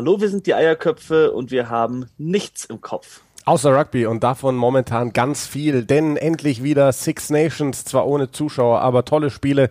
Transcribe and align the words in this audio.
Hallo, 0.00 0.18
wir 0.18 0.30
sind 0.30 0.46
die 0.46 0.54
Eierköpfe 0.54 1.30
und 1.30 1.50
wir 1.50 1.68
haben 1.68 2.06
nichts 2.16 2.64
im 2.64 2.80
Kopf. 2.80 3.20
Außer 3.44 3.78
Rugby 3.78 4.06
und 4.06 4.24
davon 4.24 4.56
momentan 4.56 5.12
ganz 5.12 5.46
viel, 5.46 5.84
denn 5.84 6.16
endlich 6.16 6.62
wieder 6.62 6.90
Six 6.90 7.28
Nations, 7.28 7.84
zwar 7.84 8.06
ohne 8.06 8.30
Zuschauer, 8.30 8.80
aber 8.80 9.04
tolle 9.04 9.28
Spiele. 9.28 9.68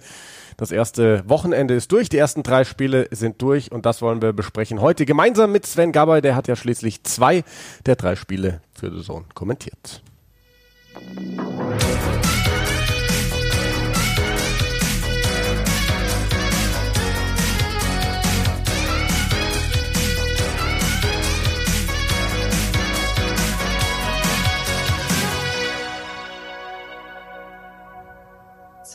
Das 0.56 0.72
erste 0.72 1.28
Wochenende 1.28 1.74
ist 1.74 1.92
durch, 1.92 2.10
die 2.10 2.20
ersten 2.20 2.44
drei 2.44 2.64
Spiele 2.64 3.08
sind 3.10 3.42
durch 3.42 3.72
und 3.72 3.88
das 3.88 4.04
wollen 4.04 4.22
wir 4.22 4.32
besprechen 4.32 4.82
heute 4.82 5.08
gemeinsam 5.08 5.52
mit 5.52 5.66
Sven 5.66 5.92
Gabay, 5.92 6.22
der 6.22 6.36
hat 6.36 6.48
ja 6.48 6.56
schließlich 6.56 7.04
zwei 7.06 7.44
der 7.88 7.96
drei 7.96 8.16
Spiele 8.16 8.62
für 8.76 8.96
The 8.96 9.02
Zone 9.02 9.26
kommentiert. 9.34 10.04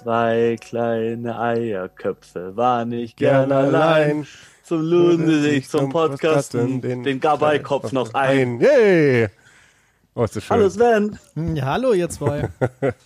Zwei 0.04 0.58
kleine 0.60 1.40
Eierköpfe 1.40 2.54
waren 2.58 2.92
ich 2.92 3.16
gern 3.16 3.50
allein. 3.50 4.26
Zum 4.62 4.82
Luden 4.82 5.26
sie 5.26 5.40
sich 5.40 5.70
zum 5.70 5.88
Podcasten, 5.88 6.82
den, 6.82 7.02
den 7.04 7.20
Gabei-Kopf 7.20 7.90
noch 7.92 8.12
ein. 8.12 8.60
Yay! 8.60 9.28
Oh, 10.14 10.24
ist 10.24 10.36
das 10.36 10.44
schön. 10.44 10.56
Hallo 10.58 10.68
Sven. 10.68 11.18
Ja, 11.54 11.64
hallo 11.64 11.92
ihr 11.94 12.10
zwei. 12.10 12.50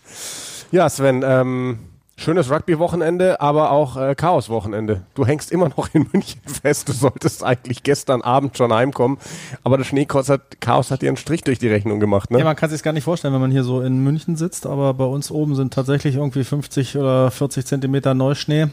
Ja, 0.72 0.90
Sven, 0.90 1.22
ähm, 1.24 1.78
schönes 2.18 2.50
Rugby-Wochenende, 2.50 3.40
aber 3.40 3.70
auch 3.70 3.96
äh, 3.96 4.14
Chaos-Wochenende. 4.14 5.02
Du 5.14 5.24
hängst 5.24 5.50
immer 5.52 5.68
noch 5.68 5.88
in 5.94 6.06
München 6.12 6.40
fest. 6.46 6.88
Du 6.88 6.92
solltest 6.92 7.44
eigentlich 7.44 7.82
gestern 7.82 8.22
Abend 8.22 8.56
schon 8.58 8.72
heimkommen, 8.72 9.18
aber 9.64 9.78
das 9.78 9.86
Schneechaos 9.86 10.28
hat, 10.28 10.60
Chaos 10.60 10.90
hat 10.90 11.02
dir 11.02 11.08
einen 11.08 11.16
Strich 11.16 11.42
durch 11.42 11.58
die 11.58 11.68
Rechnung 11.68 12.00
gemacht, 12.00 12.30
ne? 12.30 12.38
Ja, 12.38 12.44
man 12.44 12.56
kann 12.56 12.70
sich 12.70 12.82
gar 12.82 12.92
nicht 12.92 13.04
vorstellen, 13.04 13.32
wenn 13.34 13.40
man 13.40 13.50
hier 13.50 13.64
so 13.64 13.80
in 13.80 14.02
München 14.02 14.36
sitzt, 14.36 14.66
aber 14.66 14.92
bei 14.94 15.04
uns 15.04 15.30
oben 15.30 15.54
sind 15.54 15.72
tatsächlich 15.72 16.16
irgendwie 16.16 16.44
50 16.44 16.98
oder 16.98 17.30
40 17.30 17.64
Zentimeter 17.64 18.14
Neuschnee. 18.14 18.68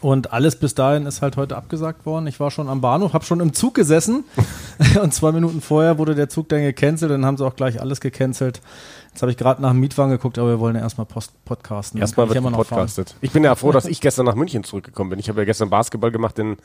Und 0.00 0.32
alles 0.32 0.56
bis 0.56 0.74
dahin 0.74 1.04
ist 1.04 1.20
halt 1.20 1.36
heute 1.36 1.56
abgesagt 1.56 2.06
worden. 2.06 2.26
Ich 2.26 2.40
war 2.40 2.50
schon 2.50 2.68
am 2.68 2.80
Bahnhof, 2.80 3.12
habe 3.12 3.24
schon 3.24 3.40
im 3.40 3.52
Zug 3.52 3.74
gesessen 3.74 4.24
und 5.02 5.12
zwei 5.12 5.30
Minuten 5.32 5.60
vorher 5.60 5.98
wurde 5.98 6.14
der 6.14 6.28
Zug 6.28 6.48
dann 6.48 6.62
gecancelt. 6.62 7.10
Dann 7.10 7.26
haben 7.26 7.36
sie 7.36 7.44
auch 7.44 7.54
gleich 7.54 7.80
alles 7.80 8.00
gecancelt. 8.00 8.62
Jetzt 9.10 9.22
habe 9.22 9.30
ich 9.30 9.36
gerade 9.36 9.60
nach 9.60 9.72
dem 9.72 9.80
Mietwagen 9.80 10.12
geguckt, 10.12 10.38
aber 10.38 10.48
wir 10.48 10.60
wollen 10.60 10.76
ja 10.76 10.82
erstmal 10.82 11.04
Post 11.04 11.32
podcasten. 11.44 12.00
Erstmal 12.00 12.28
wird 12.28 12.38
immer 12.38 12.50
noch 12.50 12.64
fahren. 12.64 12.78
podcastet. 12.78 13.14
Ich 13.20 13.32
bin 13.32 13.44
ja 13.44 13.54
froh, 13.54 13.72
dass 13.72 13.84
ich 13.84 14.00
gestern 14.00 14.24
nach 14.24 14.36
München 14.36 14.64
zurückgekommen 14.64 15.10
bin. 15.10 15.18
Ich 15.18 15.28
habe 15.28 15.40
ja 15.40 15.44
gestern 15.44 15.68
Basketball 15.68 16.10
gemacht 16.10 16.38
in 16.38 16.56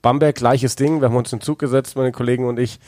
Bamberg, 0.00 0.36
gleiches 0.36 0.76
Ding. 0.76 1.00
Wir 1.00 1.08
haben 1.08 1.16
uns 1.16 1.32
in 1.32 1.40
den 1.40 1.44
Zug 1.44 1.58
gesetzt, 1.58 1.96
meine 1.96 2.12
Kollegen 2.12 2.46
und 2.46 2.58
ich. 2.58 2.80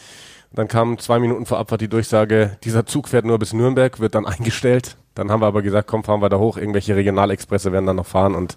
Dann 0.52 0.66
kam 0.66 0.98
zwei 0.98 1.18
Minuten 1.20 1.46
vor 1.46 1.58
Abfahrt 1.58 1.80
die 1.80 1.88
Durchsage, 1.88 2.56
dieser 2.64 2.84
Zug 2.84 3.08
fährt 3.08 3.24
nur 3.24 3.38
bis 3.38 3.52
Nürnberg, 3.52 4.00
wird 4.00 4.16
dann 4.16 4.26
eingestellt. 4.26 4.96
Dann 5.14 5.30
haben 5.30 5.42
wir 5.42 5.46
aber 5.46 5.62
gesagt, 5.62 5.86
komm, 5.86 6.02
fahren 6.02 6.22
wir 6.22 6.28
da 6.28 6.38
hoch. 6.38 6.56
Irgendwelche 6.56 6.96
Regionalexpresse 6.96 7.70
werden 7.72 7.86
dann 7.86 7.96
noch 7.96 8.06
fahren 8.06 8.34
und 8.34 8.56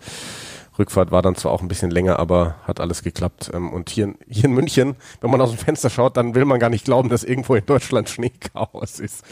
Rückfahrt 0.80 1.12
war 1.12 1.22
dann 1.22 1.36
zwar 1.36 1.52
auch 1.52 1.62
ein 1.62 1.68
bisschen 1.68 1.92
länger, 1.92 2.18
aber 2.20 2.56
hat 2.64 2.80
alles 2.80 3.04
geklappt. 3.04 3.52
Ähm, 3.54 3.72
Und 3.72 3.90
hier, 3.92 4.06
in- 4.06 4.18
hier 4.28 4.46
in 4.46 4.54
München, 4.54 4.96
wenn 5.22 5.30
man 5.30 5.40
aus 5.42 5.52
dem 5.52 5.60
Fenster 5.60 5.90
schaut, 5.90 6.18
dann 6.18 6.34
will 6.36 6.46
man 6.46 6.60
gar 6.60 6.70
nicht 6.70 6.86
glauben, 6.86 7.10
dass 7.10 7.24
irgendwo 7.24 7.56
in 7.56 7.66
Deutschland 7.66 8.10
Schneechaos 8.10 9.00
ist. 9.00 9.24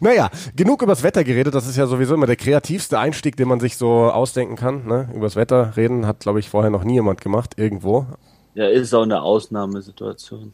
Naja, 0.00 0.30
genug 0.56 0.82
übers 0.82 1.02
Wetter 1.02 1.22
geredet. 1.24 1.54
Das 1.54 1.66
ist 1.68 1.76
ja 1.76 1.86
sowieso 1.86 2.14
immer 2.14 2.26
der 2.26 2.36
kreativste 2.36 2.98
Einstieg, 2.98 3.36
den 3.36 3.48
man 3.48 3.60
sich 3.60 3.76
so 3.76 4.10
ausdenken 4.10 4.56
kann. 4.56 4.86
Ne? 4.86 5.08
Übers 5.14 5.36
Wetter 5.36 5.76
reden 5.76 6.06
hat, 6.06 6.20
glaube 6.20 6.40
ich, 6.40 6.48
vorher 6.50 6.70
noch 6.70 6.82
nie 6.84 6.94
jemand 6.94 7.20
gemacht, 7.20 7.54
irgendwo. 7.56 8.06
Ja, 8.54 8.66
ist 8.68 8.92
auch 8.94 9.02
eine 9.04 9.22
Ausnahmesituation. 9.22 10.52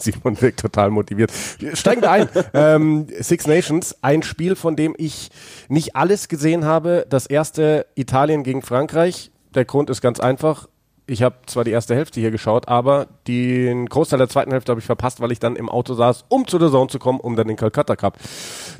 Simon 0.02 0.40
wirkt 0.40 0.60
total 0.60 0.90
motiviert. 0.90 1.30
Steigen 1.74 2.02
wir 2.02 2.10
ein. 2.10 2.28
ähm, 2.54 3.06
Six 3.20 3.46
Nations, 3.46 3.96
ein 4.02 4.22
Spiel, 4.22 4.56
von 4.56 4.76
dem 4.76 4.94
ich 4.96 5.30
nicht 5.68 5.96
alles 5.96 6.28
gesehen 6.28 6.64
habe. 6.64 7.06
Das 7.08 7.26
erste 7.26 7.86
Italien 7.94 8.42
gegen 8.42 8.62
Frankreich. 8.62 9.30
Der 9.54 9.64
Grund 9.64 9.90
ist 9.90 10.00
ganz 10.00 10.20
einfach. 10.20 10.68
Ich 11.06 11.22
habe 11.22 11.34
zwar 11.46 11.64
die 11.64 11.72
erste 11.72 11.96
Hälfte 11.96 12.20
hier 12.20 12.30
geschaut, 12.30 12.68
aber 12.68 13.08
den 13.26 13.86
Großteil 13.86 14.18
der 14.18 14.28
zweiten 14.28 14.52
Hälfte 14.52 14.70
habe 14.70 14.78
ich 14.78 14.86
verpasst, 14.86 15.20
weil 15.20 15.32
ich 15.32 15.40
dann 15.40 15.56
im 15.56 15.68
Auto 15.68 15.94
saß, 15.94 16.26
um 16.28 16.46
zu 16.46 16.56
der 16.56 16.70
Zone 16.70 16.88
zu 16.88 17.00
kommen, 17.00 17.18
um 17.18 17.34
dann 17.34 17.48
den 17.48 17.56
Calcutta 17.56 17.96
Cup 17.96 18.16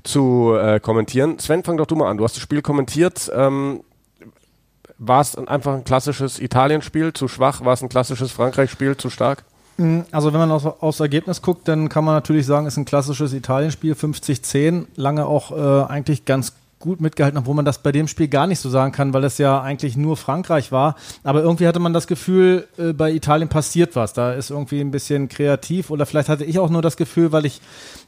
zu 0.04 0.54
äh, 0.54 0.78
kommentieren. 0.78 1.40
Sven, 1.40 1.64
fang 1.64 1.76
doch 1.76 1.86
du 1.86 1.96
mal 1.96 2.08
an. 2.08 2.18
Du 2.18 2.24
hast 2.24 2.36
das 2.36 2.42
Spiel 2.42 2.62
kommentiert. 2.62 3.28
Ähm, 3.34 3.82
war 4.96 5.22
es 5.22 5.36
einfach 5.36 5.74
ein 5.74 5.82
klassisches 5.82 6.38
Italien-Spiel 6.38 7.14
zu 7.14 7.26
schwach? 7.26 7.64
War 7.64 7.72
es 7.72 7.82
ein 7.82 7.88
klassisches 7.88 8.30
Frankreich-Spiel 8.30 8.96
zu 8.96 9.10
stark? 9.10 9.44
Also 10.10 10.32
wenn 10.32 10.40
man 10.40 10.50
aus, 10.50 10.66
aufs 10.66 11.00
Ergebnis 11.00 11.42
guckt, 11.42 11.66
dann 11.66 11.88
kann 11.88 12.04
man 12.04 12.14
natürlich 12.14 12.44
sagen, 12.44 12.66
ist 12.66 12.76
ein 12.76 12.84
klassisches 12.84 13.32
Italienspiel, 13.32 13.94
50-10, 13.94 14.86
lange 14.96 15.26
auch 15.26 15.52
äh, 15.52 15.90
eigentlich 15.90 16.24
ganz 16.24 16.52
gut 16.80 17.00
mitgehalten, 17.00 17.38
obwohl 17.38 17.54
man 17.54 17.66
das 17.66 17.82
bei 17.82 17.92
dem 17.92 18.08
Spiel 18.08 18.26
gar 18.26 18.46
nicht 18.46 18.58
so 18.58 18.70
sagen 18.70 18.90
kann, 18.90 19.12
weil 19.12 19.22
es 19.24 19.36
ja 19.36 19.60
eigentlich 19.60 19.96
nur 19.96 20.16
Frankreich 20.16 20.72
war. 20.72 20.96
Aber 21.22 21.42
irgendwie 21.42 21.66
hatte 21.68 21.78
man 21.78 21.92
das 21.92 22.06
Gefühl, 22.06 22.66
äh, 22.78 22.94
bei 22.94 23.12
Italien 23.12 23.50
passiert 23.50 23.94
was. 23.96 24.14
Da 24.14 24.32
ist 24.32 24.50
irgendwie 24.50 24.80
ein 24.80 24.90
bisschen 24.90 25.28
kreativ 25.28 25.90
oder 25.90 26.06
vielleicht 26.06 26.30
hatte 26.30 26.44
ich 26.44 26.58
auch 26.58 26.70
nur 26.70 26.80
das 26.80 26.96
Gefühl, 26.96 27.32
weil 27.32 27.44
ich 27.44 27.60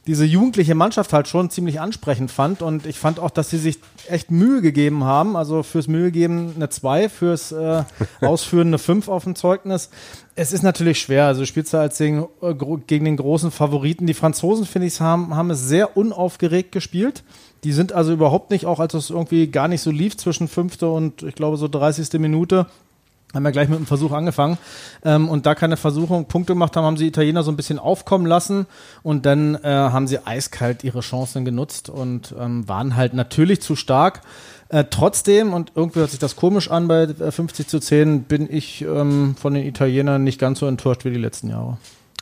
diese 0.07 0.25
jugendliche 0.25 0.73
Mannschaft 0.73 1.13
halt 1.13 1.27
schon 1.27 1.51
ziemlich 1.51 1.79
ansprechend 1.79 2.31
fand 2.31 2.61
und 2.63 2.85
ich 2.87 2.97
fand 2.97 3.19
auch, 3.19 3.29
dass 3.29 3.51
sie 3.51 3.59
sich 3.59 3.79
echt 4.09 4.31
Mühe 4.31 4.61
gegeben 4.61 5.03
haben. 5.03 5.37
Also 5.37 5.61
fürs 5.61 5.87
Mühe 5.87 6.11
geben 6.11 6.53
eine 6.55 6.69
2, 6.69 7.09
fürs 7.09 7.51
äh, 7.51 7.83
Ausführen 8.21 8.67
eine 8.67 8.79
5 8.79 9.07
auf 9.07 9.23
dem 9.23 9.35
Zeugnis. 9.35 9.91
Es 10.35 10.51
ist 10.51 10.63
natürlich 10.63 10.99
schwer. 10.99 11.27
Also 11.27 11.41
du 11.41 11.45
spielst 11.45 11.75
da 11.75 11.81
als 11.81 11.99
gegen, 11.99 12.25
äh, 12.41 12.55
gegen 12.87 13.05
den 13.05 13.17
großen 13.17 13.51
Favoriten. 13.51 14.07
Die 14.07 14.15
Franzosen, 14.15 14.65
finde 14.65 14.87
ich, 14.87 14.99
haben, 14.99 15.35
haben 15.35 15.51
es 15.51 15.67
sehr 15.67 15.95
unaufgeregt 15.95 16.71
gespielt. 16.71 17.23
Die 17.63 17.71
sind 17.71 17.93
also 17.93 18.13
überhaupt 18.13 18.51
nicht, 18.51 18.65
auch 18.65 18.79
als 18.79 18.93
es 18.93 19.09
irgendwie 19.09 19.47
gar 19.47 19.67
nicht 19.67 19.81
so 19.81 19.91
lief 19.91 20.17
zwischen 20.17 20.47
fünfte 20.47 20.89
und 20.89 21.23
ich 21.23 21.35
glaube 21.35 21.57
so 21.57 21.67
30. 21.67 22.19
Minute, 22.19 22.67
haben 23.33 23.43
wir 23.43 23.51
gleich 23.51 23.67
mit 23.67 23.79
dem 23.79 23.87
Versuch 23.87 24.11
angefangen 24.11 24.57
ähm, 25.03 25.27
und 25.27 25.45
da 25.45 25.55
keine 25.55 25.75
Versuchung 25.75 26.25
Punkte 26.25 26.53
gemacht 26.53 26.75
haben, 26.75 26.85
haben 26.85 26.97
sie 26.97 27.07
Italiener 27.07 27.43
so 27.43 27.51
ein 27.51 27.55
bisschen 27.57 27.79
aufkommen 27.79 28.27
lassen 28.27 28.67
und 29.01 29.25
dann 29.25 29.55
äh, 29.55 29.69
haben 29.69 30.07
sie 30.07 30.19
eiskalt 30.25 30.83
ihre 30.83 30.99
Chancen 30.99 31.43
genutzt 31.43 31.89
und 31.89 32.35
ähm, 32.39 32.67
waren 32.67 32.95
halt 32.95 33.13
natürlich 33.13 33.61
zu 33.61 33.75
stark. 33.75 34.21
Äh, 34.69 34.85
trotzdem, 34.89 35.53
und 35.53 35.71
irgendwie 35.75 35.99
hört 35.99 36.11
sich 36.11 36.19
das 36.19 36.35
komisch 36.35 36.69
an 36.69 36.87
bei 36.87 37.03
äh, 37.03 37.31
50 37.31 37.67
zu 37.67 37.79
10, 37.79 38.23
bin 38.23 38.47
ich 38.51 38.83
ähm, 38.83 39.35
von 39.35 39.53
den 39.53 39.65
Italienern 39.65 40.23
nicht 40.23 40.39
ganz 40.39 40.59
so 40.59 40.67
enttäuscht 40.67 41.05
wie 41.05 41.11
die 41.11 41.17
letzten 41.17 41.49
Jahre. 41.49 41.77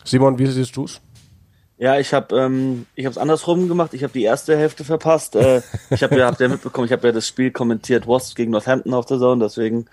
Simon, 0.05 0.39
wie 0.39 0.47
siehst 0.47 0.75
du 0.77 0.85
es? 0.85 1.01
Ja, 1.81 1.97
ich 1.97 2.13
habe 2.13 2.37
ähm, 2.37 2.85
ich 2.93 3.05
habe 3.05 3.11
es 3.11 3.17
andersrum 3.17 3.67
gemacht. 3.67 3.95
Ich 3.95 4.03
habe 4.03 4.13
die 4.13 4.21
erste 4.21 4.55
Hälfte 4.55 4.83
verpasst. 4.83 5.35
Äh, 5.35 5.63
ich 5.89 6.03
habe 6.03 6.15
ja, 6.15 6.27
habt 6.27 6.39
ihr 6.39 6.47
mitbekommen, 6.47 6.85
ich 6.85 6.91
habe 6.91 7.07
ja 7.07 7.11
das 7.11 7.27
Spiel 7.27 7.49
kommentiert, 7.49 8.07
Wasps 8.07 8.35
gegen 8.35 8.51
Northampton 8.51 8.93
auf 8.93 9.07
der 9.07 9.17
Zone, 9.17 9.43
deswegen 9.43 9.87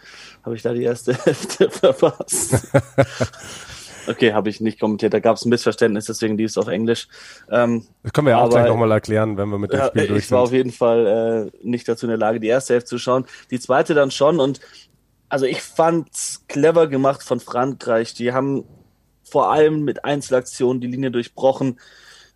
habe 0.45 0.55
ich 0.55 0.61
da 0.61 0.75
die 0.75 0.83
erste 0.83 1.15
Hälfte 1.25 1.71
verpasst. 1.71 2.69
Okay, 4.07 4.33
habe 4.33 4.49
ich 4.49 4.63
nicht 4.63 4.81
kommentiert. 4.81 5.13
Da 5.13 5.21
gab 5.21 5.37
es 5.37 5.45
ein 5.45 5.51
Missverständnis, 5.51 6.07
deswegen 6.07 6.39
lief 6.39 6.49
es 6.49 6.57
auf 6.57 6.69
Englisch. 6.69 7.09
Ähm, 7.51 7.85
Das 8.03 8.15
können 8.15 8.27
wir 8.29 8.31
ja 8.31 8.39
auch 8.39 8.49
gleich 8.49 8.67
nochmal 8.67 8.91
erklären, 8.91 9.37
wenn 9.37 9.51
wir 9.51 9.59
mit 9.59 9.71
dem 9.71 9.81
ja, 9.81 9.89
Spiel 9.89 10.07
durch 10.07 10.25
ich 10.25 10.31
war 10.31 10.41
auf 10.41 10.49
sind. 10.49 10.57
jeden 10.57 10.73
Fall 10.73 11.51
äh, 11.53 11.67
nicht 11.67 11.87
dazu 11.87 12.07
in 12.07 12.09
der 12.09 12.17
Lage, 12.19 12.41
die 12.41 12.47
erste 12.47 12.73
Hälfte 12.73 12.89
zu 12.89 12.99
schauen. 12.99 13.27
Die 13.51 13.61
zweite 13.61 13.93
dann 13.93 14.11
schon. 14.11 14.41
Und 14.41 14.61
also 15.29 15.45
ich 15.45 15.61
fand's 15.61 16.43
clever 16.49 16.87
gemacht 16.87 17.23
von 17.23 17.39
Frankreich. 17.39 18.15
Die 18.15 18.33
haben 18.33 18.65
vor 19.29 19.53
allem 19.53 19.85
mit 19.85 20.05
Einzelaktionen 20.05 20.81
die 20.81 20.87
Linie 20.87 21.11
durchbrochen. 21.11 21.79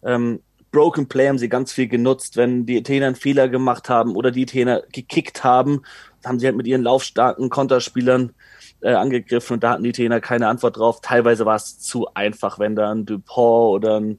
Ähm, 0.04 0.40
Broken 0.70 1.06
Play 1.06 1.28
haben 1.28 1.38
sie 1.38 1.50
ganz 1.50 1.72
viel 1.72 1.86
genutzt. 1.86 2.36
Wenn 2.36 2.64
die 2.64 2.78
Italiener 2.78 3.06
einen 3.06 3.16
Fehler 3.16 3.48
gemacht 3.48 3.88
haben 3.88 4.16
oder 4.16 4.30
die 4.30 4.42
Italiener 4.42 4.82
gekickt 4.92 5.44
haben, 5.44 5.82
haben 6.24 6.38
sie 6.38 6.46
halt 6.46 6.56
mit 6.56 6.66
ihren 6.66 6.82
laufstarken 6.82 7.50
Konterspielern 7.50 8.32
äh, 8.80 8.94
angegriffen 8.94 9.54
und 9.54 9.62
da 9.62 9.70
hatten 9.72 9.82
die 9.82 9.90
Italiener 9.90 10.20
keine 10.20 10.48
Antwort 10.48 10.78
drauf. 10.78 11.00
Teilweise 11.02 11.44
war 11.44 11.56
es 11.56 11.78
zu 11.78 12.08
einfach, 12.14 12.58
wenn 12.58 12.74
da 12.74 12.90
ein 12.90 13.06
Dupont 13.06 13.74
oder 13.74 14.00
ein 14.00 14.18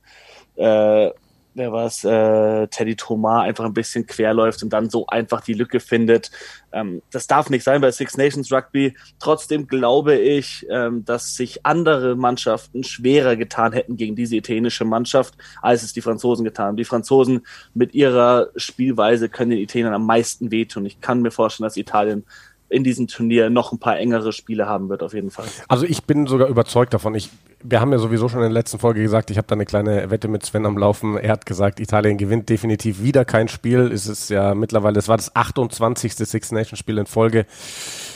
äh, 0.55 1.11
wer 1.55 1.71
war's, 1.71 2.03
äh, 2.03 2.67
Teddy 2.67 2.95
Thomas 2.95 3.43
einfach 3.43 3.65
ein 3.65 3.73
bisschen 3.73 4.05
quer 4.05 4.33
läuft 4.33 4.63
und 4.63 4.71
dann 4.71 4.89
so 4.89 5.05
einfach 5.07 5.41
die 5.41 5.53
Lücke 5.53 5.79
findet. 5.79 6.31
Ähm, 6.71 7.01
das 7.11 7.27
darf 7.27 7.49
nicht 7.49 7.63
sein 7.63 7.81
bei 7.81 7.91
Six 7.91 8.17
Nations 8.17 8.51
Rugby. 8.51 8.95
Trotzdem 9.19 9.67
glaube 9.67 10.15
ich, 10.15 10.65
ähm, 10.69 11.05
dass 11.05 11.35
sich 11.35 11.65
andere 11.65 12.15
Mannschaften 12.15 12.83
schwerer 12.83 13.35
getan 13.35 13.73
hätten 13.73 13.97
gegen 13.97 14.15
diese 14.15 14.35
italienische 14.35 14.85
Mannschaft, 14.85 15.35
als 15.61 15.83
es 15.83 15.93
die 15.93 16.01
Franzosen 16.01 16.45
getan 16.45 16.67
haben. 16.67 16.77
Die 16.77 16.85
Franzosen 16.85 17.45
mit 17.73 17.93
ihrer 17.93 18.49
Spielweise 18.55 19.29
können 19.29 19.51
den 19.51 19.59
Italienern 19.59 19.93
am 19.93 20.05
meisten 20.05 20.51
wehtun. 20.51 20.85
Ich 20.85 21.01
kann 21.01 21.21
mir 21.21 21.31
vorstellen, 21.31 21.65
dass 21.65 21.77
Italien 21.77 22.25
in 22.73 22.83
diesem 22.83 23.07
Turnier 23.07 23.49
noch 23.49 23.71
ein 23.71 23.79
paar 23.79 23.97
engere 23.97 24.33
Spiele 24.33 24.67
haben 24.67 24.89
wird, 24.89 25.03
auf 25.03 25.13
jeden 25.13 25.31
Fall. 25.31 25.45
Also 25.67 25.85
ich 25.85 26.03
bin 26.03 26.27
sogar 26.27 26.47
überzeugt 26.47 26.93
davon. 26.93 27.15
Ich, 27.15 27.29
wir 27.63 27.79
haben 27.79 27.91
ja 27.91 27.99
sowieso 27.99 28.27
schon 28.27 28.39
in 28.39 28.45
der 28.45 28.53
letzten 28.53 28.79
Folge 28.79 29.01
gesagt, 29.01 29.29
ich 29.29 29.37
habe 29.37 29.47
da 29.47 29.53
eine 29.55 29.65
kleine 29.65 30.09
Wette 30.09 30.27
mit 30.27 30.45
Sven 30.45 30.65
am 30.65 30.77
Laufen. 30.77 31.17
Er 31.17 31.31
hat 31.31 31.45
gesagt, 31.45 31.79
Italien 31.79 32.17
gewinnt 32.17 32.49
definitiv 32.49 33.01
wieder 33.01 33.25
kein 33.25 33.47
Spiel. 33.47 33.91
Es 33.91 34.07
ist 34.07 34.29
ja 34.29 34.55
mittlerweile, 34.55 34.97
es 34.99 35.07
war 35.07 35.17
das 35.17 35.35
28. 35.35 36.15
Six 36.15 36.51
Nations 36.51 36.79
Spiel 36.79 36.97
in 36.97 37.05
Folge, 37.05 37.45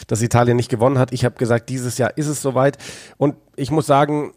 dass 0.08 0.22
Italien 0.22 0.58
nicht 0.58 0.70
gewonnen 0.70 0.98
hat. 0.98 1.14
Ich 1.14 1.24
habe 1.24 1.36
gesagt, 1.36 1.70
dieses 1.70 1.98
Jahr 1.98 2.18
ist 2.18 2.28
es 2.28 2.42
soweit. 2.42 2.78
Und 3.18 3.36
ich 3.56 3.72
muss 3.72 3.86
sagen, 3.86 4.34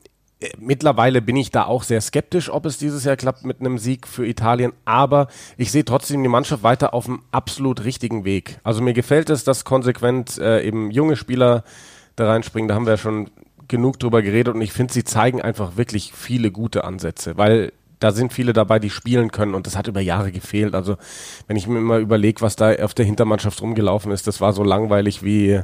Mittlerweile 0.59 1.21
bin 1.21 1.37
ich 1.37 1.51
da 1.51 1.65
auch 1.65 1.83
sehr 1.83 2.01
skeptisch, 2.01 2.51
ob 2.51 2.65
es 2.65 2.79
dieses 2.79 3.05
Jahr 3.05 3.17
klappt 3.17 3.45
mit 3.45 3.61
einem 3.61 3.77
Sieg 3.77 4.07
für 4.07 4.27
Italien, 4.27 4.73
aber 4.87 5.29
ich 5.59 5.71
sehe 5.71 5.85
trotzdem 5.85 6.23
die 6.23 6.31
Mannschaft 6.31 6.63
weiter 6.63 6.95
auf 6.95 7.05
dem 7.05 7.21
absolut 7.31 7.85
richtigen 7.85 8.25
Weg. 8.25 8.59
Also 8.65 8.81
mir 8.81 8.95
gefällt 8.95 9.29
es, 9.29 9.45
dass 9.45 9.67
konsequent 9.67 10.39
äh, 10.39 10.67
eben 10.67 10.91
junge 10.91 11.17
Spieler 11.17 11.63
da 12.17 12.27
reinspringen, 12.31 12.69
da 12.69 12.75
haben 12.75 12.87
wir 12.87 12.95
ja 12.95 12.99
schon 12.99 13.31
genug 13.69 13.99
drüber 13.99 14.23
geredet 14.23 14.55
und 14.55 14.63
ich 14.63 14.73
finde, 14.73 14.93
sie 14.93 15.05
zeigen 15.05 15.43
einfach 15.43 15.77
wirklich 15.77 16.13
viele 16.15 16.51
gute 16.51 16.85
Ansätze, 16.85 17.37
weil 17.37 17.73
da 18.01 18.13
sind 18.13 18.33
viele 18.33 18.55
dabei, 18.55 18.79
die 18.79 18.91
spielen 18.91 19.31
können 19.31 19.55
und 19.55 19.67
das 19.67 19.77
hat 19.77 19.89
über 19.89 20.01
Jahre 20.01 20.33
gefehlt. 20.33 20.75
Also 20.75 20.97
wenn 21.47 21.57
ich 21.57 21.67
mir 21.67 21.79
immer 21.79 21.99
überlege, 21.99 22.41
was 22.41 22.57
da 22.57 22.75
auf 22.75 22.95
der 22.95 23.05
Hintermannschaft 23.05 23.61
rumgelaufen 23.61 24.11
ist, 24.11 24.27
das 24.27 24.41
war 24.41 24.55
so 24.55 24.65
langweilig 24.65 25.23
wie 25.23 25.61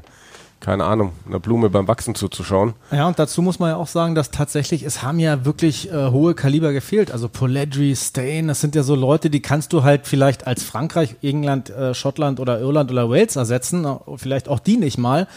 keine 0.60 0.84
Ahnung, 0.84 1.12
einer 1.26 1.38
Blume 1.38 1.70
beim 1.70 1.86
Wachsen 1.86 2.14
zuzuschauen. 2.14 2.74
Ja, 2.90 3.06
und 3.06 3.18
dazu 3.18 3.42
muss 3.42 3.58
man 3.58 3.70
ja 3.70 3.76
auch 3.76 3.86
sagen, 3.86 4.14
dass 4.14 4.30
tatsächlich, 4.30 4.82
es 4.82 5.02
haben 5.02 5.18
ja 5.18 5.44
wirklich 5.44 5.92
äh, 5.92 6.10
hohe 6.10 6.34
Kaliber 6.34 6.72
gefehlt. 6.72 7.12
Also 7.12 7.28
Poledri, 7.28 7.94
Stain, 7.94 8.48
das 8.48 8.60
sind 8.60 8.74
ja 8.74 8.82
so 8.82 8.94
Leute, 8.94 9.30
die 9.30 9.40
kannst 9.40 9.72
du 9.72 9.82
halt 9.82 10.06
vielleicht 10.06 10.46
als 10.46 10.62
Frankreich, 10.62 11.16
England, 11.22 11.70
äh, 11.70 11.94
Schottland 11.94 12.40
oder 12.40 12.58
Irland 12.60 12.90
oder 12.90 13.10
Wales 13.10 13.36
ersetzen, 13.36 13.84
äh, 13.84 13.96
vielleicht 14.16 14.48
auch 14.48 14.58
die 14.58 14.76
nicht 14.76 14.98
mal. 14.98 15.28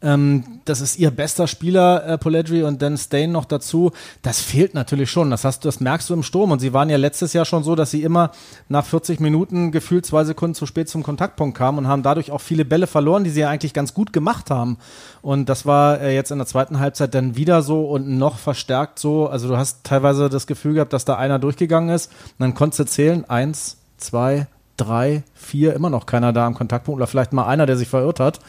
Ähm, 0.00 0.60
das 0.64 0.80
ist 0.80 0.98
ihr 0.98 1.10
bester 1.10 1.48
Spieler, 1.48 2.06
äh, 2.06 2.18
Poledri, 2.18 2.62
und 2.62 2.80
dann 2.82 2.96
Stain 2.96 3.32
noch 3.32 3.44
dazu. 3.44 3.90
Das 4.22 4.40
fehlt 4.40 4.74
natürlich 4.74 5.10
schon. 5.10 5.30
Das, 5.30 5.44
hast, 5.44 5.64
das 5.64 5.80
merkst 5.80 6.08
du 6.08 6.14
im 6.14 6.22
Sturm. 6.22 6.52
Und 6.52 6.60
sie 6.60 6.72
waren 6.72 6.88
ja 6.88 6.96
letztes 6.96 7.32
Jahr 7.32 7.44
schon 7.44 7.64
so, 7.64 7.74
dass 7.74 7.90
sie 7.90 8.02
immer 8.02 8.30
nach 8.68 8.84
40 8.84 9.18
Minuten 9.20 9.72
gefühlt 9.72 10.06
zwei 10.06 10.24
Sekunden 10.24 10.54
zu 10.54 10.66
spät 10.66 10.88
zum 10.88 11.02
Kontaktpunkt 11.02 11.56
kamen 11.56 11.78
und 11.78 11.88
haben 11.88 12.02
dadurch 12.02 12.30
auch 12.30 12.40
viele 12.40 12.64
Bälle 12.64 12.86
verloren, 12.86 13.24
die 13.24 13.30
sie 13.30 13.40
ja 13.40 13.48
eigentlich 13.48 13.74
ganz 13.74 13.92
gut 13.92 14.12
gemacht 14.12 14.50
haben. 14.50 14.67
Und 15.22 15.48
das 15.48 15.64
war 15.64 16.00
äh, 16.00 16.14
jetzt 16.14 16.30
in 16.30 16.38
der 16.38 16.46
zweiten 16.46 16.78
Halbzeit 16.78 17.14
dann 17.14 17.36
wieder 17.36 17.62
so 17.62 17.86
und 17.86 18.18
noch 18.18 18.38
verstärkt 18.38 18.98
so. 18.98 19.28
Also 19.28 19.48
du 19.48 19.56
hast 19.56 19.84
teilweise 19.84 20.28
das 20.28 20.46
Gefühl 20.46 20.74
gehabt, 20.74 20.92
dass 20.92 21.04
da 21.04 21.16
einer 21.16 21.38
durchgegangen 21.38 21.94
ist. 21.94 22.10
Und 22.12 22.40
dann 22.40 22.54
konntest 22.54 22.80
du 22.80 22.84
zählen, 22.84 23.24
eins, 23.28 23.78
zwei, 23.96 24.46
drei, 24.76 25.24
vier, 25.34 25.74
immer 25.74 25.90
noch 25.90 26.06
keiner 26.06 26.32
da 26.32 26.46
am 26.46 26.54
Kontaktpunkt 26.54 26.98
oder 26.98 27.06
vielleicht 27.06 27.32
mal 27.32 27.46
einer, 27.46 27.66
der 27.66 27.76
sich 27.76 27.88
verirrt 27.88 28.20
hat. 28.20 28.40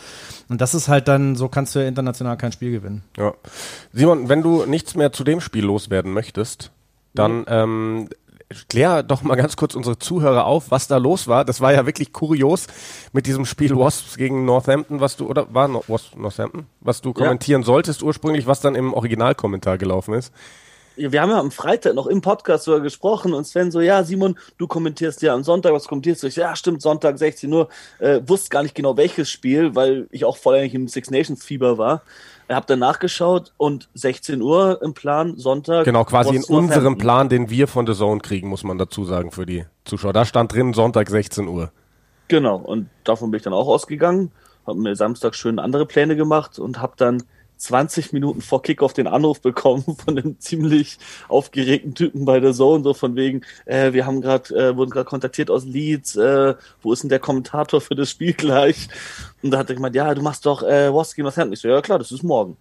Und 0.47 0.61
das 0.61 0.73
ist 0.73 0.87
halt 0.87 1.07
dann, 1.07 1.35
so 1.35 1.47
kannst 1.49 1.75
du 1.75 1.79
ja 1.79 1.87
international 1.87 2.37
kein 2.37 2.51
Spiel 2.51 2.71
gewinnen. 2.71 3.03
Ja. 3.17 3.33
Simon, 3.93 4.29
wenn 4.29 4.41
du 4.41 4.65
nichts 4.65 4.95
mehr 4.95 5.11
zu 5.11 5.23
dem 5.23 5.41
Spiel 5.41 5.65
loswerden 5.65 6.13
möchtest, 6.13 6.71
dann 7.13 7.45
ähm, 7.47 8.09
klär 8.67 9.03
doch 9.03 9.21
mal 9.21 9.35
ganz 9.35 9.55
kurz 9.55 9.75
unsere 9.75 9.99
Zuhörer 9.99 10.45
auf, 10.45 10.71
was 10.71 10.87
da 10.87 10.97
los 10.97 11.27
war. 11.27 11.45
Das 11.45 11.61
war 11.61 11.73
ja 11.73 11.85
wirklich 11.85 12.13
kurios 12.13 12.67
mit 13.13 13.27
diesem 13.27 13.45
Spiel 13.45 13.75
Wasps 13.77 14.17
gegen 14.17 14.45
Northampton, 14.45 14.99
was 14.99 15.17
du, 15.17 15.27
oder 15.27 15.53
war 15.53 15.69
Wasps 15.87 16.15
Northampton, 16.15 16.65
was 16.81 17.01
du 17.01 17.13
kommentieren 17.13 17.61
ja. 17.61 17.65
solltest 17.65 18.03
ursprünglich, 18.03 18.47
was 18.47 18.61
dann 18.61 18.75
im 18.75 18.93
Originalkommentar 18.93 19.77
gelaufen 19.77 20.13
ist 20.13 20.33
wir 20.99 21.21
haben 21.21 21.29
ja 21.29 21.39
am 21.39 21.51
Freitag 21.51 21.95
noch 21.95 22.07
im 22.07 22.21
Podcast 22.21 22.65
sogar 22.65 22.81
gesprochen 22.81 23.33
und 23.33 23.45
Sven 23.45 23.71
so, 23.71 23.79
ja, 23.79 24.03
Simon, 24.03 24.37
du 24.57 24.67
kommentierst 24.67 25.21
ja 25.21 25.33
am 25.33 25.43
Sonntag, 25.43 25.73
was 25.73 25.87
kommentierst 25.87 26.23
du? 26.23 26.27
Ich, 26.27 26.35
ja, 26.35 26.55
stimmt, 26.55 26.81
Sonntag 26.81 27.17
16 27.17 27.51
Uhr. 27.51 27.69
Äh, 27.99 28.21
wusste 28.25 28.49
gar 28.49 28.63
nicht 28.63 28.75
genau 28.75 28.97
welches 28.97 29.29
Spiel, 29.29 29.75
weil 29.75 30.07
ich 30.11 30.25
auch 30.25 30.37
voll 30.37 30.55
eigentlich 30.55 30.75
im 30.75 30.87
Six 30.87 31.09
Nations 31.09 31.43
Fieber 31.43 31.77
war. 31.77 32.01
Ich 32.47 32.55
habe 32.55 32.65
dann 32.65 32.79
nachgeschaut 32.79 33.53
und 33.57 33.89
16 33.93 34.41
Uhr 34.41 34.81
im 34.81 34.93
Plan, 34.93 35.37
Sonntag. 35.37 35.85
Genau, 35.85 36.03
quasi 36.03 36.35
in 36.35 36.43
unserem 36.43 36.97
Plan, 36.97 37.29
den 37.29 37.49
wir 37.49 37.67
von 37.67 37.85
The 37.85 37.93
Zone 37.93 38.21
kriegen, 38.21 38.49
muss 38.49 38.63
man 38.63 38.77
dazu 38.77 39.05
sagen 39.05 39.31
für 39.31 39.45
die 39.45 39.65
Zuschauer. 39.85 40.13
Da 40.13 40.25
stand 40.25 40.53
drin 40.53 40.73
Sonntag 40.73 41.09
16 41.09 41.47
Uhr. 41.47 41.71
Genau, 42.27 42.57
und 42.57 42.89
davon 43.03 43.31
bin 43.31 43.37
ich 43.37 43.43
dann 43.43 43.53
auch 43.53 43.67
ausgegangen, 43.67 44.31
habe 44.65 44.79
mir 44.79 44.95
Samstag 44.95 45.35
schön 45.35 45.59
andere 45.59 45.85
Pläne 45.85 46.15
gemacht 46.15 46.59
und 46.59 46.81
habe 46.81 46.93
dann 46.97 47.23
20 47.59 48.13
Minuten 48.13 48.41
vor 48.41 48.61
Kickoff 48.61 48.93
den 48.93 49.07
Anruf 49.07 49.41
bekommen 49.41 49.83
von 50.05 50.17
einem 50.17 50.39
ziemlich 50.39 50.97
aufgeregten 51.27 51.93
Typen 51.93 52.25
bei 52.25 52.39
der 52.39 52.53
Zone, 52.53 52.83
so 52.83 52.93
von 52.93 53.15
wegen, 53.15 53.41
äh, 53.65 53.93
wir 53.93 54.05
haben 54.05 54.21
gerade, 54.21 54.55
äh, 54.55 54.77
wurden 54.77 54.89
gerade 54.89 55.05
kontaktiert 55.05 55.51
aus 55.51 55.65
Leeds, 55.65 56.15
äh, 56.15 56.55
wo 56.81 56.93
ist 56.93 57.03
denn 57.03 57.09
der 57.09 57.19
Kommentator 57.19 57.81
für 57.81 57.95
das 57.95 58.09
Spiel 58.09 58.33
gleich? 58.37 58.87
Und 59.43 59.51
da 59.51 59.59
hat 59.59 59.69
er 59.69 59.75
gemeint, 59.75 59.95
ja, 59.95 60.13
du 60.15 60.21
machst 60.21 60.45
doch 60.45 60.63
äh, 60.63 60.93
Wasp 60.93 61.15
gegen 61.15 61.25
Northampton. 61.25 61.53
Ich 61.53 61.59
so, 61.59 61.67
ja 61.67 61.81
klar, 61.81 61.99
das 61.99 62.11
ist 62.11 62.23
morgen. 62.23 62.57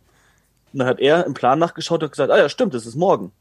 Und 0.73 0.81
dann 0.81 0.89
hat 0.89 1.01
er 1.01 1.25
im 1.25 1.35
Plan 1.35 1.59
nachgeschaut 1.59 2.03
und 2.03 2.11
gesagt, 2.11 2.31
ah 2.31 2.39
ja, 2.39 2.49
stimmt, 2.49 2.75
das 2.75 2.85
ist 2.85 2.97
morgen. 2.97 3.33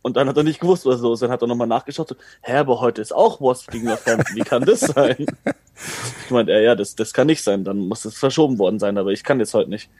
Und 0.00 0.16
dann 0.16 0.28
hat 0.28 0.36
er 0.36 0.42
nicht 0.42 0.60
gewusst, 0.60 0.86
was 0.86 1.00
los 1.00 1.18
ist. 1.18 1.22
Dann 1.22 1.30
hat 1.30 1.42
er 1.42 1.48
nochmal 1.48 1.66
nachgeschaut, 1.66 2.08
so, 2.08 2.16
hä, 2.42 2.56
aber 2.56 2.80
heute 2.80 3.02
ist 3.02 3.14
auch 3.14 3.40
Wasp 3.40 3.70
gegen 3.70 3.86
Northampton, 3.86 4.36
wie 4.36 4.40
kann 4.40 4.64
das 4.64 4.80
sein? 4.80 5.16
ich 6.24 6.30
meinte, 6.30 6.52
ja, 6.52 6.60
ja, 6.60 6.74
das, 6.74 6.94
das 6.94 7.12
kann 7.12 7.26
nicht 7.26 7.42
sein, 7.42 7.64
dann 7.64 7.78
muss 7.78 8.06
es 8.06 8.16
verschoben 8.16 8.58
worden 8.58 8.78
sein, 8.78 8.96
aber 8.96 9.10
ich 9.10 9.22
kann 9.22 9.38
jetzt 9.38 9.54
heute 9.54 9.68
nicht. 9.70 9.90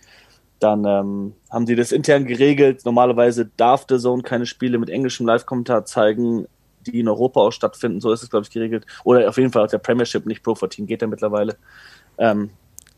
Dann 0.58 0.84
ähm, 0.84 1.34
haben 1.50 1.66
sie 1.66 1.76
das 1.76 1.92
intern 1.92 2.24
geregelt. 2.24 2.84
Normalerweise 2.84 3.50
darf 3.56 3.86
der 3.86 3.98
Zone 3.98 4.22
keine 4.22 4.46
Spiele 4.46 4.78
mit 4.78 4.90
englischem 4.90 5.26
Live-Kommentar 5.26 5.84
zeigen, 5.84 6.46
die 6.86 7.00
in 7.00 7.08
Europa 7.08 7.40
auch 7.40 7.52
stattfinden. 7.52 8.00
So 8.00 8.12
ist 8.12 8.22
es, 8.22 8.30
glaube 8.30 8.44
ich, 8.44 8.50
geregelt. 8.50 8.86
Oder 9.04 9.28
auf 9.28 9.36
jeden 9.36 9.52
Fall 9.52 9.62
aus 9.62 9.70
der 9.70 9.78
Premiership, 9.78 10.26
nicht 10.26 10.42
Pro 10.42 10.54
14 10.54 10.86
geht 10.86 11.02
ja 11.02 11.08
mittlerweile. 11.08 11.56
Ähm, 12.18 12.50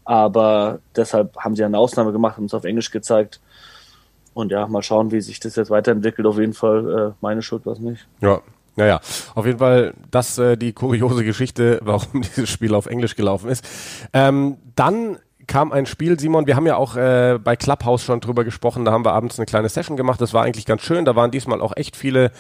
aber 0.05 0.81
deshalb 0.97 1.37
haben 1.37 1.55
sie 1.55 1.65
eine 1.65 1.79
Ausnahme 1.79 2.13
gemacht 2.13 2.39
und 2.39 2.47
es 2.47 2.55
auf 2.55 2.65
Englisch 2.65 2.91
gezeigt. 2.91 3.41
Und 4.33 4.53
ja, 4.53 4.67
mal 4.67 4.83
schauen, 4.83 5.11
wie 5.11 5.21
sich 5.21 5.41
das 5.41 5.57
jetzt 5.57 5.71
weiterentwickelt. 5.71 6.27
Auf 6.27 6.39
jeden 6.39 6.55
Fall 6.55 7.11
äh, 7.11 7.15
meine 7.21 7.43
Schuld 7.43 7.67
war 7.67 7.75
es 7.75 7.79
nicht. 7.81 8.07
Ja, 8.21 8.41
naja, 8.77 9.01
auf 9.35 9.45
jeden 9.47 9.59
Fall 9.59 9.95
das 10.11 10.39
äh, 10.39 10.57
die 10.57 10.73
kuriose 10.73 11.25
Geschichte, 11.25 11.81
warum 11.85 12.23
dieses 12.23 12.49
Spiel 12.49 12.75
auf 12.75 12.87
Englisch 12.87 13.17
gelaufen 13.17 13.51
ist. 13.51 13.65
Ähm, 14.13 14.57
dann 14.77 15.19
kam 15.47 15.73
ein 15.73 15.87
Spiel, 15.87 16.19
Simon, 16.19 16.47
wir 16.47 16.57
haben 16.57 16.67
ja 16.67 16.77
auch 16.77 16.97
äh, 16.97 17.39
bei 17.43 17.57
Clubhouse 17.57 18.03
schon 18.03 18.21
drüber 18.21 18.45
gesprochen, 18.45 18.85
da 18.85 18.93
haben 18.93 19.05
wir 19.05 19.13
abends 19.13 19.39
eine 19.39 19.47
kleine 19.47 19.69
Session 19.69 19.97
gemacht, 19.97 20.21
das 20.21 20.35
war 20.35 20.45
eigentlich 20.45 20.67
ganz 20.67 20.83
schön, 20.83 21.05
da 21.05 21.17
waren 21.17 21.31
diesmal 21.31 21.61
auch 21.61 21.77
echt 21.77 21.97
viele 21.97 22.31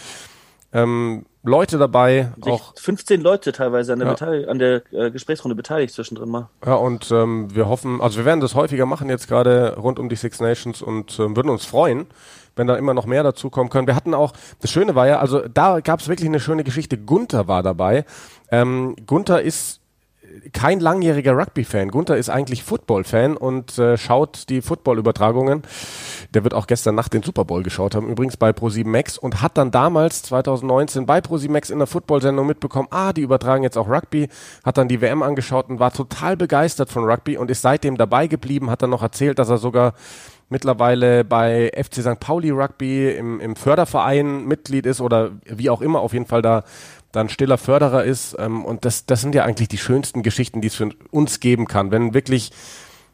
ähm, 0.73 1.27
Leute 1.43 1.79
dabei. 1.79 2.33
Auch 2.43 2.75
15 2.77 3.21
Leute 3.23 3.53
teilweise 3.53 3.95
an 3.95 3.99
der, 4.01 4.15
ja. 4.15 4.49
an 4.49 4.59
der 4.59 4.83
äh, 4.93 5.11
Gesprächsrunde 5.11 5.55
beteiligt 5.55 5.95
zwischendrin 5.95 6.29
mal. 6.29 6.49
Ja, 6.65 6.75
und 6.75 7.11
ähm, 7.11 7.55
wir 7.55 7.69
hoffen, 7.69 8.01
also 8.01 8.19
wir 8.19 8.25
werden 8.25 8.41
das 8.41 8.55
häufiger 8.55 8.87
machen 8.87 9.09
jetzt 9.09 9.27
gerade 9.27 9.77
rund 9.77 9.99
um 9.99 10.09
die 10.09 10.17
Six 10.17 10.41
Nations 10.41 10.83
und 10.83 11.19
ähm, 11.19 11.35
würden 11.37 11.49
uns 11.49 11.65
freuen, 11.65 12.07
wenn 12.57 12.67
da 12.67 12.77
immer 12.77 12.95
noch 12.95 13.07
mehr 13.07 13.23
dazukommen 13.23 13.71
können. 13.71 13.87
Wir 13.87 13.97
hatten 13.97 14.15
auch, 14.15 14.33
das 14.61 14.71
Schöne 14.71 14.95
war 14.95 15.07
ja, 15.07 15.19
also 15.19 15.41
da 15.49 15.81
gab 15.81 16.01
es 16.01 16.09
wirklich 16.09 16.29
eine 16.29 16.41
schöne 16.41 16.63
Geschichte. 16.63 16.99
Gunther 16.99 17.49
war 17.49 17.63
dabei. 17.63 18.05
Ähm, 18.51 18.95
Gunther 19.07 19.41
ist 19.41 19.80
kein 20.53 20.81
langjähriger 20.81 21.37
Rugby-Fan. 21.37 21.89
Gunther 21.89 22.17
ist 22.17 22.31
eigentlich 22.31 22.63
Football-Fan 22.63 23.37
und 23.37 23.79
äh, 23.79 23.97
schaut 23.97 24.49
die 24.49 24.63
Football-Übertragungen. 24.63 25.63
Der 26.35 26.45
wird 26.45 26.55
auch 26.55 26.67
gestern 26.67 26.95
Nacht 26.95 27.13
den 27.13 27.23
Super 27.23 27.45
Bowl 27.45 27.63
geschaut 27.63 27.95
haben, 27.95 28.09
übrigens 28.09 28.37
bei 28.37 28.51
Pro7 28.51 28.87
Max 28.87 29.19
und 29.19 29.43
hat 29.43 29.59
dann 29.59 29.71
damals 29.71 30.23
2019 30.23 31.07
bei 31.07 31.19
Pro7 31.19 31.51
Max 31.51 31.71
in 31.71 31.79
der 31.79 31.87
Football-Sendung 31.87 32.47
mitbekommen, 32.47 32.89
ah, 32.91 33.13
die 33.13 33.23
übertragen 33.23 33.63
jetzt 33.63 33.77
auch 33.77 33.89
Rugby, 33.89 34.29
hat 34.65 34.79
dann 34.79 34.89
die 34.89 35.01
WM 35.01 35.23
angeschaut 35.23 35.69
und 35.69 35.81
war 35.81 35.93
total 35.93 36.37
begeistert 36.37 36.91
von 36.91 37.05
Rugby 37.05 37.37
und 37.37 37.51
ist 37.51 37.63
seitdem 37.63 37.97
dabei 37.97 38.27
geblieben, 38.27 38.71
hat 38.71 38.83
dann 38.83 38.91
noch 38.91 39.03
erzählt, 39.03 39.39
dass 39.39 39.49
er 39.49 39.59
sogar 39.59 39.95
mittlerweile 40.51 41.25
bei 41.25 41.71
FC 41.75 42.03
St. 42.03 42.21
Pauli 42.21 42.51
Rugby 42.51 43.09
im, 43.11 43.41
im 43.41 43.57
Förderverein 43.57 44.45
Mitglied 44.45 44.85
ist 44.85 45.01
oder 45.01 45.31
wie 45.45 45.71
auch 45.71 45.81
immer, 45.81 46.01
auf 46.01 46.13
jeden 46.13 46.27
Fall 46.27 46.43
da 46.43 46.65
dann 47.13 47.29
stiller 47.29 47.59
Förderer 47.59 48.05
ist. 48.05 48.37
Ähm, 48.39 48.65
und 48.65 48.85
das, 48.85 49.07
das 49.07 49.21
sind 49.21 49.35
ja 49.35 49.45
eigentlich 49.45 49.69
die 49.69 49.79
schönsten 49.79 50.23
Geschichten, 50.23 50.61
die 50.61 50.69
es 50.69 50.75
für 50.75 50.91
uns 51.11 51.41
geben 51.41 51.67
kann. 51.67 51.91
Wenn 51.91 52.15
wirklich 52.15 52.53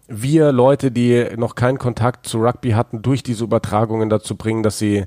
wir 0.08 0.52
Leute, 0.52 0.90
die 0.90 1.26
noch 1.36 1.54
keinen 1.54 1.78
Kontakt 1.78 2.26
zu 2.26 2.38
Rugby 2.38 2.70
hatten, 2.72 3.02
durch 3.02 3.22
diese 3.22 3.44
Übertragungen 3.44 4.08
dazu 4.08 4.36
bringen, 4.36 4.62
dass 4.62 4.78
sie, 4.78 5.04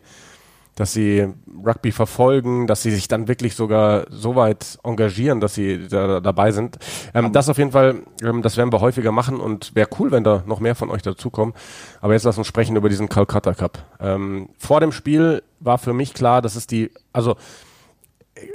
dass 0.75 0.91
sie 0.91 1.27
Rugby 1.65 1.91
verfolgen, 1.91 2.67
dass 2.67 2.83
sie 2.83 2.91
sich 2.91 3.07
dann 3.07 3.27
wirklich 3.27 3.55
sogar 3.55 4.07
so 4.09 4.35
weit 4.35 4.77
engagieren, 4.83 5.39
dass 5.39 5.53
sie 5.53 5.87
da, 5.87 6.19
dabei 6.19 6.51
sind. 6.51 6.79
Ähm, 7.13 7.31
das 7.31 7.47
auf 7.47 7.57
jeden 7.57 7.71
Fall, 7.71 8.03
ähm, 8.23 8.41
das 8.41 8.57
werden 8.57 8.73
wir 8.73 8.81
häufiger 8.81 9.11
machen 9.11 9.39
und 9.39 9.73
wäre 9.75 9.89
cool, 9.99 10.11
wenn 10.11 10.23
da 10.23 10.43
noch 10.45 10.59
mehr 10.59 10.75
von 10.75 10.89
euch 10.89 11.01
dazukommen. 11.01 11.53
Aber 12.01 12.13
jetzt 12.13 12.23
lass 12.23 12.37
uns 12.37 12.47
sprechen 12.47 12.75
über 12.75 12.89
diesen 12.89 13.07
Calcutta 13.07 13.53
Cup. 13.53 13.77
Ähm, 14.01 14.49
vor 14.57 14.81
dem 14.81 14.91
Spiel 14.91 15.43
war 15.61 15.77
für 15.77 15.93
mich 15.93 16.13
klar, 16.13 16.41
dass 16.41 16.55
es 16.55 16.67
die, 16.67 16.91
also 17.13 17.37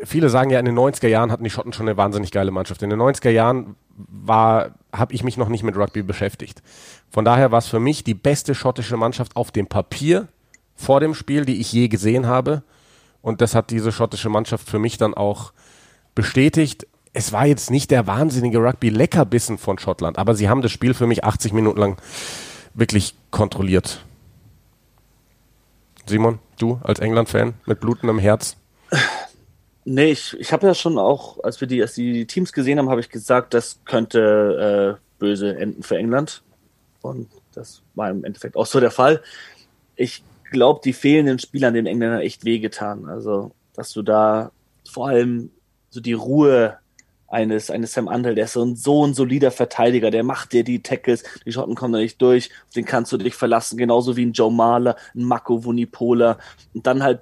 viele 0.05 0.29
sagen 0.29 0.51
ja, 0.51 0.59
in 0.59 0.65
den 0.65 0.79
90er 0.79 1.09
Jahren 1.09 1.31
hatten 1.31 1.45
die 1.45 1.51
Schotten 1.51 1.73
schon 1.73 1.89
eine 1.89 1.97
wahnsinnig 1.97 2.31
geile 2.31 2.51
Mannschaft. 2.51 2.83
In 2.83 2.91
den 2.91 3.01
90er 3.01 3.31
Jahren 3.31 3.77
war, 3.97 4.73
habe 4.93 5.15
ich 5.15 5.25
mich 5.25 5.37
noch 5.37 5.49
nicht 5.49 5.63
mit 5.63 5.77
Rugby 5.77 6.03
beschäftigt. 6.03 6.63
Von 7.11 7.25
daher 7.25 7.53
war 7.53 7.59
es 7.59 7.69
für 7.69 7.81
mich 7.81 8.05
die 8.05 8.15
beste 8.15 8.55
schottische 8.55 8.97
Mannschaft 8.97 9.37
auf 9.37 9.53
dem 9.53 9.67
Papier 9.67 10.29
vor 10.75 11.01
dem 11.01 11.15
Spiel, 11.15 11.45
die 11.45 11.61
ich 11.61 11.73
je 11.73 11.89
gesehen 11.89 12.27
habe. 12.27 12.63
Und 13.23 13.41
das 13.41 13.55
hat 13.55 13.71
diese 13.71 13.93
schottische 13.93 14.29
Mannschaft 14.29 14.69
für 14.69 14.79
mich 14.79 14.99
dann 14.99 15.15
auch 15.15 15.53
bestätigt. 16.15 16.87
es 17.13 17.33
war 17.33 17.47
jetzt 17.47 17.71
nicht 17.71 17.93
der 17.93 18.07
wahnsinnige 18.07 18.59
Rugby-Leckerbissen 18.59 19.57
von 19.57 19.79
Schottland, 19.79 20.19
aber 20.19 20.35
sie 20.35 20.49
haben 20.49 20.63
das 20.63 20.73
Spiel 20.73 20.95
für 20.95 21.07
mich 21.07 21.25
80 21.25 21.53
Minuten 21.53 21.79
lang 21.79 21.97
wirklich 22.75 23.15
kontrolliert. 23.31 24.05
Simon, 26.07 26.41
du 26.59 26.81
als 26.83 26.99
England-Fan 26.99 27.55
mit 27.67 27.81
blutendem 27.81 28.19
Herz? 28.19 28.57
Nee, 29.85 30.13
ich, 30.13 30.35
ich 30.39 30.53
habe 30.53 30.67
ja 30.67 30.75
schon 30.75 30.99
auch, 30.99 31.43
als 31.45 31.61
wir 31.61 31.69
die, 31.69 31.83
als 31.83 31.95
die 31.95 32.27
Teams 32.27 32.53
gesehen 32.53 32.79
haben, 32.79 32.89
habe 32.89 33.01
ich 33.01 33.11
gesagt, 33.11 33.53
das 33.53 33.81
könnte 33.85 34.99
äh, 34.99 35.19
böse 35.19 35.57
enden 35.57 35.83
für 35.83 35.99
England. 35.99 36.43
Und 37.03 37.29
das 37.55 37.83
war 37.95 38.11
im 38.11 38.25
Endeffekt 38.25 38.57
auch 38.57 38.67
so 38.67 38.81
der 38.81 38.91
Fall. 38.91 39.23
Ich 39.97 40.23
glaube, 40.51 40.81
die 40.83 40.95
fehlenden 40.95 41.39
Spieler 41.39 41.69
an 41.69 41.75
den 41.75 41.87
Engländern 41.87 42.21
echt 42.21 42.45
wehgetan. 42.45 43.07
Also, 43.07 43.51
dass 43.75 43.93
du 43.93 44.03
da 44.03 44.53
vor 44.91 45.09
allem 45.09 45.51
so 45.91 46.01
die 46.01 46.15
Ruhe 46.15 46.79
eines, 47.29 47.71
eines 47.71 47.93
Sam 47.93 48.09
Andel, 48.09 48.35
der 48.35 48.45
ist 48.45 48.53
so 48.53 48.65
ein, 48.65 48.77
so 48.77 49.05
ein 49.07 49.13
solider 49.13 49.51
Verteidiger, 49.51 50.11
der 50.11 50.23
macht 50.23 50.53
dir 50.53 50.63
die 50.65 50.83
Tackles, 50.83 51.25
die 51.45 51.53
Schotten 51.53 51.75
kommen 51.75 51.93
da 51.93 51.99
nicht 51.99 52.23
durch, 52.23 52.51
auf 52.67 52.73
den 52.75 52.85
kannst 52.85 53.13
du 53.13 53.17
dich 53.17 53.35
verlassen, 53.35 53.77
genauso 53.77 54.17
wie 54.17 54.25
ein 54.25 54.33
Joe 54.33 54.53
Mahler, 54.53 54.97
ein 55.15 55.25
Mako 55.25 55.65
Vunipola 55.65 56.39
und 56.75 56.87
dann 56.87 57.03
halt 57.03 57.21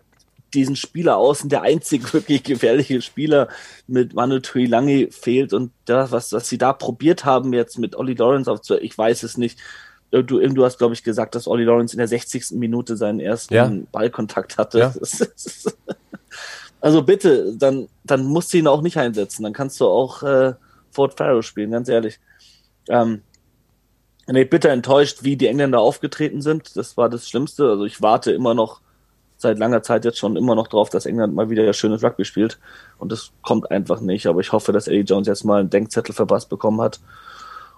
diesen 0.54 0.76
Spieler 0.76 1.16
außen, 1.16 1.48
der 1.48 1.62
einzig 1.62 2.12
wirklich 2.14 2.42
gefährliche 2.42 3.02
Spieler 3.02 3.48
mit 3.86 4.14
Manu 4.14 4.40
Tuilangi 4.40 5.08
fehlt 5.10 5.52
und 5.52 5.72
das, 5.84 6.12
was, 6.12 6.32
was 6.32 6.48
sie 6.48 6.58
da 6.58 6.72
probiert 6.72 7.24
haben 7.24 7.52
jetzt 7.52 7.78
mit 7.78 7.96
Ollie 7.96 8.14
Lawrence 8.14 8.50
aufzu, 8.50 8.76
ich 8.76 8.96
weiß 8.96 9.22
es 9.22 9.36
nicht. 9.36 9.58
Du, 10.10 10.22
du 10.22 10.64
hast, 10.64 10.76
glaube 10.76 10.92
ich, 10.92 11.04
gesagt, 11.04 11.34
dass 11.34 11.48
Ollie 11.48 11.64
Lawrence 11.64 11.94
in 11.94 11.98
der 11.98 12.06
60. 12.06 12.50
Minute 12.50 12.98
seinen 12.98 13.18
ersten 13.18 13.54
ja. 13.54 13.72
Ballkontakt 13.92 14.58
hatte. 14.58 14.78
Ja. 14.78 14.94
Also 16.82 17.04
bitte, 17.04 17.56
dann, 17.56 17.88
dann 18.02 18.24
musst 18.24 18.52
du 18.52 18.58
ihn 18.58 18.66
auch 18.66 18.82
nicht 18.82 18.96
einsetzen. 18.96 19.44
Dann 19.44 19.52
kannst 19.52 19.80
du 19.80 19.86
auch 19.86 20.24
äh, 20.24 20.54
Fort 20.90 21.16
Farrow 21.16 21.42
spielen, 21.44 21.70
ganz 21.70 21.88
ehrlich. 21.88 22.18
Ähm, 22.88 23.22
nee, 24.26 24.44
bitter 24.44 24.70
enttäuscht, 24.70 25.22
wie 25.22 25.36
die 25.36 25.46
Engländer 25.46 25.78
aufgetreten 25.78 26.42
sind. 26.42 26.76
Das 26.76 26.96
war 26.96 27.08
das 27.08 27.28
Schlimmste. 27.28 27.68
Also 27.68 27.84
ich 27.84 28.02
warte 28.02 28.32
immer 28.32 28.54
noch 28.54 28.80
seit 29.42 29.58
langer 29.58 29.82
Zeit 29.82 30.04
jetzt 30.04 30.18
schon 30.18 30.36
immer 30.36 30.54
noch 30.54 30.68
drauf, 30.68 30.88
dass 30.88 31.06
England 31.06 31.34
mal 31.34 31.50
wieder 31.50 31.70
schönes 31.72 32.02
Rugby 32.02 32.24
spielt. 32.24 32.58
Und 32.98 33.12
das 33.12 33.32
kommt 33.42 33.70
einfach 33.70 34.00
nicht. 34.00 34.26
Aber 34.26 34.40
ich 34.40 34.52
hoffe, 34.52 34.72
dass 34.72 34.88
Eddie 34.88 35.00
Jones 35.12 35.26
jetzt 35.28 35.44
mal 35.44 35.60
einen 35.60 35.70
Denkzettel 35.70 36.14
verpasst 36.14 36.48
bekommen 36.48 36.80
hat 36.80 37.00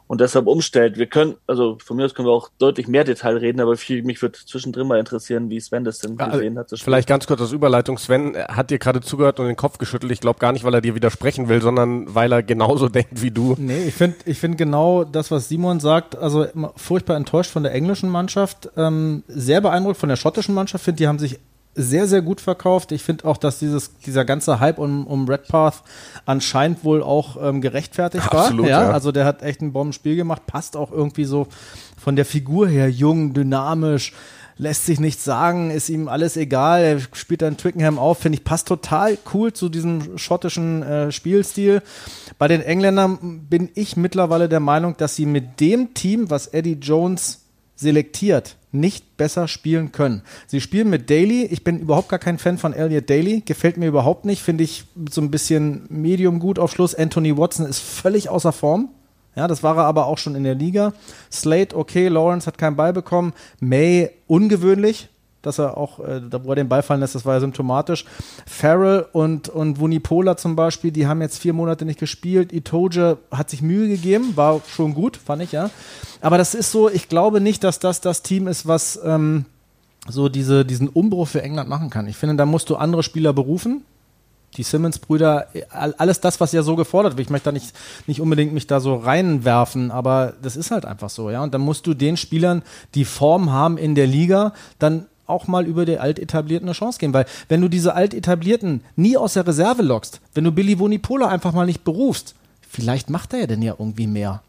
und 0.06 0.21
deshalb 0.21 0.47
umstellt. 0.47 0.99
Wir 0.99 1.06
können, 1.06 1.37
also 1.47 1.78
von 1.83 1.97
mir 1.97 2.04
aus 2.04 2.14
können 2.14 2.28
wir 2.28 2.33
auch 2.33 2.50
deutlich 2.59 2.88
mehr 2.88 3.04
Detail 3.04 3.37
reden, 3.37 3.61
aber 3.61 3.75
mich 3.88 4.23
würde 4.23 4.38
zwischendrin 4.47 4.87
mal 4.87 4.99
interessieren, 4.99 5.49
wie 5.49 5.59
Sven 5.61 5.85
das 5.85 5.99
denn 5.99 6.16
gesehen 6.16 6.59
hat. 6.59 6.71
Vielleicht 6.76 7.09
ganz 7.09 7.26
kurz 7.26 7.40
als 7.40 7.52
Überleitung. 7.52 7.97
Sven 7.97 8.37
hat 8.37 8.71
dir 8.71 8.78
gerade 8.78 9.00
zugehört 9.00 9.40
und 9.40 9.47
den 9.47 9.56
Kopf 9.56 9.78
geschüttelt. 9.78 10.12
Ich 10.12 10.21
glaube 10.21 10.38
gar 10.38 10.52
nicht, 10.52 10.64
weil 10.64 10.75
er 10.75 10.80
dir 10.80 10.94
widersprechen 10.94 11.49
will, 11.49 11.62
sondern 11.62 12.14
weil 12.14 12.33
er 12.33 12.42
genauso 12.42 12.88
denkt 12.90 13.23
wie 13.23 13.30
du. 13.30 13.54
Nee, 13.59 13.85
ich 13.85 13.94
finde 13.94 14.16
ich 14.26 14.38
finde 14.38 14.56
genau 14.56 15.04
das, 15.04 15.30
was 15.30 15.49
Simon 15.49 15.80
sagt, 15.80 16.16
also 16.16 16.47
furchtbar 16.76 17.16
enttäuscht 17.16 17.50
von 17.50 17.62
der 17.62 17.73
englischen 17.73 18.11
Mannschaft, 18.11 18.71
ähm, 18.76 19.25
sehr 19.26 19.61
beeindruckt 19.61 19.97
von 19.97 20.09
der 20.09 20.16
schottischen 20.16 20.54
Mannschaft. 20.54 20.85
Finde, 20.85 20.99
die 20.99 21.09
haben 21.09 21.18
sich 21.18 21.38
sehr, 21.75 22.07
sehr 22.07 22.23
gut 22.23 22.40
verkauft. 22.40 22.93
Ich 22.93 23.02
finde 23.02 23.25
auch, 23.25 23.37
dass 23.37 23.59
dieses, 23.59 23.99
dieser 23.99 24.25
ganze 24.25 24.61
Hype 24.61 24.78
um, 24.78 25.07
um 25.07 25.28
Redpath 25.28 25.83
anscheinend 26.25 26.85
wohl 26.85 27.02
auch 27.02 27.37
ähm, 27.40 27.61
gerechtfertigt 27.61 28.26
Absolut, 28.33 28.64
war. 28.64 28.71
Ja, 28.71 28.83
ja, 28.85 28.90
Also 28.90 29.12
der 29.12 29.25
hat 29.25 29.43
echt 29.43 29.61
ein 29.61 29.73
Bombenspiel 29.73 30.16
gemacht, 30.16 30.47
passt 30.47 30.76
auch 30.76 30.93
irgendwie 30.93 31.25
so 31.25 31.49
von 31.97 32.16
der 32.16 32.25
Figur 32.25 32.69
her 32.69 32.90
jung, 32.90 33.35
dynamisch, 33.35 34.12
lässt 34.57 34.87
sich 34.87 35.00
nichts 35.00 35.25
sagen, 35.25 35.71
ist 35.71 35.88
ihm 35.88 36.09
alles 36.09 36.37
egal. 36.37 36.83
Er 36.83 37.00
spielt 37.12 37.43
dann 37.43 37.57
Twickenham 37.57 37.99
auf, 37.99 38.19
finde 38.19 38.38
ich, 38.38 38.45
passt 38.45 38.69
total 38.69 39.19
cool 39.33 39.52
zu 39.52 39.69
diesem 39.69 40.16
schottischen 40.16 40.83
äh, 40.83 41.12
Spielstil. 41.12 41.83
Bei 42.38 42.47
den 42.49 42.61
Engländern 42.61 43.47
bin 43.49 43.71
ich 43.75 43.97
mittlerweile 43.97 44.49
der 44.49 44.61
Meinung, 44.61 44.97
dass 44.97 45.16
sie 45.16 45.26
mit 45.26 45.61
dem 45.61 45.95
Team, 45.95 46.31
was 46.31 46.47
Eddie 46.47 46.78
Jones 46.81 47.43
selektiert, 47.76 48.57
nicht 48.73 49.16
besser 49.16 49.49
spielen 49.49 49.93
können. 49.93 50.23
Sie 50.47 50.61
spielen 50.61 50.90
mit 50.90 51.11
Daly. 51.11 51.45
Ich 51.45 51.64
bin 51.64 51.78
überhaupt 51.78 52.09
gar 52.09 52.19
kein 52.19 52.38
Fan 52.38 52.59
von 52.59 52.73
Elliot 52.73 53.09
Daly. 53.09 53.43
Gefällt 53.45 53.76
mir 53.76 53.87
überhaupt 53.87 54.25
nicht. 54.25 54.43
Finde 54.43 54.64
ich 54.64 54.85
so 55.11 55.21
ein 55.21 55.31
bisschen 55.31 55.87
medium 55.88 56.38
gut 56.38 56.59
auf 56.59 56.73
Schluss. 56.73 56.95
Anthony 56.95 57.37
Watson 57.37 57.66
ist 57.66 57.81
völlig 57.81 58.28
außer 58.28 58.52
Form. 58.52 58.90
Ja, 59.37 59.49
das 59.49 59.62
war 59.62 59.76
er 59.76 59.85
aber 59.85 60.07
auch 60.07 60.19
schon 60.19 60.37
in 60.37 60.45
der 60.45 60.54
Liga. 60.54 60.93
Slate, 61.31 61.76
okay, 61.76 62.09
Lawrence 62.09 62.47
hat 62.47 62.59
keinen 62.59 62.76
Ball 62.76 62.93
bekommen. 62.93 63.33
May, 63.59 64.11
ungewöhnlich 64.26 65.09
dass 65.46 65.58
er 65.58 65.76
auch, 65.76 66.00
äh, 66.00 66.20
wo 66.42 66.50
er 66.50 66.56
den 66.56 66.68
Ball 66.68 66.82
fallen 66.82 67.00
lässt, 67.00 67.14
das 67.14 67.24
war 67.24 67.34
ja 67.34 67.40
symptomatisch. 67.40 68.04
Farrell 68.46 69.06
und, 69.12 69.48
und 69.48 69.78
Vunipola 69.78 70.36
zum 70.36 70.56
Beispiel, 70.56 70.90
die 70.90 71.06
haben 71.06 71.20
jetzt 71.20 71.38
vier 71.38 71.52
Monate 71.52 71.84
nicht 71.84 71.98
gespielt. 71.98 72.52
Itoje 72.52 73.18
hat 73.30 73.50
sich 73.50 73.62
Mühe 73.62 73.88
gegeben, 73.88 74.36
war 74.36 74.60
schon 74.68 74.94
gut, 74.94 75.16
fand 75.16 75.42
ich, 75.42 75.52
ja. 75.52 75.70
Aber 76.20 76.38
das 76.38 76.54
ist 76.54 76.70
so, 76.70 76.88
ich 76.88 77.08
glaube 77.08 77.40
nicht, 77.40 77.64
dass 77.64 77.78
das 77.78 78.00
das 78.00 78.22
Team 78.22 78.48
ist, 78.48 78.66
was 78.66 78.98
ähm, 79.04 79.44
so 80.08 80.28
diese, 80.28 80.64
diesen 80.64 80.88
Umbruch 80.88 81.28
für 81.28 81.42
England 81.42 81.68
machen 81.68 81.90
kann. 81.90 82.06
Ich 82.06 82.16
finde, 82.16 82.36
da 82.36 82.46
musst 82.46 82.70
du 82.70 82.76
andere 82.76 83.02
Spieler 83.02 83.32
berufen, 83.32 83.84
die 84.56 84.62
Simmons-Brüder, 84.62 85.48
alles 85.70 86.20
das, 86.20 86.40
was 86.40 86.52
ja 86.52 86.62
so 86.62 86.76
gefordert 86.76 87.16
wird. 87.16 87.26
Ich 87.26 87.30
möchte 87.30 87.46
da 87.46 87.52
nicht, 87.52 87.74
nicht 88.06 88.20
unbedingt 88.20 88.52
mich 88.52 88.66
da 88.66 88.80
so 88.80 88.94
reinwerfen, 88.96 89.90
aber 89.90 90.34
das 90.42 90.56
ist 90.56 90.70
halt 90.70 90.84
einfach 90.84 91.10
so, 91.10 91.30
ja. 91.30 91.42
Und 91.42 91.54
dann 91.54 91.60
musst 91.60 91.86
du 91.86 91.94
den 91.94 92.16
Spielern, 92.16 92.62
die 92.94 93.04
Form 93.04 93.50
haben 93.50 93.78
in 93.78 93.94
der 93.94 94.06
Liga, 94.06 94.52
dann 94.78 95.06
auch 95.26 95.47
mal 95.47 95.66
über 95.66 95.85
die 95.85 95.99
Altetablierten 95.99 96.69
eine 96.69 96.75
Chance 96.75 96.99
geben. 96.99 97.14
Weil 97.14 97.26
wenn 97.49 97.61
du 97.61 97.69
diese 97.69 97.95
Altetablierten 97.95 98.83
nie 98.97 99.16
aus 99.16 99.35
der 99.35 99.47
Reserve 99.47 99.83
lockst, 99.83 100.21
wenn 100.35 100.45
du 100.45 100.52
Billy 100.52 100.78
Vonipola 100.78 101.28
einfach 101.28 101.52
mal 101.52 101.66
nicht 101.66 101.85
berufst, 101.85 102.35
vielleicht 102.69 103.11
macht 103.11 103.33
er 103.33 103.40
ja 103.40 103.47
denn 103.47 103.62
ja 103.62 103.75
irgendwie 103.78 104.07
mehr. 104.07 104.43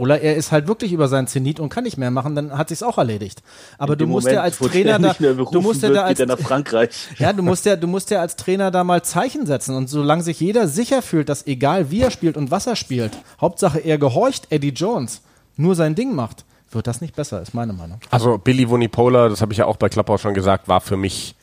Oder 0.00 0.22
er 0.22 0.34
ist 0.36 0.50
halt 0.50 0.66
wirklich 0.66 0.94
über 0.94 1.08
seinen 1.08 1.26
Zenit 1.26 1.60
und 1.60 1.68
kann 1.68 1.84
nicht 1.84 1.98
mehr 1.98 2.10
machen, 2.10 2.34
dann 2.34 2.56
hat 2.56 2.70
sich's 2.70 2.82
auch 2.82 2.96
erledigt. 2.96 3.42
Aber 3.76 3.96
du 3.96 4.06
musst 4.06 4.24
Moment, 4.24 4.36
ja 4.36 4.42
als 4.42 4.56
Trainer 4.56 4.98
da, 4.98 5.12
du 5.12 5.60
musst 5.60 5.82
ja 5.82 5.90
da 5.90 6.04
als 6.04 6.18
nach 6.20 6.38
Frankreich. 6.38 6.88
Ja, 7.18 7.34
du 7.34 7.42
musst 7.42 7.66
ja, 7.66 7.76
du 7.76 7.86
musst 7.86 8.10
ja 8.10 8.20
als 8.20 8.36
Trainer 8.36 8.70
da 8.70 8.82
mal 8.82 9.02
Zeichen 9.02 9.44
setzen 9.44 9.76
und 9.76 9.90
solange 9.90 10.22
sich 10.22 10.40
jeder 10.40 10.68
sicher 10.68 11.02
fühlt, 11.02 11.28
dass 11.28 11.46
egal 11.46 11.90
wie 11.90 12.00
er 12.00 12.10
spielt 12.10 12.38
und 12.38 12.50
was 12.50 12.66
er 12.66 12.76
spielt, 12.76 13.12
Hauptsache 13.42 13.80
er 13.80 13.98
gehorcht 13.98 14.46
Eddie 14.48 14.70
Jones, 14.70 15.20
nur 15.58 15.74
sein 15.74 15.94
Ding 15.94 16.14
macht, 16.14 16.46
wird 16.70 16.86
das 16.86 17.00
nicht 17.00 17.16
besser, 17.16 17.42
ist 17.42 17.54
meine 17.54 17.72
Meinung. 17.72 18.00
Also 18.10 18.38
Billy 18.38 18.68
Vunipola, 18.68 19.28
das 19.28 19.40
habe 19.40 19.52
ich 19.52 19.58
ja 19.58 19.66
auch 19.66 19.76
bei 19.76 19.88
Klappau 19.88 20.18
schon 20.18 20.34
gesagt, 20.34 20.68
war 20.68 20.80
für 20.80 20.96
mich, 20.96 21.34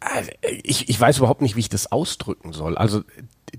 also 0.00 0.30
ich, 0.62 0.88
ich 0.88 1.00
weiß 1.00 1.18
überhaupt 1.18 1.42
nicht, 1.42 1.56
wie 1.56 1.60
ich 1.60 1.68
das 1.68 1.92
ausdrücken 1.92 2.52
soll. 2.52 2.76
Also 2.76 3.02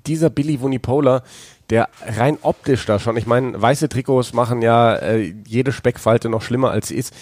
dieser 0.05 0.29
Billy 0.29 0.61
Vunipola, 0.61 1.23
der 1.69 1.89
rein 2.05 2.37
optisch 2.41 2.85
da 2.85 2.99
schon, 2.99 3.17
ich 3.17 3.27
meine, 3.27 3.61
weiße 3.61 3.89
Trikots 3.89 4.33
machen 4.33 4.61
ja 4.61 4.95
äh, 4.95 5.33
jede 5.45 5.71
Speckfalte 5.71 6.29
noch 6.29 6.41
schlimmer 6.41 6.71
als 6.71 6.89
sie 6.89 6.95
ist. 6.95 7.13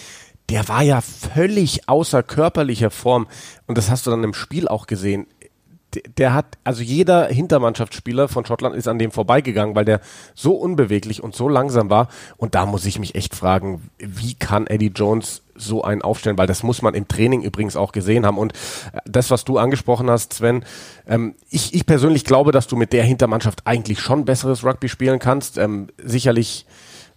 Der 0.48 0.68
war 0.68 0.82
ja 0.82 1.00
völlig 1.00 1.88
außer 1.88 2.22
körperlicher 2.24 2.90
Form 2.90 3.28
und 3.66 3.78
das 3.78 3.90
hast 3.90 4.06
du 4.06 4.10
dann 4.10 4.24
im 4.24 4.34
Spiel 4.34 4.66
auch 4.66 4.86
gesehen 4.86 5.26
der 6.18 6.34
hat, 6.34 6.58
also 6.64 6.82
jeder 6.82 7.26
Hintermannschaftsspieler 7.26 8.28
von 8.28 8.44
Schottland 8.44 8.76
ist 8.76 8.88
an 8.88 8.98
dem 8.98 9.10
vorbeigegangen, 9.10 9.74
weil 9.74 9.84
der 9.84 10.00
so 10.34 10.52
unbeweglich 10.52 11.22
und 11.22 11.34
so 11.34 11.48
langsam 11.48 11.90
war. 11.90 12.08
Und 12.36 12.54
da 12.54 12.66
muss 12.66 12.84
ich 12.84 12.98
mich 12.98 13.14
echt 13.14 13.34
fragen, 13.34 13.90
wie 13.98 14.34
kann 14.34 14.66
Eddie 14.66 14.92
Jones 14.94 15.42
so 15.54 15.82
einen 15.82 16.02
aufstellen? 16.02 16.38
Weil 16.38 16.46
das 16.46 16.62
muss 16.62 16.82
man 16.82 16.94
im 16.94 17.08
Training 17.08 17.42
übrigens 17.42 17.76
auch 17.76 17.92
gesehen 17.92 18.24
haben. 18.24 18.38
Und 18.38 18.52
äh, 18.92 18.98
das, 19.04 19.30
was 19.30 19.44
du 19.44 19.58
angesprochen 19.58 20.10
hast, 20.10 20.34
Sven, 20.34 20.64
ähm, 21.06 21.34
ich, 21.50 21.74
ich 21.74 21.86
persönlich 21.86 22.24
glaube, 22.24 22.52
dass 22.52 22.66
du 22.66 22.76
mit 22.76 22.92
der 22.92 23.04
Hintermannschaft 23.04 23.62
eigentlich 23.66 24.00
schon 24.00 24.24
besseres 24.24 24.64
Rugby 24.64 24.88
spielen 24.88 25.18
kannst. 25.18 25.58
Ähm, 25.58 25.88
sicherlich 26.02 26.66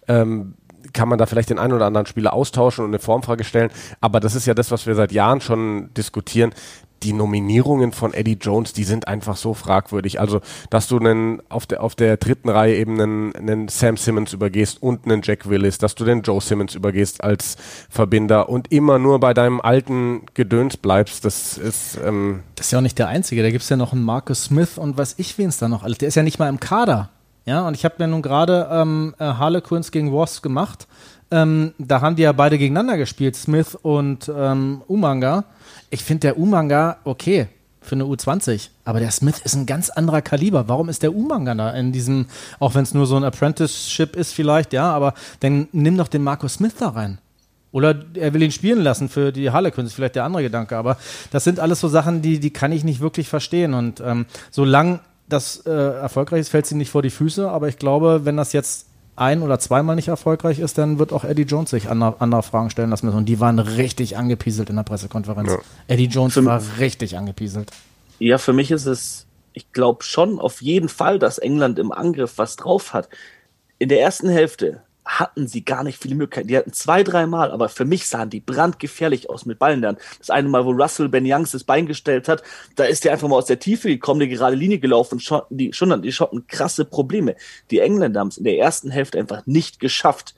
ähm, 0.07 0.55
kann 0.93 1.09
man 1.09 1.17
da 1.17 1.25
vielleicht 1.25 1.49
den 1.49 1.59
einen 1.59 1.73
oder 1.73 1.85
anderen 1.85 2.05
Spieler 2.05 2.33
austauschen 2.33 2.85
und 2.85 2.91
eine 2.91 2.99
Formfrage 2.99 3.43
stellen. 3.43 3.71
Aber 3.99 4.19
das 4.19 4.35
ist 4.35 4.45
ja 4.45 4.53
das, 4.53 4.71
was 4.71 4.85
wir 4.85 4.95
seit 4.95 5.11
Jahren 5.11 5.41
schon 5.41 5.93
diskutieren 5.95 6.53
die 7.03 7.13
Nominierungen 7.13 7.91
von 7.91 8.13
Eddie 8.13 8.37
Jones, 8.39 8.73
die 8.73 8.83
sind 8.83 9.07
einfach 9.07 9.35
so 9.35 9.53
fragwürdig. 9.53 10.19
Also, 10.19 10.41
dass 10.69 10.87
du 10.87 10.97
einen, 10.97 11.41
auf, 11.49 11.65
der, 11.65 11.83
auf 11.83 11.95
der 11.95 12.17
dritten 12.17 12.49
Reihe 12.49 12.75
eben 12.75 12.99
einen, 12.99 13.35
einen 13.35 13.67
Sam 13.67 13.97
Simmons 13.97 14.33
übergehst 14.33 14.81
und 14.81 15.05
einen 15.05 15.21
Jack 15.21 15.49
Willis, 15.49 15.77
dass 15.77 15.95
du 15.95 16.05
den 16.05 16.21
Joe 16.21 16.41
Simmons 16.41 16.75
übergehst 16.75 17.23
als 17.23 17.57
Verbinder 17.89 18.49
und 18.49 18.71
immer 18.71 18.99
nur 18.99 19.19
bei 19.19 19.33
deinem 19.33 19.61
alten 19.61 20.21
Gedöns 20.33 20.77
bleibst, 20.77 21.25
das 21.25 21.57
ist. 21.57 21.99
Ähm 22.03 22.43
das 22.55 22.67
ist 22.67 22.71
ja 22.71 22.79
auch 22.79 22.83
nicht 22.83 22.99
der 22.99 23.07
Einzige. 23.07 23.43
Da 23.43 23.51
gibt 23.51 23.63
es 23.63 23.69
ja 23.69 23.77
noch 23.77 23.93
einen 23.93 24.03
Marcus 24.03 24.45
Smith 24.45 24.77
und 24.77 24.97
was 24.97 25.15
ich 25.17 25.37
wen 25.37 25.49
es 25.49 25.57
da 25.57 25.67
noch 25.67 25.83
alles. 25.83 25.97
Der 25.97 26.07
ist 26.07 26.15
ja 26.15 26.23
nicht 26.23 26.39
mal 26.39 26.49
im 26.49 26.59
Kader. 26.59 27.09
Ja, 27.45 27.67
und 27.67 27.75
ich 27.75 27.83
habe 27.85 27.95
ja 27.99 28.07
nun 28.07 28.21
gerade 28.21 28.67
ähm, 28.71 29.15
äh, 29.19 29.25
Harlequins 29.25 29.91
gegen 29.91 30.13
Wasps 30.13 30.41
gemacht. 30.41 30.87
Ähm, 31.31 31.73
da 31.77 32.01
haben 32.01 32.15
die 32.15 32.23
ja 32.23 32.31
beide 32.31 32.57
gegeneinander 32.57 32.97
gespielt, 32.97 33.35
Smith 33.35 33.75
und 33.75 34.31
ähm, 34.33 34.81
Umanga 34.87 35.45
ich 35.93 36.03
finde 36.03 36.21
der 36.21 36.39
Umanga 36.39 36.97
okay 37.03 37.47
für 37.79 37.93
eine 37.93 38.05
U20, 38.05 38.69
aber 38.83 38.99
der 38.99 39.11
Smith 39.11 39.39
ist 39.43 39.53
ein 39.53 39.67
ganz 39.67 39.91
anderer 39.91 40.23
Kaliber. 40.23 40.67
Warum 40.67 40.89
ist 40.89 41.03
der 41.03 41.13
Umanga 41.13 41.53
da 41.53 41.69
in 41.69 41.91
diesem, 41.91 42.25
auch 42.59 42.73
wenn 42.73 42.81
es 42.81 42.95
nur 42.95 43.05
so 43.05 43.15
ein 43.15 43.23
Apprenticeship 43.23 44.15
ist 44.15 44.33
vielleicht, 44.33 44.73
ja, 44.73 44.91
aber 44.91 45.13
dann 45.41 45.67
nimm 45.71 45.95
doch 45.97 46.07
den 46.07 46.23
Markus 46.23 46.55
Smith 46.55 46.73
da 46.79 46.89
rein. 46.89 47.19
Oder 47.71 48.03
er 48.15 48.33
will 48.33 48.41
ihn 48.41 48.51
spielen 48.51 48.81
lassen 48.81 49.07
für 49.07 49.31
die 49.31 49.51
Harlequins, 49.51 49.89
ist 49.89 49.95
vielleicht 49.95 50.15
der 50.15 50.23
andere 50.23 50.43
Gedanke. 50.43 50.77
Aber 50.77 50.97
das 51.31 51.43
sind 51.43 51.59
alles 51.59 51.79
so 51.79 51.87
Sachen, 51.87 52.21
die, 52.23 52.39
die 52.39 52.51
kann 52.51 52.71
ich 52.71 52.83
nicht 52.83 52.99
wirklich 52.99 53.27
verstehen. 53.27 53.73
Und 53.73 53.99
ähm, 53.99 54.25
solange 54.49 54.99
das 55.33 55.65
äh, 55.65 55.71
erfolgreich 55.71 56.41
ist, 56.41 56.49
fällt 56.49 56.65
sie 56.65 56.75
nicht 56.75 56.89
vor 56.91 57.01
die 57.01 57.09
Füße. 57.09 57.49
Aber 57.49 57.67
ich 57.67 57.77
glaube, 57.77 58.21
wenn 58.23 58.37
das 58.37 58.53
jetzt 58.53 58.87
ein- 59.15 59.41
oder 59.41 59.59
zweimal 59.59 59.95
nicht 59.95 60.07
erfolgreich 60.07 60.59
ist, 60.59 60.77
dann 60.77 60.99
wird 60.99 61.13
auch 61.13 61.23
Eddie 61.23 61.43
Jones 61.43 61.69
sich 61.69 61.89
andere, 61.89 62.15
andere 62.19 62.43
Fragen 62.43 62.69
stellen 62.69 62.89
lassen 62.89 63.05
müssen. 63.05 63.17
Und 63.17 63.25
die 63.25 63.39
waren 63.39 63.59
richtig 63.59 64.17
angepieselt 64.17 64.69
in 64.69 64.75
der 64.75 64.83
Pressekonferenz. 64.83 65.51
Ja. 65.51 65.57
Eddie 65.87 66.05
Jones 66.05 66.33
für 66.33 66.45
war 66.45 66.61
richtig 66.79 67.17
angepieselt. 67.17 67.71
Ja, 68.19 68.37
für 68.37 68.53
mich 68.53 68.71
ist 68.71 68.85
es, 68.85 69.25
ich 69.53 69.71
glaube 69.71 70.03
schon 70.03 70.39
auf 70.39 70.61
jeden 70.61 70.89
Fall, 70.89 71.19
dass 71.19 71.37
England 71.37 71.77
im 71.79 71.91
Angriff 71.91 72.37
was 72.37 72.55
drauf 72.55 72.93
hat. 72.93 73.09
In 73.79 73.89
der 73.89 74.01
ersten 74.01 74.29
Hälfte 74.29 74.81
hatten 75.05 75.47
sie 75.47 75.65
gar 75.65 75.83
nicht 75.83 76.01
viele 76.01 76.15
Möglichkeiten. 76.15 76.47
Die 76.47 76.57
hatten 76.57 76.73
zwei, 76.73 77.03
dreimal, 77.03 77.51
aber 77.51 77.69
für 77.69 77.85
mich 77.85 78.07
sahen 78.07 78.29
die 78.29 78.39
brandgefährlich 78.39 79.29
aus 79.29 79.45
mit 79.45 79.59
Ballen 79.59 79.81
dann. 79.81 79.97
Das 80.19 80.29
eine 80.29 80.47
Mal, 80.47 80.65
wo 80.65 80.71
Russell 80.71 81.09
Ben 81.09 81.25
Youngs 81.25 81.51
das 81.51 81.63
Bein 81.63 81.85
gestellt 81.85 82.27
hat, 82.27 82.43
da 82.75 82.85
ist 82.85 83.03
der 83.03 83.11
einfach 83.11 83.27
mal 83.27 83.37
aus 83.37 83.45
der 83.45 83.59
Tiefe 83.59 83.89
gekommen, 83.89 84.21
die 84.21 84.29
gerade 84.29 84.55
Linie 84.55 84.79
gelaufen. 84.79 85.19
Schon, 85.19 85.41
die, 85.49 85.73
schon 85.73 86.01
die 86.01 86.11
Schotten 86.11 86.47
krasse 86.47 86.85
Probleme. 86.85 87.35
Die 87.69 87.79
Engländer 87.79 88.21
haben 88.21 88.29
es 88.29 88.37
in 88.37 88.45
der 88.45 88.57
ersten 88.57 88.91
Hälfte 88.91 89.19
einfach 89.19 89.45
nicht 89.45 89.79
geschafft, 89.79 90.35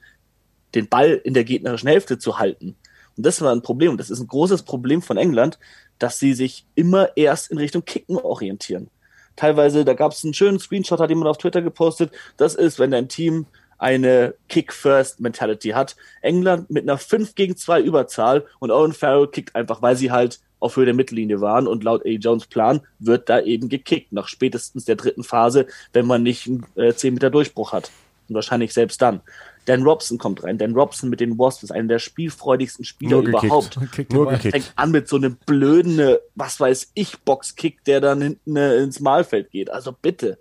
den 0.73 0.89
Ball 0.89 1.21
in 1.23 1.33
der 1.33 1.43
gegnerischen 1.43 1.89
Hälfte 1.89 2.17
zu 2.17 2.39
halten. 2.39 2.75
Und 3.17 3.25
das 3.25 3.41
war 3.41 3.51
ein 3.51 3.61
Problem. 3.61 3.91
Und 3.91 3.97
das 3.97 4.09
ist 4.09 4.19
ein 4.19 4.27
großes 4.27 4.63
Problem 4.63 5.01
von 5.01 5.17
England, 5.17 5.59
dass 5.99 6.19
sie 6.19 6.33
sich 6.33 6.65
immer 6.75 7.15
erst 7.15 7.51
in 7.51 7.57
Richtung 7.57 7.85
Kicken 7.85 8.17
orientieren. 8.17 8.89
Teilweise, 9.35 9.83
da 9.83 9.93
gab 9.93 10.13
es 10.13 10.23
einen 10.23 10.33
schönen 10.33 10.59
Screenshot, 10.59 10.99
hat 10.99 11.09
jemand 11.09 11.27
auf 11.27 11.37
Twitter 11.37 11.61
gepostet. 11.61 12.11
Das 12.37 12.55
ist, 12.55 12.79
wenn 12.79 12.91
dein 12.91 13.09
Team 13.09 13.47
eine 13.85 14.33
Kick-First-Mentality 14.49 15.69
hat. 15.69 15.95
England 16.23 16.71
mit 16.71 16.89
einer 16.89 16.97
5 16.97 17.35
gegen 17.35 17.55
2 17.55 17.81
Überzahl 17.81 18.47
und 18.57 18.71
Owen 18.71 18.93
Farrell 18.93 19.27
kickt 19.27 19.55
einfach, 19.55 19.83
weil 19.83 19.95
sie 19.95 20.11
halt 20.11 20.39
auf 20.59 20.75
Höhe 20.75 20.85
der 20.85 20.95
Mittellinie 20.95 21.39
waren 21.39 21.67
und 21.67 21.83
laut 21.83 22.03
A. 22.03 22.09
Jones 22.09 22.47
Plan 22.47 22.81
wird 22.97 23.29
da 23.29 23.41
eben 23.41 23.69
gekickt, 23.69 24.11
nach 24.11 24.27
spätestens 24.27 24.85
der 24.85 24.95
dritten 24.95 25.23
Phase, 25.23 25.67
wenn 25.93 26.07
man 26.07 26.23
nicht 26.23 26.47
einen 26.47 26.65
äh, 26.75 26.95
10 26.95 27.13
Meter 27.13 27.29
Durchbruch 27.29 27.73
hat. 27.73 27.91
Und 28.27 28.33
wahrscheinlich 28.33 28.73
selbst 28.73 29.03
dann. 29.03 29.21
Dan 29.65 29.83
Robson 29.83 30.17
kommt 30.17 30.43
rein. 30.43 30.57
Dan 30.57 30.73
Robson 30.73 31.11
mit 31.11 31.19
den 31.19 31.37
Wasps 31.37 31.61
ist 31.61 31.71
einer 31.71 31.87
der 31.87 31.99
spielfreudigsten 31.99 32.85
Spieler 32.85 33.19
überhaupt. 33.19 33.77
Nur 34.11 34.29
gekickt. 34.29 34.51
Fängt 34.51 34.73
an 34.75 34.89
mit 34.89 35.07
so 35.07 35.17
einem 35.17 35.35
blöden, 35.45 36.17
was 36.33 36.59
weiß 36.59 36.89
ich, 36.95 37.19
Boxkick, 37.19 37.83
der 37.83 38.01
dann 38.01 38.23
hinten 38.23 38.55
äh, 38.55 38.77
ins 38.77 38.99
Malfeld 38.99 39.51
geht. 39.51 39.69
Also 39.69 39.91
bitte. 39.91 40.39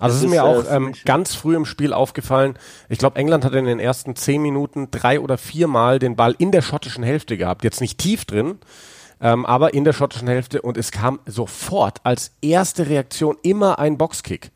Also 0.00 0.16
es 0.16 0.22
ist, 0.22 0.24
ist 0.24 0.30
mir 0.30 0.44
auch 0.44 0.64
äh, 0.64 0.76
ähm, 0.76 0.94
ganz 1.04 1.34
früh 1.34 1.54
im 1.54 1.66
Spiel 1.66 1.92
aufgefallen. 1.92 2.54
Ich 2.88 2.98
glaube, 2.98 3.18
England 3.18 3.44
hat 3.44 3.54
in 3.54 3.66
den 3.66 3.78
ersten 3.78 4.16
zehn 4.16 4.40
Minuten 4.40 4.90
drei 4.90 5.20
oder 5.20 5.38
viermal 5.38 5.98
den 5.98 6.16
Ball 6.16 6.34
in 6.38 6.50
der 6.50 6.62
schottischen 6.62 7.04
Hälfte 7.04 7.36
gehabt. 7.36 7.62
Jetzt 7.62 7.82
nicht 7.82 7.98
tief 7.98 8.24
drin, 8.24 8.58
ähm, 9.20 9.44
aber 9.44 9.74
in 9.74 9.84
der 9.84 9.92
schottischen 9.92 10.26
Hälfte 10.26 10.62
und 10.62 10.78
es 10.78 10.90
kam 10.90 11.20
sofort 11.26 11.98
als 12.02 12.32
erste 12.40 12.88
Reaktion 12.88 13.36
immer 13.42 13.78
ein 13.78 13.98
Boxkick. 13.98 14.50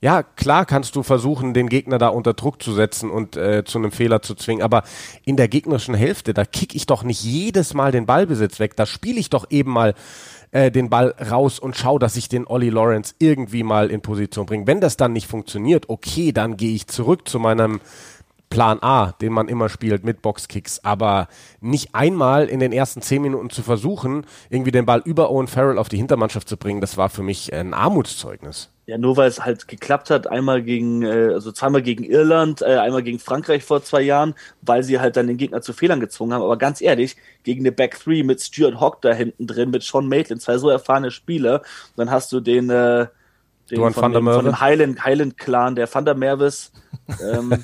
Ja, 0.00 0.22
klar 0.22 0.64
kannst 0.64 0.94
du 0.94 1.02
versuchen, 1.02 1.54
den 1.54 1.68
Gegner 1.68 1.98
da 1.98 2.08
unter 2.08 2.32
Druck 2.32 2.62
zu 2.62 2.72
setzen 2.72 3.10
und 3.10 3.36
äh, 3.36 3.64
zu 3.64 3.78
einem 3.78 3.90
Fehler 3.90 4.22
zu 4.22 4.36
zwingen, 4.36 4.62
aber 4.62 4.84
in 5.24 5.36
der 5.36 5.48
gegnerischen 5.48 5.94
Hälfte, 5.94 6.32
da 6.34 6.44
kick 6.44 6.76
ich 6.76 6.86
doch 6.86 7.02
nicht 7.02 7.24
jedes 7.24 7.74
Mal 7.74 7.90
den 7.90 8.06
Ballbesitz 8.06 8.60
weg, 8.60 8.76
da 8.76 8.86
spiele 8.86 9.18
ich 9.18 9.28
doch 9.28 9.46
eben 9.50 9.72
mal 9.72 9.94
äh, 10.50 10.70
den 10.70 10.90
Ball 10.90 11.14
raus 11.30 11.58
und 11.58 11.76
schau, 11.76 11.98
dass 11.98 12.16
ich 12.16 12.28
den 12.28 12.46
Ollie 12.46 12.70
Lawrence 12.70 13.14
irgendwie 13.18 13.62
mal 13.62 13.90
in 13.90 14.00
Position 14.00 14.46
bringe. 14.46 14.66
Wenn 14.66 14.80
das 14.80 14.96
dann 14.96 15.12
nicht 15.12 15.26
funktioniert, 15.26 15.88
okay, 15.88 16.32
dann 16.32 16.56
gehe 16.56 16.74
ich 16.74 16.86
zurück 16.86 17.28
zu 17.28 17.38
meinem 17.38 17.80
Plan 18.50 18.78
A, 18.82 19.12
den 19.12 19.32
man 19.32 19.48
immer 19.48 19.68
spielt 19.68 20.04
mit 20.04 20.22
Boxkicks, 20.22 20.80
aber 20.82 21.28
nicht 21.60 21.94
einmal 21.94 22.46
in 22.46 22.60
den 22.60 22.72
ersten 22.72 23.02
zehn 23.02 23.20
Minuten 23.20 23.50
zu 23.50 23.62
versuchen, 23.62 24.24
irgendwie 24.48 24.70
den 24.70 24.86
Ball 24.86 25.02
über 25.04 25.30
Owen 25.30 25.48
Farrell 25.48 25.78
auf 25.78 25.88
die 25.88 25.98
Hintermannschaft 25.98 26.48
zu 26.48 26.56
bringen, 26.56 26.80
das 26.80 26.96
war 26.96 27.10
für 27.10 27.22
mich 27.22 27.52
ein 27.52 27.74
Armutszeugnis. 27.74 28.70
Ja, 28.88 28.96
nur 28.96 29.18
weil 29.18 29.28
es 29.28 29.44
halt 29.44 29.68
geklappt 29.68 30.08
hat, 30.08 30.28
einmal 30.28 30.62
gegen, 30.62 31.02
äh, 31.02 31.34
also 31.34 31.52
zweimal 31.52 31.82
gegen 31.82 32.04
Irland, 32.04 32.62
äh, 32.62 32.78
einmal 32.78 33.02
gegen 33.02 33.18
Frankreich 33.18 33.62
vor 33.62 33.82
zwei 33.84 34.00
Jahren, 34.00 34.34
weil 34.62 34.82
sie 34.82 34.98
halt 34.98 35.18
dann 35.18 35.26
den 35.26 35.36
Gegner 35.36 35.60
zu 35.60 35.74
Fehlern 35.74 36.00
gezwungen 36.00 36.32
haben. 36.32 36.40
Aber 36.40 36.56
ganz 36.56 36.80
ehrlich, 36.80 37.18
gegen 37.42 37.60
eine 37.60 37.70
Back 37.70 38.00
Three 38.00 38.22
mit 38.22 38.40
Stuart 38.40 38.80
Hawk 38.80 39.02
da 39.02 39.12
hinten 39.12 39.46
drin, 39.46 39.68
mit 39.68 39.82
Sean 39.82 40.08
Maitland, 40.08 40.40
zwei 40.40 40.56
so 40.56 40.70
erfahrene 40.70 41.10
Spieler, 41.10 41.60
dann 41.96 42.10
hast 42.10 42.32
du 42.32 42.40
den, 42.40 42.70
äh, 42.70 43.08
den 43.70 43.92
von, 43.92 44.12
dem, 44.12 44.24
von 44.24 44.46
dem 44.46 44.58
Highland, 44.58 45.04
Highland 45.04 45.36
Clan, 45.36 45.74
der 45.74 45.94
Van 45.94 46.06
der 46.06 46.14
Mervis, 46.14 46.72
ähm, 47.22 47.62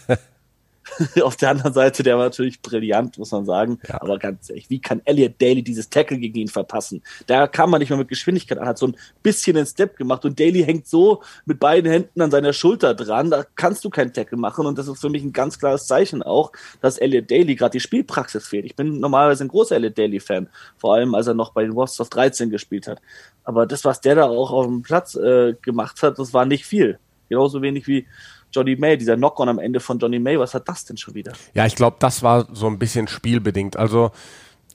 Auf 1.23 1.37
der 1.37 1.51
anderen 1.51 1.73
Seite, 1.73 2.03
der 2.03 2.17
war 2.17 2.25
natürlich 2.25 2.61
brillant, 2.61 3.19
muss 3.19 3.33
man 3.33 3.45
sagen. 3.45 3.79
Ja. 3.89 4.01
Aber 4.01 4.19
ganz 4.19 4.51
ehrlich, 4.51 4.69
wie 4.71 4.81
kann 4.81 5.01
Elliot 5.05 5.41
Daly 5.41 5.63
dieses 5.63 5.89
Tackle 5.89 6.19
gegen 6.19 6.39
ihn 6.39 6.49
verpassen? 6.49 7.03
Da 7.27 7.47
kam 7.47 7.71
man 7.71 7.81
nicht 7.81 7.91
mehr 7.91 7.99
mit 7.99 8.09
Geschwindigkeit 8.09 8.59
an, 8.59 8.67
hat 8.67 8.79
so 8.79 8.89
ein 8.89 8.97
bisschen 9.23 9.57
den 9.57 9.67
Step 9.67 9.97
gemacht 9.97 10.25
und 10.25 10.39
Daly 10.39 10.63
hängt 10.63 10.87
so 10.87 11.23
mit 11.47 11.59
beiden 11.59 11.91
Händen 11.91 12.21
an 12.21 12.31
seiner 12.31 12.53
Schulter 12.53 12.95
dran. 12.95 13.31
Da 13.31 13.45
kannst 13.57 13.85
du 13.85 13.91
keinen 13.91 14.13
Tackle 14.13 14.39
machen 14.39 14.67
und 14.67 14.79
das 14.79 14.89
ist 14.89 15.01
für 15.01 15.11
mich 15.11 15.23
ein 15.23 15.33
ganz 15.33 15.59
klares 15.59 15.87
Zeichen 15.87 16.23
auch, 16.23 16.53
dass 16.81 16.99
Elliot 16.99 17.31
Daly 17.31 17.55
gerade 17.55 17.73
die 17.73 17.81
Spielpraxis 17.81 18.47
fehlt. 18.47 18.65
Ich 18.65 18.77
bin 18.77 19.01
normalerweise 19.01 19.45
ein 19.45 19.49
großer 19.49 19.77
Elliot 19.77 19.99
Daly-Fan, 19.99 20.49
vor 20.77 20.95
allem 20.95 21.15
als 21.15 21.27
er 21.27 21.35
noch 21.35 21.53
bei 21.53 21.63
den 21.63 21.77
Wasps 21.77 22.01
of 22.01 22.11
13 22.11 22.51
gespielt 22.51 22.89
hat. 22.89 23.01
Aber 23.45 23.67
das, 23.67 23.85
was 23.85 24.01
der 24.01 24.15
da 24.15 24.25
auch 24.25 24.51
auf 24.51 24.67
dem 24.67 24.83
Platz 24.83 25.15
äh, 25.15 25.55
gemacht 25.61 26.03
hat, 26.03 26.19
das 26.19 26.33
war 26.33 26.47
nicht 26.47 26.65
viel. 26.65 26.99
Genauso 27.29 27.63
wenig 27.63 27.87
wie 27.87 28.07
Johnny 28.55 28.77
May, 28.77 28.97
dieser 28.97 29.17
Knock-on 29.17 29.49
am 29.49 29.59
Ende 29.59 29.81
von 29.81 29.99
Johnny 29.99 30.19
May, 30.19 30.39
was 30.39 30.55
hat 30.55 30.69
das 30.69 30.85
denn 30.85 30.97
schon 30.97 31.15
wieder? 31.15 31.33
Ja, 31.55 31.67
ich 31.67 31.75
glaube, 31.75 31.97
das 31.99 32.23
war 32.23 32.47
so 32.53 32.67
ein 32.67 32.79
bisschen 32.79 33.09
spielbedingt. 33.09 33.77
Also 33.77 34.11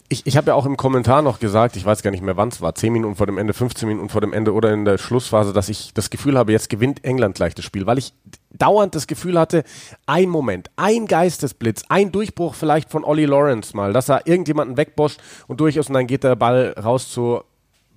ich, 0.09 0.25
ich 0.25 0.37
habe 0.37 0.47
ja 0.47 0.55
auch 0.55 0.65
im 0.65 0.75
Kommentar 0.75 1.21
noch 1.21 1.39
gesagt, 1.39 1.75
ich 1.75 1.85
weiß 1.85 2.01
gar 2.01 2.09
nicht 2.09 2.23
mehr 2.23 2.35
wann 2.35 2.49
es 2.49 2.61
war, 2.61 2.73
10 2.73 2.91
Minuten 2.91 3.15
vor 3.15 3.27
dem 3.27 3.37
Ende, 3.37 3.53
15 3.53 3.87
Minuten 3.87 4.09
vor 4.09 4.21
dem 4.21 4.33
Ende 4.33 4.53
oder 4.53 4.73
in 4.73 4.83
der 4.83 4.97
Schlussphase, 4.97 5.53
dass 5.53 5.69
ich 5.69 5.93
das 5.93 6.09
Gefühl 6.09 6.37
habe, 6.37 6.51
jetzt 6.51 6.69
gewinnt 6.69 7.05
England 7.05 7.35
gleich 7.35 7.53
das 7.53 7.63
Spiel, 7.63 7.85
weil 7.85 7.99
ich 7.99 8.13
dauernd 8.51 8.95
das 8.95 9.05
Gefühl 9.05 9.39
hatte, 9.39 9.63
ein 10.07 10.27
Moment, 10.27 10.71
ein 10.75 11.05
Geistesblitz, 11.05 11.83
ein 11.89 12.11
Durchbruch 12.11 12.55
vielleicht 12.55 12.89
von 12.89 13.03
Ollie 13.03 13.27
Lawrence 13.27 13.75
mal, 13.77 13.93
dass 13.93 14.09
er 14.09 14.25
irgendjemanden 14.25 14.77
wegboscht 14.77 15.21
und 15.47 15.59
durch 15.59 15.77
ist 15.77 15.89
und 15.89 15.93
dann 15.93 16.07
geht 16.07 16.23
der 16.23 16.35
Ball 16.35 16.73
raus 16.83 17.11
zu 17.11 17.43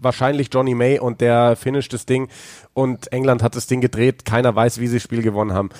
wahrscheinlich 0.03 0.49
Johnny 0.53 0.75
May 0.75 0.99
und 0.99 1.21
der 1.21 1.57
finisht 1.57 1.93
das 1.93 2.07
Ding 2.07 2.29
und 2.75 3.12
England 3.12 3.43
hat 3.43 3.57
das 3.57 3.67
Ding 3.67 3.81
gedreht. 3.81 4.25
Keiner 4.25 4.55
weiß, 4.55 4.81
wie 4.81 4.87
sie 4.87 4.97
das 4.97 5.03
Spiel 5.03 5.23
gewonnen 5.23 5.53
haben. 5.53 5.71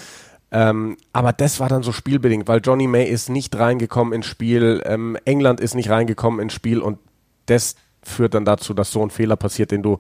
Ähm, 0.51 0.99
aber 1.15 1.33
das 1.33 1.61
war 1.61 1.69
dann 1.69 1.83
so 1.83 1.93
spielbedingt, 1.93 2.47
weil 2.47 2.61
Johnny 2.63 2.87
May 2.87 3.07
ist 3.09 3.31
nicht 3.31 3.59
reingekommen 3.59 4.13
ins 4.13 4.27
Spiel, 4.27 4.83
ähm, 4.85 5.17
England 5.25 5.61
ist 5.61 5.75
nicht 5.75 5.89
reingekommen 5.89 6.41
ins 6.41 6.53
Spiel 6.53 6.81
und 6.81 6.99
das 7.47 7.75
führt 8.03 8.35
dann 8.35 8.45
dazu, 8.45 8.75
dass 8.75 8.91
so 8.91 9.03
ein 9.03 9.11
Fehler 9.11 9.37
passiert, 9.37 9.71
den 9.71 9.83
du, 9.83 9.99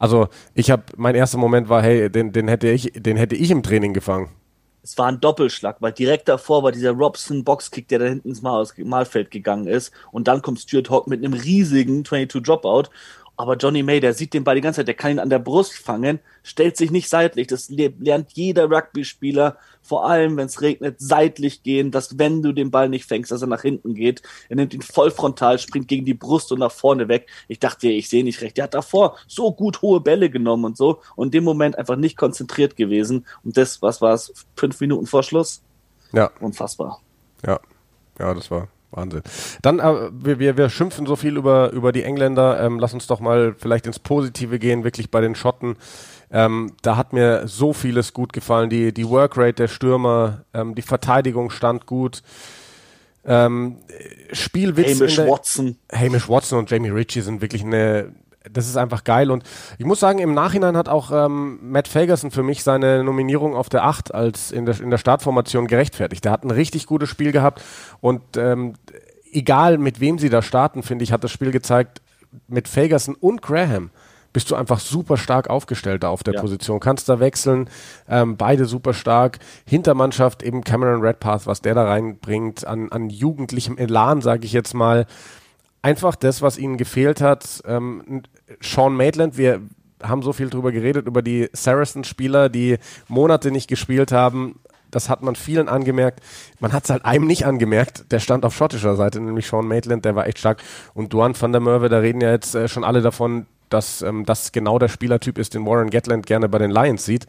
also 0.00 0.28
ich 0.54 0.70
habe, 0.70 0.82
mein 0.96 1.14
erster 1.14 1.38
Moment 1.38 1.68
war, 1.68 1.82
hey, 1.82 2.10
den, 2.10 2.32
den 2.32 2.48
hätte 2.48 2.68
ich, 2.68 2.92
den 2.96 3.16
hätte 3.16 3.36
ich 3.36 3.50
im 3.50 3.62
Training 3.62 3.94
gefangen. 3.94 4.28
Es 4.84 4.98
war 4.98 5.06
ein 5.06 5.20
Doppelschlag, 5.20 5.76
weil 5.78 5.92
direkt 5.92 6.28
davor 6.28 6.64
war 6.64 6.72
dieser 6.72 6.90
Robson 6.90 7.44
Boxkick, 7.44 7.86
der 7.86 8.00
da 8.00 8.06
hinten 8.06 8.30
ins 8.30 8.42
Mal 8.42 8.66
Malfeld 8.78 9.30
gegangen 9.30 9.68
ist 9.68 9.92
und 10.10 10.26
dann 10.26 10.42
kommt 10.42 10.58
Stuart 10.58 10.90
Hawk 10.90 11.06
mit 11.06 11.24
einem 11.24 11.34
riesigen 11.34 12.04
22 12.04 12.42
Dropout 12.42 12.90
aber 13.36 13.56
Johnny 13.56 13.82
May, 13.82 13.98
der 14.00 14.12
sieht 14.12 14.34
den 14.34 14.44
Ball 14.44 14.56
die 14.56 14.60
ganze 14.60 14.80
Zeit, 14.80 14.88
der 14.88 14.94
kann 14.94 15.12
ihn 15.12 15.18
an 15.18 15.30
der 15.30 15.38
Brust 15.38 15.72
fangen, 15.72 16.20
stellt 16.42 16.76
sich 16.76 16.90
nicht 16.90 17.08
seitlich. 17.08 17.46
Das 17.46 17.70
lernt 17.70 18.32
jeder 18.32 18.70
Rugby-Spieler, 18.70 19.56
vor 19.80 20.06
allem 20.06 20.36
wenn 20.36 20.46
es 20.46 20.60
regnet, 20.60 20.96
seitlich 20.98 21.62
gehen, 21.62 21.90
dass 21.90 22.18
wenn 22.18 22.42
du 22.42 22.52
den 22.52 22.70
Ball 22.70 22.88
nicht 22.88 23.06
fängst, 23.06 23.32
dass 23.32 23.40
er 23.40 23.48
nach 23.48 23.62
hinten 23.62 23.94
geht. 23.94 24.22
Er 24.48 24.56
nimmt 24.56 24.74
ihn 24.74 24.82
voll 24.82 25.10
frontal, 25.10 25.58
springt 25.58 25.88
gegen 25.88 26.04
die 26.04 26.14
Brust 26.14 26.52
und 26.52 26.58
nach 26.58 26.72
vorne 26.72 27.08
weg. 27.08 27.26
Ich 27.48 27.58
dachte, 27.58 27.88
ich 27.88 28.08
sehe 28.08 28.22
nicht 28.22 28.42
recht. 28.42 28.58
Der 28.58 28.64
hat 28.64 28.74
davor 28.74 29.16
so 29.26 29.52
gut 29.52 29.80
hohe 29.80 30.00
Bälle 30.00 30.28
genommen 30.28 30.66
und 30.66 30.76
so 30.76 31.00
und 31.16 31.28
in 31.28 31.32
dem 31.32 31.44
Moment 31.44 31.78
einfach 31.78 31.96
nicht 31.96 32.18
konzentriert 32.18 32.76
gewesen. 32.76 33.26
Und 33.44 33.56
das, 33.56 33.80
was 33.80 34.02
war 34.02 34.12
es, 34.12 34.32
fünf 34.56 34.78
Minuten 34.80 35.06
vor 35.06 35.22
Schluss? 35.22 35.62
Ja. 36.12 36.30
Unfassbar. 36.40 37.00
Ja, 37.44 37.60
ja, 38.18 38.34
das 38.34 38.50
war 38.50 38.68
Wahnsinn. 38.92 39.22
Dann, 39.62 39.78
äh, 39.78 40.10
wir, 40.12 40.38
wir, 40.38 40.56
wir 40.56 40.68
schimpfen 40.68 41.06
so 41.06 41.16
viel 41.16 41.36
über, 41.36 41.72
über 41.72 41.92
die 41.92 42.02
Engländer. 42.02 42.60
Ähm, 42.60 42.78
lass 42.78 42.94
uns 42.94 43.06
doch 43.06 43.20
mal 43.20 43.54
vielleicht 43.58 43.86
ins 43.86 43.98
Positive 43.98 44.58
gehen, 44.58 44.84
wirklich 44.84 45.10
bei 45.10 45.20
den 45.20 45.34
Schotten. 45.34 45.76
Ähm, 46.30 46.72
da 46.82 46.96
hat 46.96 47.12
mir 47.12 47.46
so 47.46 47.72
vieles 47.72 48.12
gut 48.12 48.32
gefallen. 48.32 48.70
Die, 48.70 48.92
die 48.92 49.08
Workrate 49.08 49.54
der 49.54 49.68
Stürmer, 49.68 50.44
ähm, 50.54 50.74
die 50.74 50.82
Verteidigung 50.82 51.50
stand 51.50 51.86
gut. 51.86 52.22
Ähm, 53.24 53.78
Spielwitz. 54.32 55.00
Hamish 55.00 55.18
Watson. 55.18 55.76
Hamish 55.92 56.28
Watson 56.28 56.58
und 56.58 56.70
Jamie 56.70 56.88
Ritchie 56.88 57.20
sind 57.20 57.40
wirklich 57.40 57.62
eine, 57.62 58.12
das 58.50 58.68
ist 58.68 58.76
einfach 58.76 59.04
geil. 59.04 59.30
Und 59.30 59.44
ich 59.78 59.84
muss 59.84 60.00
sagen, 60.00 60.18
im 60.18 60.34
Nachhinein 60.34 60.76
hat 60.76 60.88
auch 60.88 61.10
ähm, 61.12 61.58
Matt 61.62 61.88
Fagerson 61.88 62.30
für 62.30 62.42
mich 62.42 62.62
seine 62.62 63.04
Nominierung 63.04 63.54
auf 63.54 63.68
der 63.68 63.84
8 63.84 64.14
als 64.14 64.50
in 64.50 64.66
der, 64.66 64.80
in 64.80 64.90
der 64.90 64.98
Startformation 64.98 65.66
gerechtfertigt. 65.66 66.24
Der 66.24 66.32
hat 66.32 66.44
ein 66.44 66.50
richtig 66.50 66.86
gutes 66.86 67.08
Spiel 67.08 67.32
gehabt 67.32 67.62
und 68.00 68.22
ähm, 68.36 68.74
egal 69.32 69.78
mit 69.78 70.00
wem 70.00 70.18
sie 70.18 70.28
da 70.28 70.42
starten, 70.42 70.82
finde 70.82 71.04
ich, 71.04 71.12
hat 71.12 71.24
das 71.24 71.30
Spiel 71.30 71.50
gezeigt, 71.50 72.02
mit 72.48 72.68
Fagerson 72.68 73.14
und 73.14 73.42
Graham 73.42 73.90
bist 74.32 74.50
du 74.50 74.54
einfach 74.54 74.80
super 74.80 75.16
stark 75.16 75.50
aufgestellt 75.50 76.02
da 76.02 76.08
auf 76.08 76.22
der 76.22 76.34
ja. 76.34 76.40
Position. 76.40 76.80
Kannst 76.80 77.08
da 77.08 77.20
wechseln, 77.20 77.68
ähm, 78.08 78.36
beide 78.36 78.64
super 78.64 78.94
stark. 78.94 79.38
Hintermannschaft 79.66 80.42
eben 80.42 80.64
Cameron 80.64 81.02
Redpath, 81.02 81.46
was 81.46 81.60
der 81.60 81.74
da 81.74 81.84
reinbringt, 81.84 82.66
an, 82.66 82.90
an 82.90 83.10
jugendlichem 83.10 83.76
Elan, 83.76 84.22
sage 84.22 84.46
ich 84.46 84.52
jetzt 84.52 84.74
mal 84.74 85.06
einfach 85.82 86.16
das, 86.16 86.42
was 86.42 86.58
ihnen 86.58 86.76
gefehlt 86.76 87.20
hat. 87.20 87.62
Ähm, 87.66 88.22
Sean 88.60 88.94
Maitland, 88.96 89.36
wir 89.36 89.60
haben 90.02 90.22
so 90.22 90.32
viel 90.32 90.50
drüber 90.50 90.72
geredet, 90.72 91.06
über 91.06 91.22
die 91.22 91.48
Saracens-Spieler, 91.52 92.48
die 92.48 92.78
Monate 93.08 93.50
nicht 93.50 93.68
gespielt 93.68 94.12
haben. 94.12 94.60
Das 94.90 95.08
hat 95.08 95.22
man 95.22 95.36
vielen 95.36 95.68
angemerkt. 95.68 96.20
Man 96.60 96.72
hat 96.72 96.84
es 96.84 96.90
halt 96.90 97.04
einem 97.04 97.26
nicht 97.26 97.46
angemerkt. 97.46 98.12
Der 98.12 98.20
stand 98.20 98.44
auf 98.44 98.54
schottischer 98.54 98.94
Seite, 98.96 99.20
nämlich 99.20 99.46
Sean 99.46 99.66
Maitland, 99.66 100.04
der 100.04 100.14
war 100.14 100.26
echt 100.26 100.38
stark. 100.38 100.62
Und 100.94 101.12
Duan 101.12 101.40
van 101.40 101.52
der 101.52 101.60
Merwe, 101.60 101.88
da 101.88 101.98
reden 101.98 102.20
ja 102.20 102.30
jetzt 102.30 102.54
äh, 102.54 102.68
schon 102.68 102.84
alle 102.84 103.00
davon, 103.00 103.46
dass 103.70 104.02
ähm, 104.02 104.26
das 104.26 104.52
genau 104.52 104.78
der 104.78 104.88
Spielertyp 104.88 105.38
ist, 105.38 105.54
den 105.54 105.64
Warren 105.64 105.90
Gatland 105.90 106.26
gerne 106.26 106.48
bei 106.48 106.58
den 106.58 106.70
Lions 106.70 107.04
sieht 107.04 107.26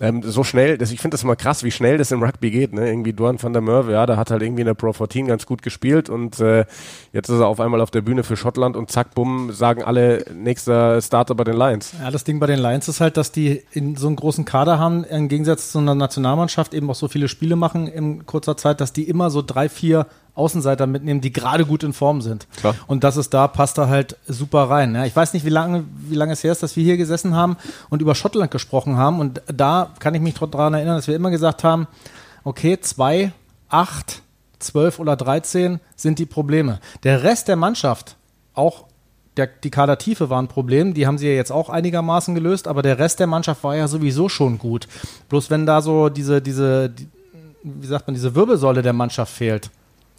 ähm, 0.00 0.22
so 0.22 0.44
schnell, 0.44 0.78
das, 0.78 0.90
ich 0.90 1.00
finde 1.00 1.14
das 1.14 1.22
immer 1.22 1.36
krass, 1.36 1.62
wie 1.62 1.70
schnell 1.70 1.98
das 1.98 2.10
im 2.10 2.22
Rugby 2.22 2.50
geht. 2.50 2.72
Ne? 2.72 2.88
Irgendwie 2.88 3.12
Duan 3.12 3.40
van 3.40 3.52
der 3.52 3.62
Merwe, 3.62 3.92
ja, 3.92 4.06
der 4.06 4.16
hat 4.16 4.30
halt 4.30 4.42
irgendwie 4.42 4.62
in 4.62 4.66
der 4.66 4.74
Pro 4.74 4.92
14 4.92 5.26
ganz 5.26 5.46
gut 5.46 5.62
gespielt 5.62 6.08
und 6.08 6.40
äh, 6.40 6.64
jetzt 7.12 7.28
ist 7.28 7.38
er 7.38 7.46
auf 7.46 7.60
einmal 7.60 7.80
auf 7.80 7.90
der 7.90 8.00
Bühne 8.00 8.24
für 8.24 8.36
Schottland 8.36 8.76
und 8.76 8.90
zack, 8.90 9.14
bumm, 9.14 9.52
sagen 9.52 9.82
alle, 9.82 10.24
nächster 10.34 11.00
Starter 11.02 11.34
bei 11.34 11.44
den 11.44 11.56
Lions. 11.56 11.92
Ja, 12.00 12.10
das 12.10 12.24
Ding 12.24 12.40
bei 12.40 12.46
den 12.46 12.58
Lions 12.58 12.88
ist 12.88 13.00
halt, 13.00 13.16
dass 13.16 13.30
die 13.30 13.62
in 13.72 13.96
so 13.96 14.06
einem 14.06 14.16
großen 14.16 14.44
Kader 14.44 14.78
haben, 14.78 15.04
im 15.04 15.28
Gegensatz 15.28 15.72
zu 15.72 15.78
einer 15.78 15.94
Nationalmannschaft 15.94 16.72
eben 16.72 16.90
auch 16.90 16.94
so 16.94 17.08
viele 17.08 17.28
Spiele 17.28 17.56
machen 17.56 17.86
in 17.86 18.24
kurzer 18.24 18.56
Zeit, 18.56 18.80
dass 18.80 18.92
die 18.92 19.08
immer 19.08 19.30
so 19.30 19.42
drei, 19.42 19.68
vier 19.68 20.06
Außenseiter 20.40 20.86
mitnehmen, 20.86 21.20
die 21.20 21.32
gerade 21.32 21.64
gut 21.66 21.82
in 21.84 21.92
Form 21.92 22.22
sind. 22.22 22.48
Klar. 22.56 22.74
Und 22.86 23.04
das 23.04 23.16
ist 23.16 23.34
da, 23.34 23.46
passt 23.46 23.78
da 23.78 23.88
halt 23.88 24.16
super 24.26 24.70
rein. 24.70 24.94
Ja, 24.94 25.04
ich 25.04 25.14
weiß 25.14 25.34
nicht, 25.34 25.44
wie 25.44 25.50
lange, 25.50 25.84
wie 26.08 26.16
lange 26.16 26.32
es 26.32 26.42
her 26.42 26.52
ist, 26.52 26.62
dass 26.62 26.74
wir 26.76 26.82
hier 26.82 26.96
gesessen 26.96 27.36
haben 27.36 27.56
und 27.90 28.00
über 28.02 28.14
Schottland 28.14 28.50
gesprochen 28.50 28.96
haben. 28.96 29.20
Und 29.20 29.42
da 29.46 29.90
kann 29.98 30.14
ich 30.14 30.20
mich 30.20 30.34
daran 30.34 30.74
erinnern, 30.74 30.96
dass 30.96 31.06
wir 31.08 31.14
immer 31.14 31.30
gesagt 31.30 31.62
haben, 31.62 31.86
okay, 32.44 32.80
zwei, 32.80 33.32
acht, 33.68 34.22
zwölf 34.58 34.98
oder 34.98 35.16
dreizehn 35.16 35.80
sind 35.96 36.18
die 36.18 36.26
Probleme. 36.26 36.80
Der 37.04 37.22
Rest 37.22 37.48
der 37.48 37.56
Mannschaft, 37.56 38.16
auch 38.54 38.84
der, 39.36 39.46
die 39.46 39.70
Kadertiefe 39.70 40.28
war 40.28 40.42
ein 40.42 40.48
Problem, 40.48 40.92
die 40.94 41.06
haben 41.06 41.18
sie 41.18 41.28
ja 41.28 41.34
jetzt 41.34 41.52
auch 41.52 41.70
einigermaßen 41.70 42.34
gelöst, 42.34 42.66
aber 42.66 42.82
der 42.82 42.98
Rest 42.98 43.20
der 43.20 43.26
Mannschaft 43.26 43.62
war 43.64 43.76
ja 43.76 43.88
sowieso 43.88 44.28
schon 44.28 44.58
gut. 44.58 44.88
Bloß 45.28 45.50
wenn 45.50 45.66
da 45.66 45.80
so 45.82 46.08
diese, 46.08 46.42
diese, 46.42 46.90
die, 46.90 47.08
wie 47.62 47.86
sagt 47.86 48.06
man, 48.06 48.14
diese 48.14 48.34
Wirbelsäule 48.34 48.82
der 48.82 48.92
Mannschaft 48.92 49.32
fehlt, 49.32 49.70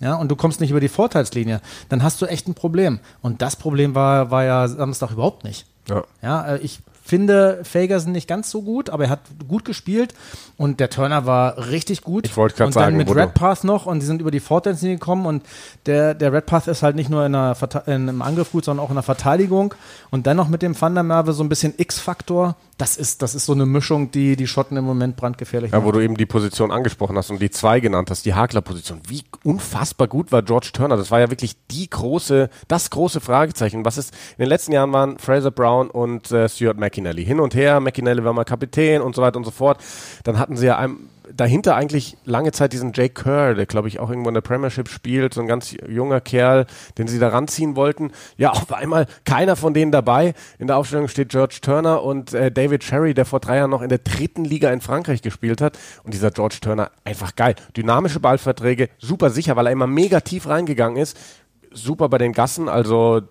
ja, 0.02 0.16
und 0.16 0.30
du 0.30 0.36
kommst 0.36 0.60
nicht 0.60 0.72
über 0.72 0.80
die 0.80 0.90
Vorteilslinie, 0.90 1.62
dann 1.90 2.04
hast 2.04 2.22
du 2.22 2.26
echt 2.26 2.48
ein 2.48 2.56
Problem. 2.56 3.00
Und 3.22 3.42
das 3.42 3.56
Problem 3.56 3.96
war, 3.96 4.32
war 4.32 4.44
ja 4.44 4.68
Samstag 4.68 5.12
überhaupt 5.12 5.44
nicht. 5.44 5.66
Ja. 5.88 6.04
ja, 6.22 6.56
äh, 6.56 6.58
ich 6.60 6.80
finde 7.04 7.62
Fagerson 7.64 8.12
nicht 8.12 8.28
ganz 8.28 8.52
so 8.52 8.62
gut, 8.62 8.90
aber 8.90 9.06
er 9.06 9.10
hat 9.10 9.20
gut 9.48 9.66
gespielt 9.66 10.14
und 10.58 10.80
der 10.80 10.90
Turner 10.90 11.26
war 11.26 11.70
richtig 11.70 12.04
gut. 12.04 12.26
Ich 12.26 12.38
wollte 12.38 12.56
gerade 12.56 12.72
sagen, 12.72 12.96
Und 12.96 13.08
dann 13.08 13.16
mit 13.16 13.24
Redpath 13.24 13.64
noch 13.64 13.86
und 13.86 14.00
die 14.00 14.06
sind 14.06 14.22
über 14.22 14.32
die 14.32 14.40
Vorteilslinie 14.40 14.98
gekommen 14.98 15.26
und 15.26 15.44
der, 15.88 16.14
der 16.14 16.32
Redpath 16.32 16.68
ist 16.68 16.84
halt 16.84 16.96
nicht 16.96 17.10
nur 17.10 17.26
in 17.26 17.34
der, 17.34 17.58
in, 17.88 18.08
im 18.08 18.22
Angriff 18.22 18.52
gut, 18.52 18.66
sondern 18.66 18.86
auch 18.86 18.90
in 18.90 18.96
der 18.96 19.04
Verteidigung 19.04 19.74
und 20.10 20.28
dann 20.28 20.38
noch 20.38 20.48
mit 20.48 20.62
dem 20.62 20.80
Van 20.80 20.94
der 20.94 21.04
Merwe 21.04 21.34
so 21.34 21.44
ein 21.44 21.50
bisschen 21.50 21.74
X-Faktor. 21.76 22.56
Das 22.82 22.98
ist, 22.98 23.22
das 23.22 23.36
ist 23.36 23.46
so 23.46 23.54
eine 23.54 23.68
Mischung, 23.68 24.10
die 24.10 24.36
die 24.36 24.48
Schotten 24.48 24.76
im 24.76 24.86
Moment 24.86 25.16
brandgefährlich 25.16 25.72
macht. 25.72 25.80
Ja, 25.80 25.86
wo 25.86 25.92
du 25.92 26.00
eben 26.00 26.18
die 26.18 26.26
Position 26.26 26.72
angesprochen 26.72 27.16
hast 27.16 27.30
und 27.30 27.40
die 27.40 27.52
zwei 27.52 27.80
genannt 27.80 28.10
hast, 28.10 28.26
die 28.26 28.34
Hakler-Position. 28.34 29.02
Wie 29.08 29.22
unfassbar 29.44 30.08
gut 30.08 30.32
war 30.32 30.42
George 30.42 30.72
Turner? 30.74 30.98
Das 30.98 31.12
war 31.12 31.20
ja 31.20 31.30
wirklich 31.30 31.56
die 31.70 31.88
große, 31.88 32.50
das 32.68 32.90
große 32.90 33.22
Fragezeichen. 33.22 33.86
Was 33.86 34.00
ist, 34.00 34.16
in 34.40 34.46
den 34.46 34.50
letzten 34.50 34.72
Jahren 34.72 34.92
waren 34.94 35.20
Fraser 35.20 35.52
Brown 35.52 35.92
und 35.92 36.32
äh, 36.32 36.50
Stuart 36.50 36.80
McInally 36.80 37.24
hin 37.24 37.40
und 37.40 37.54
her. 37.54 37.80
McInally 37.82 38.24
war 38.24 38.34
mal 38.34 38.46
Kapitän 38.46 39.04
und 39.04 39.16
so 39.16 39.22
weiter 39.22 39.38
und 39.38 39.44
so 39.44 39.52
fort. 39.52 39.78
Dann 40.24 40.40
hatten 40.40 40.58
sie 40.58 40.66
ja 40.66 40.80
einem, 40.80 41.08
dahinter 41.36 41.76
eigentlich 41.76 42.18
lange 42.26 42.52
Zeit 42.52 42.74
diesen 42.74 42.94
Jake 42.94 43.14
Kerr, 43.22 43.56
der 43.56 43.66
glaube 43.66 43.88
ich 43.88 44.00
auch 44.00 44.10
irgendwo 44.10 44.30
in 44.30 44.34
der 44.34 44.42
Premiership 44.42 44.90
spielt, 44.90 45.34
so 45.34 45.42
ein 45.42 45.48
ganz 45.48 45.76
junger 45.88 46.22
Kerl, 46.22 46.66
den 46.98 47.08
sie 47.08 47.20
da 47.20 47.30
ranziehen 47.30 47.76
wollten. 47.76 48.12
Ja, 48.38 48.52
auf 48.52 48.72
einmal 48.74 49.08
keiner 49.26 49.56
von 49.56 49.74
denen 49.74 49.92
dabei. 49.92 50.34
In 50.60 50.68
der 50.68 50.78
Aufstellung 50.78 51.08
steht 51.08 51.30
George 51.30 51.60
Turner 51.62 52.04
und 52.04 52.34
äh, 52.34 52.52
David 52.52 52.84
Cherry, 52.84 53.14
der 53.14 53.26
vor 53.26 53.40
drei 53.40 53.58
Jahren 53.58 53.72
noch 53.72 53.82
in 53.82 53.90
der 53.90 54.00
dritten 54.00 54.46
Liga 54.46 54.72
in 54.72 54.82
Frankreich 54.82 55.22
gespielt 55.22 55.62
hat. 55.62 55.78
Und 56.04 56.14
dieser 56.14 56.32
George 56.32 56.58
Turner, 56.62 56.92
einfach 57.04 57.36
geil. 57.36 57.56
Dynamische 57.76 58.20
Ballverträge, 58.20 58.90
super 58.98 59.30
sicher, 59.30 59.56
weil 59.56 59.68
er 59.68 59.72
immer 59.72 59.88
mega 59.88 60.22
tief 60.22 60.48
reingegangen 60.48 60.98
ist. 60.98 61.18
Super 61.72 62.10
bei 62.10 62.18
den 62.18 62.34
Gassen, 62.34 62.68
also 62.68 63.22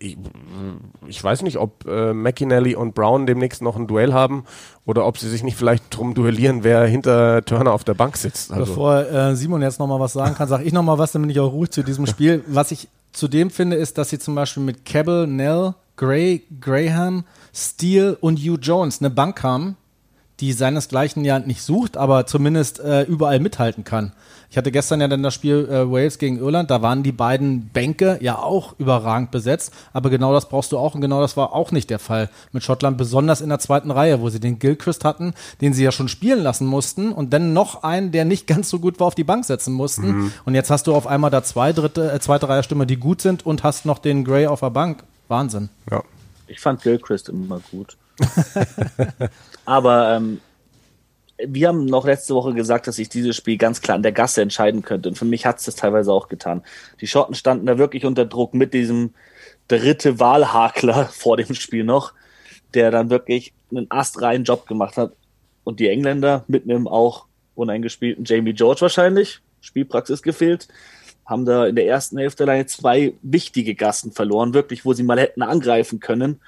ich, 0.00 0.16
ich, 1.06 1.22
weiß 1.22 1.42
nicht, 1.42 1.58
ob 1.58 1.86
äh, 1.86 2.12
McInally 2.12 2.74
und 2.74 2.94
Brown 2.94 3.26
demnächst 3.26 3.62
noch 3.62 3.76
ein 3.76 3.86
Duell 3.86 4.12
haben 4.12 4.44
oder 4.84 5.06
ob 5.06 5.18
sie 5.18 5.28
sich 5.28 5.42
nicht 5.42 5.56
vielleicht 5.56 5.96
drum 5.96 6.14
duellieren, 6.14 6.64
wer 6.64 6.84
hinter 6.84 7.44
Turner 7.44 7.72
auf 7.72 7.84
der 7.84 7.94
Bank 7.94 8.16
sitzt. 8.16 8.52
Also. 8.52 8.64
Bevor 8.64 9.06
äh, 9.06 9.36
Simon 9.36 9.62
jetzt 9.62 9.78
nochmal 9.78 10.00
was 10.00 10.12
sagen 10.12 10.34
kann, 10.34 10.48
sage 10.48 10.64
ich 10.64 10.72
nochmal 10.72 10.98
was, 10.98 11.12
damit 11.12 11.30
ich 11.30 11.40
auch 11.40 11.52
ruhig 11.52 11.70
zu 11.70 11.82
diesem 11.82 12.06
Spiel. 12.12 12.44
Was 12.46 12.70
ich 12.70 12.88
zudem 13.12 13.50
finde, 13.50 13.76
ist, 13.76 13.98
dass 13.98 14.10
sie 14.10 14.18
zum 14.18 14.34
Beispiel 14.34 14.62
mit 14.62 14.84
Cabell, 14.84 15.26
Nell, 15.26 15.74
Gray, 15.96 16.42
Graham, 16.60 17.24
Steele 17.54 18.16
und 18.16 18.38
Hugh 18.38 18.58
Jones 18.60 19.00
eine 19.00 19.10
Bank 19.10 19.42
haben, 19.42 19.76
die 20.42 20.52
seinesgleichen 20.52 21.24
ja 21.24 21.38
nicht 21.38 21.62
sucht, 21.62 21.96
aber 21.96 22.26
zumindest 22.26 22.80
äh, 22.80 23.02
überall 23.02 23.38
mithalten 23.38 23.84
kann. 23.84 24.12
Ich 24.50 24.58
hatte 24.58 24.72
gestern 24.72 25.00
ja 25.00 25.08
dann 25.08 25.22
das 25.22 25.32
Spiel 25.32 25.66
äh, 25.70 25.90
Wales 25.90 26.18
gegen 26.18 26.38
Irland, 26.38 26.70
da 26.70 26.82
waren 26.82 27.02
die 27.04 27.12
beiden 27.12 27.68
Bänke 27.68 28.18
ja 28.20 28.38
auch 28.38 28.74
überragend 28.78 29.30
besetzt, 29.30 29.72
aber 29.92 30.10
genau 30.10 30.32
das 30.34 30.48
brauchst 30.48 30.72
du 30.72 30.78
auch 30.78 30.96
und 30.96 31.00
genau 31.00 31.20
das 31.20 31.36
war 31.36 31.54
auch 31.54 31.70
nicht 31.70 31.88
der 31.88 32.00
Fall 32.00 32.28
mit 32.50 32.64
Schottland, 32.64 32.98
besonders 32.98 33.40
in 33.40 33.48
der 33.48 33.60
zweiten 33.60 33.90
Reihe, 33.90 34.20
wo 34.20 34.28
sie 34.28 34.40
den 34.40 34.58
Gilchrist 34.58 35.04
hatten, 35.04 35.32
den 35.60 35.72
sie 35.72 35.84
ja 35.84 35.92
schon 35.92 36.08
spielen 36.08 36.42
lassen 36.42 36.66
mussten 36.66 37.12
und 37.12 37.32
dann 37.32 37.52
noch 37.52 37.84
einen, 37.84 38.10
der 38.10 38.24
nicht 38.24 38.48
ganz 38.48 38.68
so 38.68 38.80
gut 38.80 38.98
war, 38.98 39.06
auf 39.06 39.14
die 39.14 39.24
Bank 39.24 39.44
setzen 39.44 39.72
mussten. 39.72 40.08
Mhm. 40.08 40.32
Und 40.44 40.54
jetzt 40.54 40.70
hast 40.70 40.88
du 40.88 40.94
auf 40.94 41.06
einmal 41.06 41.30
da 41.30 41.44
zwei 41.44 41.72
dritte, 41.72 42.12
äh, 42.12 42.18
zweite 42.18 42.48
Reihe 42.48 42.64
Stimme, 42.64 42.86
die 42.86 42.96
gut 42.96 43.22
sind 43.22 43.46
und 43.46 43.62
hast 43.62 43.86
noch 43.86 44.00
den 44.00 44.24
Gray 44.24 44.48
auf 44.48 44.60
der 44.60 44.70
Bank. 44.70 45.04
Wahnsinn. 45.28 45.70
Ja. 45.90 46.02
Ich 46.48 46.60
fand 46.60 46.82
Gilchrist 46.82 47.28
immer 47.28 47.60
gut. 47.70 47.96
Aber 49.64 50.16
ähm, 50.16 50.40
wir 51.38 51.68
haben 51.68 51.86
noch 51.86 52.04
letzte 52.04 52.34
Woche 52.34 52.54
gesagt, 52.54 52.86
dass 52.86 52.96
sich 52.96 53.08
dieses 53.08 53.36
Spiel 53.36 53.56
ganz 53.56 53.80
klar 53.80 53.96
an 53.96 54.02
der 54.02 54.12
Gasse 54.12 54.42
entscheiden 54.42 54.82
könnte. 54.82 55.08
Und 55.08 55.16
für 55.16 55.24
mich 55.24 55.46
hat 55.46 55.58
es 55.58 55.64
das 55.64 55.76
teilweise 55.76 56.12
auch 56.12 56.28
getan. 56.28 56.62
Die 57.00 57.06
Schotten 57.06 57.34
standen 57.34 57.66
da 57.66 57.78
wirklich 57.78 58.04
unter 58.04 58.24
Druck 58.24 58.54
mit 58.54 58.74
diesem 58.74 59.14
dritte 59.68 60.18
Wahlhakler 60.20 61.06
vor 61.12 61.36
dem 61.36 61.54
Spiel 61.54 61.84
noch, 61.84 62.12
der 62.74 62.90
dann 62.90 63.10
wirklich 63.10 63.52
einen 63.70 63.90
astreinen 63.90 64.44
Job 64.44 64.66
gemacht 64.66 64.96
hat. 64.96 65.12
Und 65.64 65.80
die 65.80 65.88
Engländer 65.88 66.44
mit 66.48 66.64
einem 66.64 66.88
auch 66.88 67.26
uneingespielten 67.54 68.24
Jamie 68.24 68.54
George 68.54 68.80
wahrscheinlich, 68.80 69.40
Spielpraxis 69.60 70.22
gefehlt, 70.22 70.68
haben 71.24 71.44
da 71.44 71.66
in 71.66 71.76
der 71.76 71.86
ersten 71.86 72.18
Hälfte 72.18 72.44
alleine 72.44 72.66
zwei 72.66 73.14
wichtige 73.22 73.74
Gassen 73.74 74.12
verloren, 74.12 74.54
wirklich, 74.54 74.84
wo 74.84 74.92
sie 74.92 75.04
mal 75.04 75.20
hätten 75.20 75.42
angreifen 75.42 76.00
können. 76.00 76.40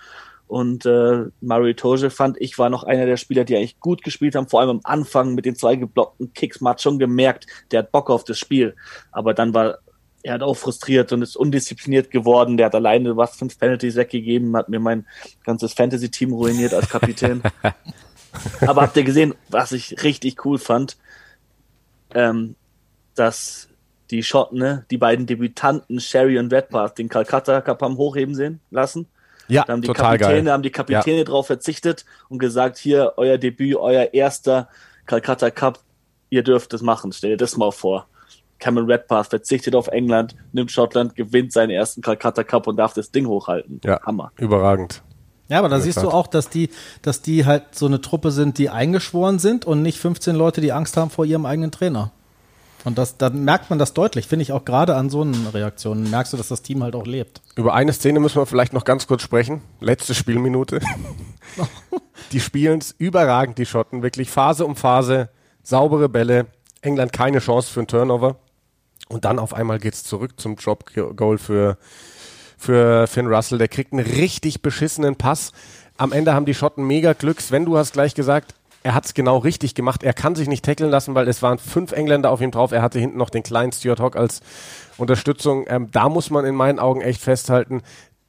Und 0.47 0.87
äh, 0.87 1.25
Mario 1.41 1.73
Toge 1.73 2.11
fand 2.11 2.41
ich 2.41 2.59
war 2.59 2.69
noch 2.69 2.85
einer 2.85 3.07
der 3.07 3.17
Spieler, 3.17 3.45
die 3.45 3.57
eigentlich 3.57 3.81
gut 3.81 4.03
gespielt 4.03 4.35
haben, 4.35 4.49
vor 4.49 4.61
allem 4.61 4.71
am 4.71 4.81
Anfang 4.85 5.35
mit 5.35 5.47
den 5.47 5.57
zwei 5.57 5.77
geblockten 5.77 6.33
Kicks. 6.35 6.61
Man 6.61 6.73
hat 6.73 6.83
schon 6.83 6.99
gemerkt, 6.99 7.47
der 7.71 7.81
hat 7.81 7.93
Bock 7.93 8.11
auf 8.11 8.25
das 8.25 8.39
Spiel. 8.39 8.77
Aber 9.11 9.35
dann 9.35 9.55
war 9.55 9.79
er 10.25 10.35
hat 10.35 10.43
auch 10.43 10.55
frustriert 10.55 11.13
und 11.13 11.21
ist 11.21 11.37
undiszipliniert 11.37 12.11
geworden. 12.11 12.57
Der 12.57 12.67
hat 12.67 12.75
alleine 12.75 13.17
was 13.17 13.37
fünf 13.37 13.59
Penalties 13.59 13.95
weggegeben, 13.97 14.57
hat 14.57 14.71
mir 14.71 14.81
mein 14.81 15.07
ganzes 15.45 15.75
Fantasy-Team 15.75 16.33
ruiniert 16.33 16.73
als 16.73 16.89
Kapitän. 16.89 17.43
Aber 18.67 18.83
habt 18.83 18.97
ihr 18.97 19.05
gesehen, 19.05 19.35
was 19.51 19.73
ich 19.73 20.03
richtig 20.03 20.45
cool 20.47 20.59
fand? 20.59 20.97
Ähm, 22.15 22.57
dass 23.15 23.69
die 24.11 24.23
Schotten, 24.23 24.59
ne, 24.59 24.87
die 24.91 24.99
beiden 24.99 25.27
Debütanten 25.27 26.01
Sherry 26.01 26.39
und 26.39 26.53
Redpath 26.53 26.99
den 26.99 27.11
Calcutta 27.11 27.61
Cup 27.61 27.83
haben 27.83 27.99
hochheben 27.99 28.35
sehen 28.35 28.61
lassen. 28.71 29.07
Ja, 29.49 29.65
da 29.65 29.73
haben 29.73 29.83
die 29.83 29.89
total 29.89 30.19
Kapitäne, 30.19 30.45
geil. 30.45 30.53
haben 30.53 30.63
die 30.63 30.71
Kapitäne 30.71 31.19
ja. 31.19 31.25
drauf 31.25 31.47
verzichtet 31.47 32.05
und 32.29 32.39
gesagt, 32.39 32.79
hier, 32.79 33.15
euer 33.17 33.39
Debüt, 33.39 33.77
euer 33.77 34.13
erster 34.13 34.69
Calcutta 35.07 35.51
Cup, 35.51 35.81
ihr 36.31 36.43
dürft 36.43 36.73
es 36.75 36.83
machen. 36.83 37.13
Stell 37.13 37.31
dir 37.31 37.37
das 37.37 37.57
mal 37.57 37.73
vor. 37.73 38.07
Cameron 38.59 38.91
Redpath 38.91 39.29
verzichtet 39.29 39.75
auf 39.75 39.89
England, 39.89 40.35
nimmt 40.53 40.71
Schottland, 40.71 41.15
gewinnt 41.15 41.53
seinen 41.53 41.71
ersten 41.71 42.01
Calcutta 42.01 42.45
Cup 42.45 42.67
und 42.67 42.77
darf 42.77 42.95
das 42.95 43.11
Ding 43.11 43.27
hochhalten. 43.27 43.81
Ja, 43.85 44.01
Hammer. 44.03 44.33
Überragend. 44.39 45.03
Ja, 45.49 45.59
aber 45.59 45.69
da 45.69 45.79
siehst 45.79 46.03
du 46.03 46.09
auch, 46.09 46.27
dass 46.27 46.49
die, 46.49 46.71
dass 47.03 47.21
die 47.21 47.45
halt 47.45 47.75
so 47.75 47.85
eine 47.85 48.01
Truppe 48.01 48.31
sind, 48.31 48.57
die 48.57 48.71
eingeschworen 48.71 49.39
sind 49.39 49.67
und 49.67 49.83
nicht 49.83 49.99
15 49.99 50.35
Leute, 50.35 50.63
die 50.63 50.73
Angst 50.73 50.97
haben 50.97 51.11
vor 51.11 51.27
ihrem 51.27 51.45
eigenen 51.45 51.71
Trainer. 51.71 52.13
Und 52.85 52.99
das, 52.99 53.17
da 53.17 53.31
merkt 53.31 53.71
man 53.71 53.79
das 53.79 53.95
deutlich, 53.95 54.29
finde 54.29 54.43
ich 54.43 54.53
auch 54.53 54.65
gerade 54.65 54.95
an 54.95 55.09
so 55.09 55.23
einen 55.23 55.47
Reaktionen. 55.47 56.11
Merkst 56.11 56.35
du, 56.35 56.37
dass 56.37 56.49
das 56.49 56.61
Team 56.61 56.83
halt 56.83 56.95
auch 56.95 57.07
lebt. 57.07 57.41
Über 57.57 57.73
eine 57.75 57.93
Szene 57.95 58.21
müssen 58.21 58.37
wir 58.37 58.47
vielleicht 58.47 58.75
noch 58.75 58.85
ganz 58.85 59.07
kurz 59.07 59.23
sprechen. 59.23 59.63
Letzte 59.81 60.15
Spielminute. 60.15 60.81
die 62.33 62.41
spielen 62.41 62.81
es 62.81 62.95
überragend, 62.97 63.57
die 63.57 63.65
Schotten. 63.67 64.03
Wirklich 64.03 64.31
Phase 64.31 64.67
um 64.67 64.77
Phase, 64.77 65.31
saubere 65.63 66.11
Bälle. 66.11 66.47
England 66.83 67.15
keine 67.15 67.39
Chance 67.39 67.73
für 67.73 67.81
einen 67.81 67.87
Turnover. 67.87 68.37
Und 69.09 69.25
dann 69.25 69.39
auf 69.39 69.55
einmal 69.55 69.79
geht's 69.79 70.05
zurück 70.05 70.39
zum 70.39 70.57
Drop-Goal 70.57 71.39
für, 71.39 71.79
für 72.59 73.07
Finn 73.07 73.27
Russell. 73.27 73.59
Der 73.59 73.69
kriegt 73.69 73.93
einen 73.93 74.05
richtig 74.05 74.61
beschissenen 74.61 75.17
Pass. 75.17 75.53
Am 75.97 76.13
Ende 76.13 76.35
haben 76.35 76.45
die 76.47 76.55
Schotten 76.55 76.87
mega 76.87 77.15
Glück. 77.15 77.41
Sven, 77.41 77.65
du 77.65 77.79
hast 77.79 77.95
gleich 77.95 78.15
gesagt, 78.15 78.55
er 78.85 78.95
hat 78.95 79.07
es 79.07 79.15
genau 79.15 79.39
richtig 79.39 79.75
gemacht. 79.75 80.03
Er 80.03 80.13
kann 80.13 80.35
sich 80.35 80.47
nicht 80.47 80.65
tackeln 80.65 80.91
lassen, 80.91 81.15
weil 81.15 81.27
es 81.27 81.43
waren 81.43 81.59
fünf 81.59 81.93
Engländer 81.93 82.31
auf 82.31 82.43
ihm 82.43 82.51
drauf. 82.51 82.71
Er 82.71 82.83
hatte 82.83 82.99
hinten 82.99 83.17
noch 83.17 83.31
den 83.31 83.43
kleinen 83.43 83.73
Stuart 83.73 83.99
Hawk 83.99 84.15
als 84.15 84.43
Unterstützung. 84.99 85.65
Ähm, 85.69 85.91
da 85.91 86.11
muss 86.11 86.29
man 86.29 86.45
in 86.45 86.55
meinen 86.55 86.79
Augen 86.79 87.01
echt 87.01 87.23
festhalten, 87.23 87.81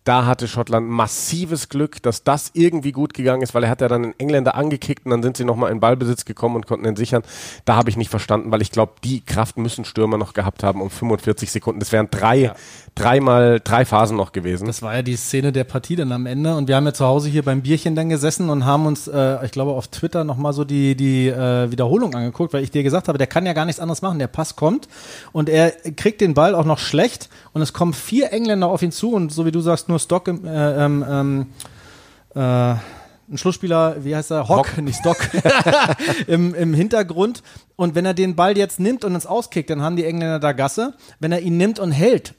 da 0.06 0.28
hatte 0.28 0.48
Schottland 0.48 0.88
massives 0.88 1.68
Glück, 1.68 2.02
dass 2.04 2.24
das 2.24 2.52
irgendwie 2.54 2.92
gut 2.92 3.16
gegangen 3.16 3.42
ist, 3.42 3.56
weil 3.56 3.64
er 3.64 3.70
hat 3.72 3.82
ja 3.82 3.88
dann 3.88 4.04
den 4.04 4.20
Engländer 4.20 4.54
angekickt 4.54 5.04
und 5.06 5.10
dann 5.12 5.24
sind 5.24 5.36
sie 5.36 5.46
nochmal 5.46 5.72
in 5.72 5.80
Ballbesitz 5.80 6.26
gekommen 6.26 6.56
und 6.56 6.68
konnten 6.68 6.86
ihn 6.86 6.96
sichern. 6.96 7.24
Da 7.66 7.76
habe 7.76 7.90
ich 7.90 7.98
nicht 7.98 8.12
verstanden, 8.12 8.52
weil 8.52 8.62
ich 8.62 8.72
glaube, 8.72 8.94
die 9.04 9.22
Kraft 9.22 9.58
müssen 9.58 9.84
Stürmer 9.84 10.20
noch 10.20 10.34
gehabt 10.34 10.62
haben 10.62 10.80
um 10.80 10.92
45 10.92 11.52
Sekunden. 11.52 11.80
Das 11.80 11.92
wären 11.92 12.10
drei, 12.12 12.38
ja. 12.38 12.56
dreimal, 12.94 13.60
drei 13.64 13.84
Phasen 13.84 14.16
noch 14.16 14.32
gewesen. 14.32 14.68
Das 14.68 14.84
war 14.84 14.94
ja 14.94 15.02
die 15.02 15.16
Szene 15.16 15.52
der 15.52 15.64
Partie 15.64 15.96
dann 15.96 16.12
am 16.12 16.28
Ende 16.28 16.56
und 16.56 16.68
wir 16.68 16.76
haben 16.76 16.86
ja 16.86 16.94
zu 16.94 17.06
Hause 17.06 17.28
hier 17.30 17.44
beim 17.44 17.64
Bierchen 17.64 17.96
dann 17.96 18.10
gesessen 18.10 18.52
und 18.52 18.64
haben 18.64 18.86
uns, 18.86 19.08
äh, 19.08 19.44
ich 19.44 19.52
glaube, 19.52 19.72
auf 19.72 19.88
Twitter 19.88 20.24
nochmal 20.24 20.54
so 20.54 20.66
die, 20.66 20.96
die 20.96 21.30
äh, 21.30 21.72
Wiederholung 21.72 22.14
angeguckt, 22.14 22.54
weil 22.54 22.64
ich 22.64 22.70
dir 22.70 22.84
gesagt 22.84 23.08
habe, 23.08 23.18
der 23.18 23.28
kann 23.28 23.48
ja 23.48 23.54
gar 23.54 23.66
nichts 23.66 23.80
anderes 23.80 24.04
machen. 24.04 24.20
Der 24.20 24.28
Pass 24.28 24.56
kommt 24.56 24.88
und 25.32 25.50
er 25.50 25.72
kriegt 25.72 26.22
den 26.22 26.36
Ball 26.36 26.54
auch 26.54 26.66
noch 26.66 26.78
schlecht 26.78 27.30
und 27.54 27.64
es 27.64 27.74
kommen 27.74 27.94
vier 27.94 28.32
Engländer 28.32 28.68
auf 28.68 28.84
ihn 28.84 28.92
zu 28.92 29.12
und 29.12 29.32
so 29.32 29.48
wie 29.48 29.52
du 29.52 29.62
sagst, 29.62 29.90
nur 29.90 29.95
Stock 30.00 30.28
im, 30.28 30.46
äh, 30.46 30.86
ähm, 30.86 31.06
ähm, 31.08 31.46
äh, 32.36 32.76
ein 33.28 33.38
Schlussspieler, 33.38 34.04
wie 34.04 34.16
heißt 34.16 34.32
er? 34.32 34.48
Hock, 34.48 34.72
Hock. 34.76 34.78
nicht 34.82 35.00
Stock, 35.00 35.18
im, 36.28 36.54
im 36.54 36.74
Hintergrund. 36.74 37.42
Und 37.76 37.96
wenn 37.96 38.06
er 38.06 38.14
den 38.14 38.36
Ball 38.36 38.58
jetzt 38.58 38.80
nimmt 38.80 39.04
und 39.04 39.16
ins 39.16 39.26
Auskickt, 39.26 39.70
dann 39.70 39.82
haben 39.82 39.96
die 39.96 40.06
Engländer 40.06 40.40
da 40.40 40.52
Gasse. 40.52 40.94
Wenn 41.20 41.32
er 41.32 41.42
ihn 41.42 41.58
nimmt 41.58 41.80
und 41.80 41.92
hält, 41.92 42.36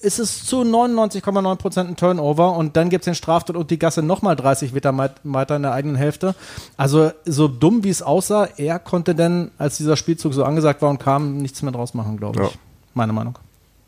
ist 0.00 0.18
es 0.18 0.44
zu 0.44 0.62
99,9% 0.62 1.80
ein 1.80 1.96
Turnover 1.96 2.56
und 2.56 2.76
dann 2.76 2.88
gibt 2.88 3.02
es 3.02 3.06
den 3.06 3.16
Straftat 3.16 3.56
und 3.56 3.70
die 3.70 3.78
Gasse 3.78 4.02
nochmal 4.02 4.36
30 4.36 4.72
Meter 4.72 4.96
weiter 5.24 5.56
in 5.56 5.62
der 5.62 5.72
eigenen 5.72 5.96
Hälfte. 5.96 6.34
Also 6.76 7.10
so 7.24 7.48
dumm 7.48 7.82
wie 7.82 7.90
es 7.90 8.02
aussah, 8.02 8.48
er 8.56 8.78
konnte 8.78 9.14
dann, 9.14 9.50
als 9.58 9.76
dieser 9.76 9.96
Spielzug 9.96 10.34
so 10.34 10.44
angesagt 10.44 10.82
war 10.82 10.90
und 10.90 10.98
kam, 10.98 11.38
nichts 11.38 11.62
mehr 11.62 11.72
draus 11.72 11.94
machen, 11.94 12.16
glaube 12.16 12.42
ich. 12.42 12.50
Ja. 12.50 12.54
Meine 12.94 13.12
Meinung. 13.12 13.38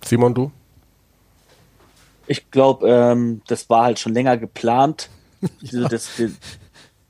Simon, 0.05 0.35
du? 0.35 0.51
Ich 2.29 2.51
glaube, 2.51 2.89
ähm, 2.89 3.43
das 3.49 3.69
war 3.69 3.85
halt 3.85 3.99
schon 3.99 4.15
länger 4.15 4.37
geplant. 4.37 5.09
Diese, 5.63 5.83
ja. 5.83 5.89
das, 5.89 6.17
die, 6.17 6.33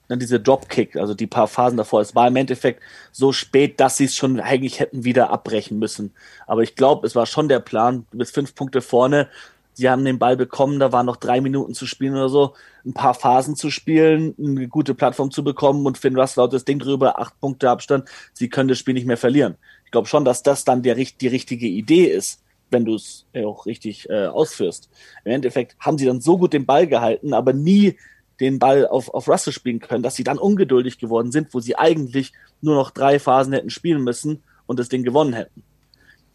dann 0.08 0.18
diese 0.18 0.40
Dropkick, 0.40 0.96
also 0.96 1.14
die 1.14 1.26
paar 1.26 1.48
Phasen 1.48 1.76
davor. 1.76 2.00
Es 2.00 2.14
war 2.14 2.26
im 2.28 2.36
Endeffekt 2.36 2.82
so 3.12 3.32
spät, 3.32 3.78
dass 3.78 3.98
sie 3.98 4.06
es 4.06 4.16
schon 4.16 4.40
eigentlich 4.40 4.80
hätten 4.80 5.04
wieder 5.04 5.30
abbrechen 5.30 5.78
müssen. 5.78 6.12
Aber 6.46 6.62
ich 6.62 6.74
glaube, 6.74 7.06
es 7.06 7.14
war 7.14 7.26
schon 7.26 7.48
der 7.48 7.60
Plan. 7.60 8.06
Du 8.10 8.18
bist 8.18 8.34
fünf 8.34 8.54
Punkte 8.54 8.80
vorne. 8.80 9.28
Sie 9.74 9.88
haben 9.88 10.04
den 10.04 10.18
Ball 10.18 10.36
bekommen, 10.36 10.80
da 10.80 10.90
waren 10.90 11.06
noch 11.06 11.16
drei 11.16 11.40
Minuten 11.40 11.72
zu 11.72 11.86
spielen 11.86 12.14
oder 12.14 12.28
so, 12.28 12.54
ein 12.84 12.94
paar 12.94 13.14
Phasen 13.14 13.54
zu 13.54 13.70
spielen, 13.70 14.34
eine 14.36 14.66
gute 14.66 14.92
Plattform 14.92 15.30
zu 15.30 15.44
bekommen 15.44 15.86
und 15.86 15.98
Finn 15.98 16.18
Russell 16.18 16.42
haut 16.42 16.52
das 16.52 16.64
Ding 16.64 16.80
drüber, 16.80 17.20
acht 17.20 17.38
Punkte 17.40 17.70
Abstand. 17.70 18.08
Sie 18.32 18.48
können 18.48 18.68
das 18.68 18.78
Spiel 18.78 18.94
nicht 18.94 19.06
mehr 19.06 19.16
verlieren. 19.16 19.56
Ich 19.84 19.92
glaube 19.92 20.08
schon, 20.08 20.24
dass 20.24 20.42
das 20.42 20.64
dann 20.64 20.82
der, 20.82 20.96
die 20.96 21.28
richtige 21.28 21.68
Idee 21.68 22.06
ist 22.06 22.42
wenn 22.70 22.84
du 22.84 22.94
es 22.94 23.26
auch 23.34 23.66
richtig 23.66 24.08
äh, 24.10 24.26
ausführst. 24.26 24.90
Im 25.24 25.32
Endeffekt 25.32 25.76
haben 25.80 25.98
sie 25.98 26.06
dann 26.06 26.20
so 26.20 26.38
gut 26.38 26.52
den 26.52 26.66
Ball 26.66 26.86
gehalten, 26.86 27.32
aber 27.32 27.52
nie 27.52 27.96
den 28.40 28.58
Ball 28.58 28.86
auf, 28.86 29.08
auf 29.12 29.28
Russell 29.28 29.52
spielen 29.52 29.80
können, 29.80 30.02
dass 30.02 30.14
sie 30.14 30.24
dann 30.24 30.38
ungeduldig 30.38 30.98
geworden 30.98 31.32
sind, 31.32 31.52
wo 31.52 31.60
sie 31.60 31.76
eigentlich 31.76 32.32
nur 32.60 32.74
noch 32.74 32.90
drei 32.90 33.18
Phasen 33.18 33.52
hätten 33.52 33.70
spielen 33.70 34.02
müssen 34.04 34.42
und 34.66 34.78
das 34.78 34.88
Ding 34.88 35.02
gewonnen 35.02 35.32
hätten. 35.32 35.62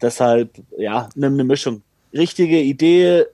Deshalb, 0.02 0.50
ja, 0.76 1.08
eine 1.16 1.30
ne 1.30 1.44
Mischung. 1.44 1.82
Richtige 2.12 2.60
Idee, 2.60 3.24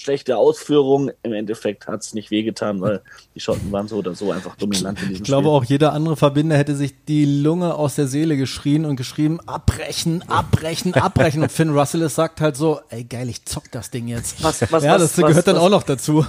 schlechte 0.00 0.36
Ausführung. 0.36 1.10
Im 1.22 1.32
Endeffekt 1.32 1.86
hat 1.86 2.00
es 2.00 2.14
nicht 2.14 2.30
wehgetan, 2.30 2.80
weil 2.80 3.02
die 3.34 3.40
Schotten 3.40 3.70
waren 3.70 3.86
so 3.86 3.96
oder 3.96 4.14
so 4.14 4.32
einfach 4.32 4.56
dominant 4.56 5.00
in 5.02 5.08
diesem 5.08 5.22
Ich 5.22 5.24
glaube, 5.24 5.48
Spiel. 5.48 5.56
auch 5.56 5.64
jeder 5.64 5.92
andere 5.92 6.16
Verbinder 6.16 6.56
hätte 6.56 6.74
sich 6.74 6.94
die 7.06 7.24
Lunge 7.24 7.74
aus 7.74 7.96
der 7.96 8.06
Seele 8.06 8.36
geschrien 8.36 8.84
und 8.84 8.96
geschrieben, 8.96 9.40
abbrechen, 9.46 10.22
abbrechen, 10.28 10.94
abbrechen. 10.94 11.42
Und 11.42 11.52
Finn 11.52 11.70
Russell 11.70 12.08
sagt 12.08 12.40
halt 12.40 12.56
so, 12.56 12.80
ey 12.88 13.04
geil, 13.04 13.28
ich 13.28 13.44
zock 13.44 13.70
das 13.70 13.90
Ding 13.90 14.08
jetzt. 14.08 14.42
Was, 14.42 14.60
was, 14.72 14.84
ja, 14.84 14.96
das 14.96 15.18
was, 15.18 15.28
gehört 15.28 15.46
dann 15.46 15.58
auch 15.58 15.70
noch 15.70 15.82
dazu. 15.82 16.24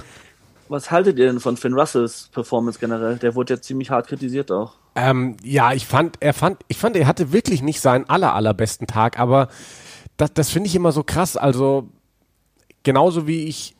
Was 0.68 0.90
haltet 0.90 1.18
ihr 1.18 1.26
denn 1.26 1.40
von 1.40 1.56
Finn 1.56 1.74
Russells 1.74 2.28
Performance 2.32 2.78
generell? 2.78 3.16
Der 3.16 3.34
wurde 3.34 3.54
ja 3.54 3.60
ziemlich 3.60 3.90
hart 3.90 4.06
kritisiert 4.08 4.50
auch. 4.50 4.74
Ähm, 4.94 5.36
ja, 5.42 5.72
ich 5.72 5.86
fand, 5.86 6.16
er 6.20 6.34
fand, 6.34 6.58
ich 6.68 6.76
fand, 6.76 6.96
er 6.96 7.06
hatte 7.06 7.32
wirklich 7.32 7.62
nicht 7.62 7.80
seinen 7.80 8.08
aller, 8.08 8.34
allerbesten 8.34 8.86
Tag, 8.86 9.18
aber 9.18 9.48
das, 10.18 10.34
das 10.34 10.50
finde 10.50 10.68
ich 10.68 10.74
immer 10.74 10.92
so 10.92 11.02
krass. 11.02 11.36
Also, 11.36 11.88
genauso 12.82 13.26
wie 13.26 13.44
ich, 13.44 13.74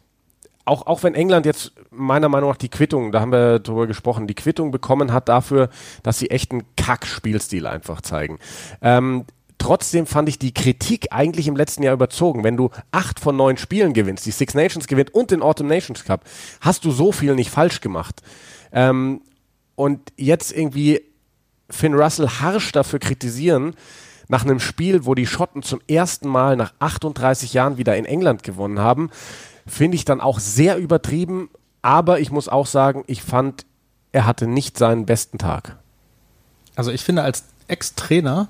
auch, 0.64 0.86
auch 0.86 1.02
wenn 1.02 1.14
England 1.14 1.46
jetzt 1.46 1.72
meiner 1.90 2.28
Meinung 2.28 2.50
nach 2.50 2.56
die 2.56 2.68
Quittung, 2.68 3.12
da 3.12 3.20
haben 3.20 3.32
wir 3.32 3.58
drüber 3.58 3.86
gesprochen, 3.86 4.26
die 4.26 4.34
Quittung 4.34 4.70
bekommen 4.70 5.12
hat 5.12 5.28
dafür, 5.28 5.68
dass 6.02 6.18
sie 6.18 6.30
echt 6.30 6.52
einen 6.52 6.64
Kack-Spielstil 6.76 7.66
einfach 7.66 8.00
zeigen. 8.00 8.38
Ähm, 8.80 9.24
trotzdem 9.58 10.06
fand 10.06 10.28
ich 10.28 10.38
die 10.38 10.54
Kritik 10.54 11.08
eigentlich 11.10 11.48
im 11.48 11.56
letzten 11.56 11.82
Jahr 11.82 11.94
überzogen. 11.94 12.44
Wenn 12.44 12.56
du 12.56 12.70
acht 12.90 13.20
von 13.20 13.36
neun 13.36 13.56
Spielen 13.56 13.92
gewinnst, 13.92 14.26
die 14.26 14.30
Six 14.30 14.54
Nations 14.54 14.86
gewinnt 14.86 15.14
und 15.14 15.30
den 15.30 15.42
Autumn 15.42 15.68
Nations 15.68 16.04
Cup, 16.04 16.24
hast 16.60 16.84
du 16.84 16.90
so 16.90 17.12
viel 17.12 17.34
nicht 17.34 17.50
falsch 17.50 17.80
gemacht. 17.80 18.22
Ähm, 18.72 19.20
und 19.74 20.12
jetzt 20.16 20.52
irgendwie 20.52 21.02
Finn 21.70 21.94
Russell 21.94 22.28
harsch 22.28 22.72
dafür 22.72 22.98
kritisieren, 22.98 23.74
nach 24.28 24.44
einem 24.44 24.60
Spiel, 24.60 25.04
wo 25.04 25.14
die 25.14 25.26
Schotten 25.26 25.62
zum 25.62 25.80
ersten 25.88 26.28
Mal 26.28 26.56
nach 26.56 26.72
38 26.78 27.52
Jahren 27.52 27.76
wieder 27.76 27.96
in 27.96 28.04
England 28.04 28.42
gewonnen 28.42 28.78
haben, 28.78 29.10
finde 29.66 29.96
ich 29.96 30.04
dann 30.04 30.20
auch 30.20 30.38
sehr 30.38 30.78
übertrieben. 30.78 31.50
Aber 31.82 32.20
ich 32.20 32.30
muss 32.30 32.48
auch 32.48 32.66
sagen, 32.66 33.04
ich 33.06 33.22
fand, 33.22 33.66
er 34.12 34.26
hatte 34.26 34.46
nicht 34.46 34.78
seinen 34.78 35.06
besten 35.06 35.38
Tag. 35.38 35.76
Also 36.76 36.90
ich 36.90 37.02
finde, 37.02 37.22
als 37.22 37.44
Ex-Trainer 37.68 38.48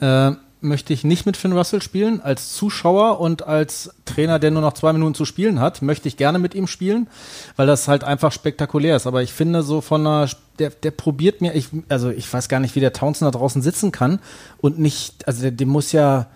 äh, 0.00 0.32
möchte 0.60 0.92
ich 0.92 1.04
nicht 1.04 1.26
mit 1.26 1.36
Finn 1.36 1.52
Russell 1.52 1.82
spielen. 1.82 2.20
Als 2.20 2.52
Zuschauer 2.52 3.20
und 3.20 3.46
als 3.46 3.94
Trainer, 4.04 4.38
der 4.38 4.50
nur 4.50 4.62
noch 4.62 4.74
zwei 4.74 4.92
Minuten 4.92 5.14
zu 5.14 5.24
spielen 5.24 5.60
hat, 5.60 5.82
möchte 5.82 6.08
ich 6.08 6.16
gerne 6.16 6.38
mit 6.38 6.54
ihm 6.54 6.66
spielen, 6.66 7.08
weil 7.56 7.66
das 7.66 7.88
halt 7.88 8.04
einfach 8.04 8.32
spektakulär 8.32 8.96
ist. 8.96 9.06
Aber 9.06 9.22
ich 9.22 9.32
finde 9.32 9.62
so 9.62 9.80
von 9.80 10.06
einer, 10.06 10.28
der, 10.58 10.70
der 10.70 10.90
probiert 10.90 11.40
mir, 11.40 11.54
ich, 11.54 11.68
also 11.88 12.10
ich 12.10 12.30
weiß 12.32 12.48
gar 12.48 12.60
nicht, 12.60 12.74
wie 12.74 12.80
der 12.80 12.92
Townsend 12.92 13.26
da 13.26 13.38
draußen 13.38 13.62
sitzen 13.62 13.92
kann 13.92 14.20
und 14.58 14.78
nicht, 14.78 15.26
also 15.26 15.42
der, 15.42 15.50
der 15.50 15.66
muss 15.66 15.92
ja, 15.92 16.26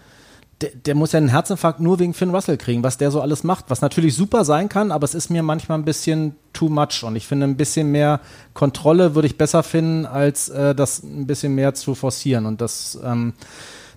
der, 0.60 0.70
der, 0.70 0.94
muss 0.94 1.12
ja 1.12 1.18
einen 1.18 1.28
Herzinfarkt 1.28 1.80
nur 1.80 1.98
wegen 1.98 2.14
Finn 2.14 2.30
Russell 2.30 2.56
kriegen, 2.56 2.82
was 2.82 2.96
der 2.96 3.10
so 3.10 3.20
alles 3.20 3.42
macht, 3.44 3.66
was 3.68 3.80
natürlich 3.80 4.14
super 4.14 4.44
sein 4.44 4.68
kann, 4.68 4.92
aber 4.92 5.04
es 5.04 5.14
ist 5.14 5.28
mir 5.28 5.42
manchmal 5.42 5.78
ein 5.78 5.84
bisschen 5.84 6.36
too 6.52 6.68
much 6.68 7.02
und 7.02 7.16
ich 7.16 7.26
finde 7.26 7.46
ein 7.46 7.56
bisschen 7.56 7.90
mehr 7.90 8.20
Kontrolle 8.54 9.14
würde 9.14 9.26
ich 9.26 9.36
besser 9.36 9.62
finden, 9.62 10.06
als 10.06 10.48
äh, 10.48 10.74
das 10.74 11.02
ein 11.02 11.26
bisschen 11.26 11.54
mehr 11.54 11.74
zu 11.74 11.94
forcieren 11.94 12.46
und 12.46 12.60
das 12.60 12.98
ähm, 13.04 13.34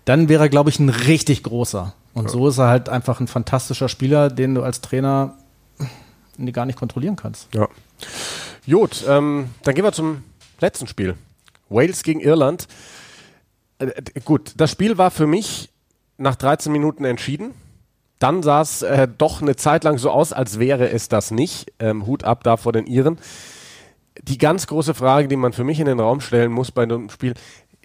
dann 0.07 0.29
wäre 0.29 0.45
er, 0.45 0.49
glaube 0.49 0.69
ich, 0.69 0.79
ein 0.79 0.87
richtig 0.87 1.43
großer. 1.43 1.93
Und 2.13 2.25
ja. 2.25 2.29
so 2.29 2.47
ist 2.47 2.59
er 2.59 2.69
halt 2.69 2.87
einfach 2.87 3.19
ein 3.19 3.27
fantastischer 3.27 3.89
Spieler, 3.89 4.29
den 4.29 4.55
du 4.55 4.63
als 4.63 4.79
Trainer 4.79 5.37
gar 6.53 6.65
nicht 6.65 6.79
kontrollieren 6.79 7.17
kannst. 7.17 7.53
Ja. 7.53 7.67
Gut, 8.65 9.03
ähm, 9.05 9.49
dann 9.63 9.75
gehen 9.75 9.83
wir 9.83 9.91
zum 9.91 10.23
letzten 10.61 10.87
Spiel. 10.87 11.15
Wales 11.67 12.03
gegen 12.03 12.21
Irland. 12.21 12.69
Äh, 13.79 14.01
gut, 14.23 14.53
das 14.55 14.71
Spiel 14.71 14.97
war 14.97 15.11
für 15.11 15.27
mich 15.27 15.69
nach 16.17 16.35
13 16.35 16.71
Minuten 16.71 17.03
entschieden. 17.03 17.51
Dann 18.17 18.43
sah 18.43 18.61
es 18.61 18.83
äh, 18.83 19.09
doch 19.17 19.41
eine 19.41 19.57
Zeit 19.57 19.83
lang 19.83 19.97
so 19.97 20.09
aus, 20.09 20.31
als 20.31 20.57
wäre 20.57 20.89
es 20.89 21.09
das 21.09 21.31
nicht. 21.31 21.73
Ähm, 21.79 22.05
Hut 22.05 22.23
ab 22.23 22.45
da 22.45 22.55
vor 22.55 22.71
den 22.71 22.87
Iren. 22.87 23.17
Die 24.23 24.37
ganz 24.37 24.67
große 24.67 24.93
Frage, 24.93 25.27
die 25.27 25.35
man 25.35 25.51
für 25.51 25.65
mich 25.65 25.81
in 25.81 25.85
den 25.85 25.99
Raum 25.99 26.21
stellen 26.21 26.53
muss 26.53 26.71
bei 26.71 26.83
einem 26.83 27.09
Spiel, 27.09 27.33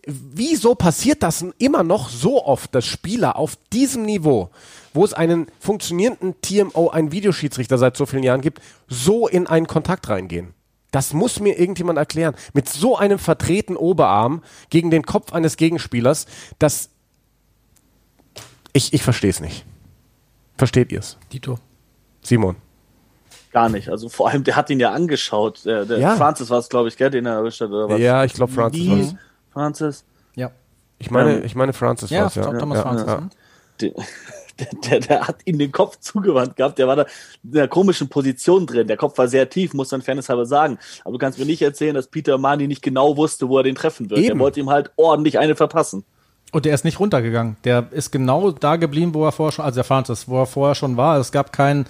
wieso 0.07 0.75
passiert 0.75 1.23
das 1.23 1.45
immer 1.59 1.83
noch 1.83 2.09
so 2.09 2.45
oft, 2.45 2.75
dass 2.75 2.85
Spieler 2.85 3.37
auf 3.37 3.57
diesem 3.73 4.05
Niveau, 4.05 4.51
wo 4.95 5.05
es 5.05 5.15
einen 5.15 5.47
funktionierenden 5.61 6.41
TMO, 6.41 6.89
einen 6.89 7.13
Videoschiedsrichter 7.13 7.79
seit 7.79 7.97
so 7.97 8.07
vielen 8.07 8.25
Jahren 8.25 8.41
gibt, 8.41 8.61
so 8.89 9.29
in 9.29 9.47
einen 9.47 9.67
Kontakt 9.67 10.09
reingehen? 10.09 10.55
Das 10.91 11.15
muss 11.15 11.41
mir 11.41 11.59
irgendjemand 11.59 11.99
erklären. 11.99 12.35
Mit 12.53 12.69
so 12.69 12.99
einem 12.99 13.19
vertreten 13.19 13.77
Oberarm 13.77 14.43
gegen 14.69 14.91
den 14.91 15.05
Kopf 15.05 15.33
eines 15.33 15.57
Gegenspielers, 15.57 16.27
das 16.59 16.91
ich, 18.75 18.93
ich 18.93 19.03
verstehe 19.03 19.31
es 19.31 19.41
nicht. 19.41 19.65
Versteht 20.57 20.93
ihr 20.93 21.01
es? 21.01 21.19
Dito. 21.33 21.59
Simon. 22.23 22.57
Gar 23.53 23.69
nicht. 23.69 23.89
Also 23.91 24.09
vor 24.09 24.31
allem, 24.31 24.45
der 24.45 24.57
hat 24.57 24.71
ihn 24.71 24.81
ja 24.81 24.93
angeschaut. 24.93 25.65
Der, 25.65 25.85
der 25.85 25.99
ja. 25.99 26.17
Francis 26.17 26.49
war 26.49 26.59
es, 26.59 26.69
glaube 26.69 26.89
ich, 26.89 26.97
gell, 26.97 27.11
den 27.11 27.27
er 27.27 27.35
erwischt 27.35 27.61
hat, 27.61 27.69
oder 27.69 27.89
was? 27.89 28.01
Ja, 28.01 28.25
ich 28.25 28.33
glaube 28.33 28.53
Francis 28.53 28.89
war 28.89 28.99
es. 28.99 29.15
Francis? 29.53 30.05
Ja. 30.35 30.51
Ich 30.99 31.11
meine, 31.11 31.39
ähm, 31.39 31.45
ich 31.45 31.55
meine 31.55 31.73
Francis 31.73 32.11
ja, 32.11 32.21
war 32.21 32.27
es, 32.29 32.35
ja. 32.35 32.59
Thomas 32.59 32.79
ja, 32.79 32.83
Francis. 32.83 33.07
Ja. 33.07 33.91
Der, 34.61 34.69
der, 34.91 35.01
der, 35.01 35.27
hat 35.27 35.37
ihm 35.47 35.59
den 35.59 35.73
Kopf 35.73 35.99
zugewandt 35.99 36.57
gehabt, 36.57 36.79
der 36.79 36.87
war 36.87 36.95
da 36.95 37.07
in 37.43 37.57
einer 37.57 37.69
komischen 37.69 38.11
Position 38.11 38.67
drin. 38.67 38.87
Der 38.87 38.99
Kopf 38.99 39.17
war 39.17 39.27
sehr 39.27 39.49
tief, 39.49 39.73
muss 39.73 39.91
man 39.91 40.03
Fairness 40.03 40.29
halber 40.29 40.45
sagen. 40.45 40.79
Aber 41.05 41.13
du 41.13 41.19
kannst 41.19 41.39
mir 41.39 41.47
nicht 41.47 41.63
erzählen, 41.63 41.95
dass 41.95 42.07
Peter 42.07 42.37
Mani 42.37 42.69
nicht 42.69 42.83
genau 42.83 43.17
wusste, 43.17 43.49
wo 43.49 43.57
er 43.57 43.65
den 43.65 43.75
treffen 43.75 44.11
wird. 44.11 44.21
Eben. 44.21 44.39
Er 44.39 44.39
wollte 44.39 44.61
ihm 44.61 44.69
halt 44.69 44.91
ordentlich 44.97 45.39
eine 45.39 45.57
verpassen. 45.57 46.05
Und 46.53 46.67
der 46.67 46.75
ist 46.75 46.85
nicht 46.85 47.01
runtergegangen. 47.01 47.57
Der 47.65 47.87
ist 47.93 48.13
genau 48.13 48.51
da 48.51 48.77
geblieben, 48.77 49.15
wo 49.15 49.25
er 49.25 49.33
vorher 49.33 49.53
schon, 49.53 49.65
also 49.65 49.77
der 49.77 49.85
Francis, 49.85 50.29
wo 50.29 50.41
er 50.41 50.47
vorher 50.47 50.75
schon 50.75 50.99
war. 50.99 51.19
Es 51.19 51.33
gab 51.33 51.51
keinen, 51.51 51.87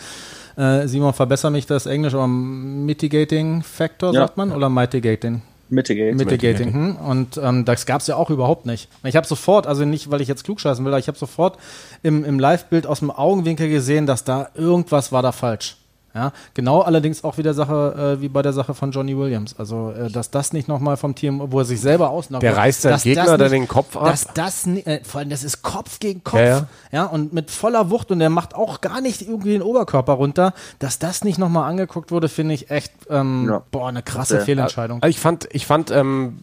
äh, 0.56 0.86
Simon, 0.86 1.12
verbessere 1.12 1.50
mich 1.50 1.66
das 1.66 1.86
Englisch, 1.86 2.14
aber 2.14 2.28
Mitigating 2.28 3.62
Factor, 3.62 4.14
ja. 4.14 4.20
sagt 4.20 4.36
man, 4.36 4.52
oder 4.52 4.68
Mitigating? 4.68 5.42
Mitigating. 5.72 6.16
Mitigating. 6.16 6.72
Hm. 6.72 6.96
Und 6.96 7.40
ähm, 7.42 7.64
das 7.64 7.86
gab 7.86 8.02
es 8.02 8.06
ja 8.06 8.16
auch 8.16 8.30
überhaupt 8.30 8.66
nicht. 8.66 8.88
Ich 9.04 9.16
habe 9.16 9.26
sofort, 9.26 9.66
also 9.66 9.84
nicht, 9.84 10.10
weil 10.10 10.20
ich 10.20 10.28
jetzt 10.28 10.44
klugscheißen 10.44 10.84
will, 10.84 10.92
aber 10.92 10.98
ich 10.98 11.08
habe 11.08 11.18
sofort 11.18 11.58
im, 12.02 12.24
im 12.24 12.38
Live-Bild 12.38 12.86
aus 12.86 12.98
dem 12.98 13.10
Augenwinkel 13.10 13.68
gesehen, 13.70 14.06
dass 14.06 14.22
da 14.22 14.50
irgendwas 14.54 15.12
war 15.12 15.22
da 15.22 15.32
falsch. 15.32 15.76
Ja, 16.14 16.32
genau 16.52 16.82
allerdings 16.82 17.24
auch 17.24 17.38
wieder 17.38 17.54
Sache, 17.54 18.16
äh, 18.18 18.20
wie 18.20 18.28
bei 18.28 18.42
der 18.42 18.52
Sache 18.52 18.74
von 18.74 18.90
Johnny 18.90 19.16
Williams. 19.16 19.58
Also, 19.58 19.92
äh, 19.92 20.10
dass 20.10 20.30
das 20.30 20.52
nicht 20.52 20.68
nochmal 20.68 20.98
vom 20.98 21.14
Team, 21.14 21.42
wo 21.46 21.60
er 21.60 21.64
sich 21.64 21.80
selber 21.80 22.10
ausnockt. 22.10 22.42
Der 22.42 22.56
reißt 22.56 22.82
seinen 22.82 22.98
Gegner 23.00 23.38
dann 23.38 23.50
den 23.50 23.66
Kopf 23.66 23.96
ab. 23.96 24.04
Dass 24.04 24.26
das, 24.34 24.66
äh, 24.66 25.00
vor 25.04 25.20
allem, 25.20 25.30
das 25.30 25.42
ist 25.42 25.62
Kopf 25.62 26.00
gegen 26.00 26.22
Kopf. 26.22 26.40
Ja, 26.40 26.46
ja. 26.46 26.66
ja, 26.90 27.04
und 27.06 27.32
mit 27.32 27.50
voller 27.50 27.88
Wucht 27.90 28.10
und 28.10 28.18
der 28.18 28.28
macht 28.28 28.54
auch 28.54 28.82
gar 28.82 29.00
nicht 29.00 29.22
irgendwie 29.22 29.52
den 29.52 29.62
Oberkörper 29.62 30.12
runter. 30.12 30.52
Dass 30.78 30.98
das 30.98 31.24
nicht 31.24 31.38
nochmal 31.38 31.70
angeguckt 31.70 32.10
wurde, 32.10 32.28
finde 32.28 32.54
ich 32.54 32.70
echt, 32.70 32.92
ähm, 33.08 33.48
Ja. 33.48 33.62
boah, 33.70 33.88
eine 33.88 34.02
krasse 34.02 34.36
Ja. 34.36 34.44
Fehlentscheidung. 34.44 35.02
Also 35.02 35.10
ich 35.10 35.18
fand, 35.20 35.48
ich 35.52 35.66
fand, 35.66 35.90
ähm, 35.90 36.40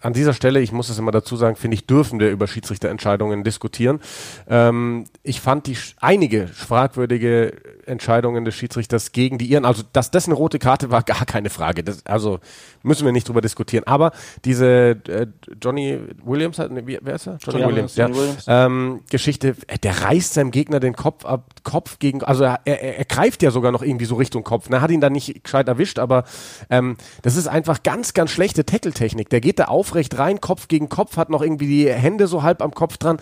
an 0.00 0.12
dieser 0.12 0.32
Stelle, 0.32 0.60
ich 0.60 0.72
muss 0.72 0.88
es 0.88 0.98
immer 0.98 1.10
dazu 1.10 1.36
sagen, 1.36 1.56
finde 1.56 1.74
ich, 1.74 1.86
dürfen 1.86 2.20
wir 2.20 2.30
über 2.30 2.46
Schiedsrichterentscheidungen 2.46 3.44
diskutieren. 3.44 4.00
Ähm, 4.48 5.04
ich 5.22 5.40
fand 5.40 5.66
die 5.66 5.76
einige 6.00 6.48
fragwürdige 6.48 7.52
Entscheidungen 7.90 8.44
des 8.44 8.54
Schiedsrichters 8.54 9.12
gegen 9.12 9.36
die 9.38 9.46
Iren, 9.50 9.64
also 9.64 9.82
dass 9.92 10.10
das 10.10 10.26
eine 10.26 10.34
rote 10.34 10.58
Karte 10.58 10.90
war, 10.90 11.02
gar 11.10 11.26
keine 11.26 11.50
Frage. 11.50 11.84
Das, 11.84 12.06
also 12.06 12.38
müssen 12.82 13.04
wir 13.04 13.12
nicht 13.12 13.28
drüber 13.28 13.40
diskutieren. 13.42 13.84
Aber 13.86 14.12
diese 14.44 14.96
äh, 15.08 15.26
Johnny 15.62 15.98
Williams, 16.24 16.58
hat- 16.58 16.70
nee, 16.70 16.82
wie, 16.86 16.98
wer 17.02 17.14
ist 17.16 17.26
er? 17.26 17.38
Johnny 17.44 17.60
Ja, 17.60 17.68
Williams, 17.68 17.96
Johnny 17.96 18.14
ja. 18.14 18.20
Williams. 18.20 18.44
Ähm, 18.48 19.00
Geschichte, 19.10 19.56
äh, 19.66 19.78
der 19.78 20.02
reißt 20.02 20.34
seinem 20.34 20.50
Gegner 20.50 20.80
den 20.80 20.94
Kopf 20.94 21.24
ab, 21.24 21.50
Kopf 21.64 21.98
gegen, 21.98 22.22
also 22.22 22.44
er, 22.44 22.60
er, 22.64 22.98
er 22.98 23.04
greift 23.04 23.42
ja 23.42 23.50
sogar 23.50 23.72
noch 23.72 23.82
irgendwie 23.82 24.06
so 24.06 24.14
Richtung 24.14 24.44
Kopf. 24.44 24.70
Ne? 24.70 24.80
Hat 24.80 24.90
ihn 24.90 25.00
dann 25.00 25.12
nicht 25.12 25.44
gescheit 25.44 25.68
erwischt, 25.68 25.98
aber 25.98 26.24
ähm, 26.70 26.96
das 27.22 27.36
ist 27.36 27.48
einfach 27.48 27.82
ganz, 27.82 28.14
ganz 28.14 28.30
schlechte 28.30 28.64
Tackle-Technik. 28.64 29.28
Der 29.30 29.40
geht 29.40 29.58
da 29.58 29.64
aufrecht 29.64 30.16
rein, 30.18 30.40
Kopf 30.40 30.68
gegen 30.68 30.88
Kopf, 30.88 31.16
hat 31.16 31.30
noch 31.30 31.42
irgendwie 31.42 31.66
die 31.66 31.90
Hände 31.92 32.26
so 32.26 32.42
halb 32.42 32.62
am 32.62 32.72
Kopf 32.72 32.96
dran. 32.96 33.18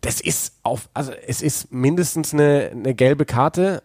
Das 0.00 0.20
ist 0.20 0.54
auf, 0.64 0.88
also 0.94 1.12
es 1.26 1.42
ist 1.42 1.72
mindestens 1.72 2.32
eine, 2.34 2.70
eine 2.72 2.94
gelbe 2.94 3.24
Karte. 3.24 3.82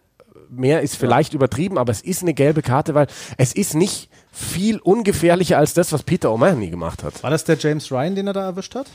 Mehr 0.50 0.80
ist 0.82 0.96
vielleicht 0.96 1.34
übertrieben, 1.34 1.78
aber 1.78 1.92
es 1.92 2.00
ist 2.00 2.22
eine 2.22 2.34
gelbe 2.34 2.62
Karte, 2.62 2.94
weil 2.94 3.06
es 3.36 3.52
ist 3.52 3.74
nicht 3.74 4.08
viel 4.32 4.78
ungefährlicher 4.78 5.58
als 5.58 5.74
das, 5.74 5.92
was 5.92 6.02
Peter 6.02 6.28
O'Mahony 6.30 6.70
gemacht 6.70 7.02
hat. 7.02 7.22
War 7.22 7.30
das 7.30 7.44
der 7.44 7.56
James 7.58 7.90
Ryan, 7.92 8.14
den 8.14 8.26
er 8.28 8.32
da 8.32 8.44
erwischt 8.44 8.74
hat? 8.74 8.86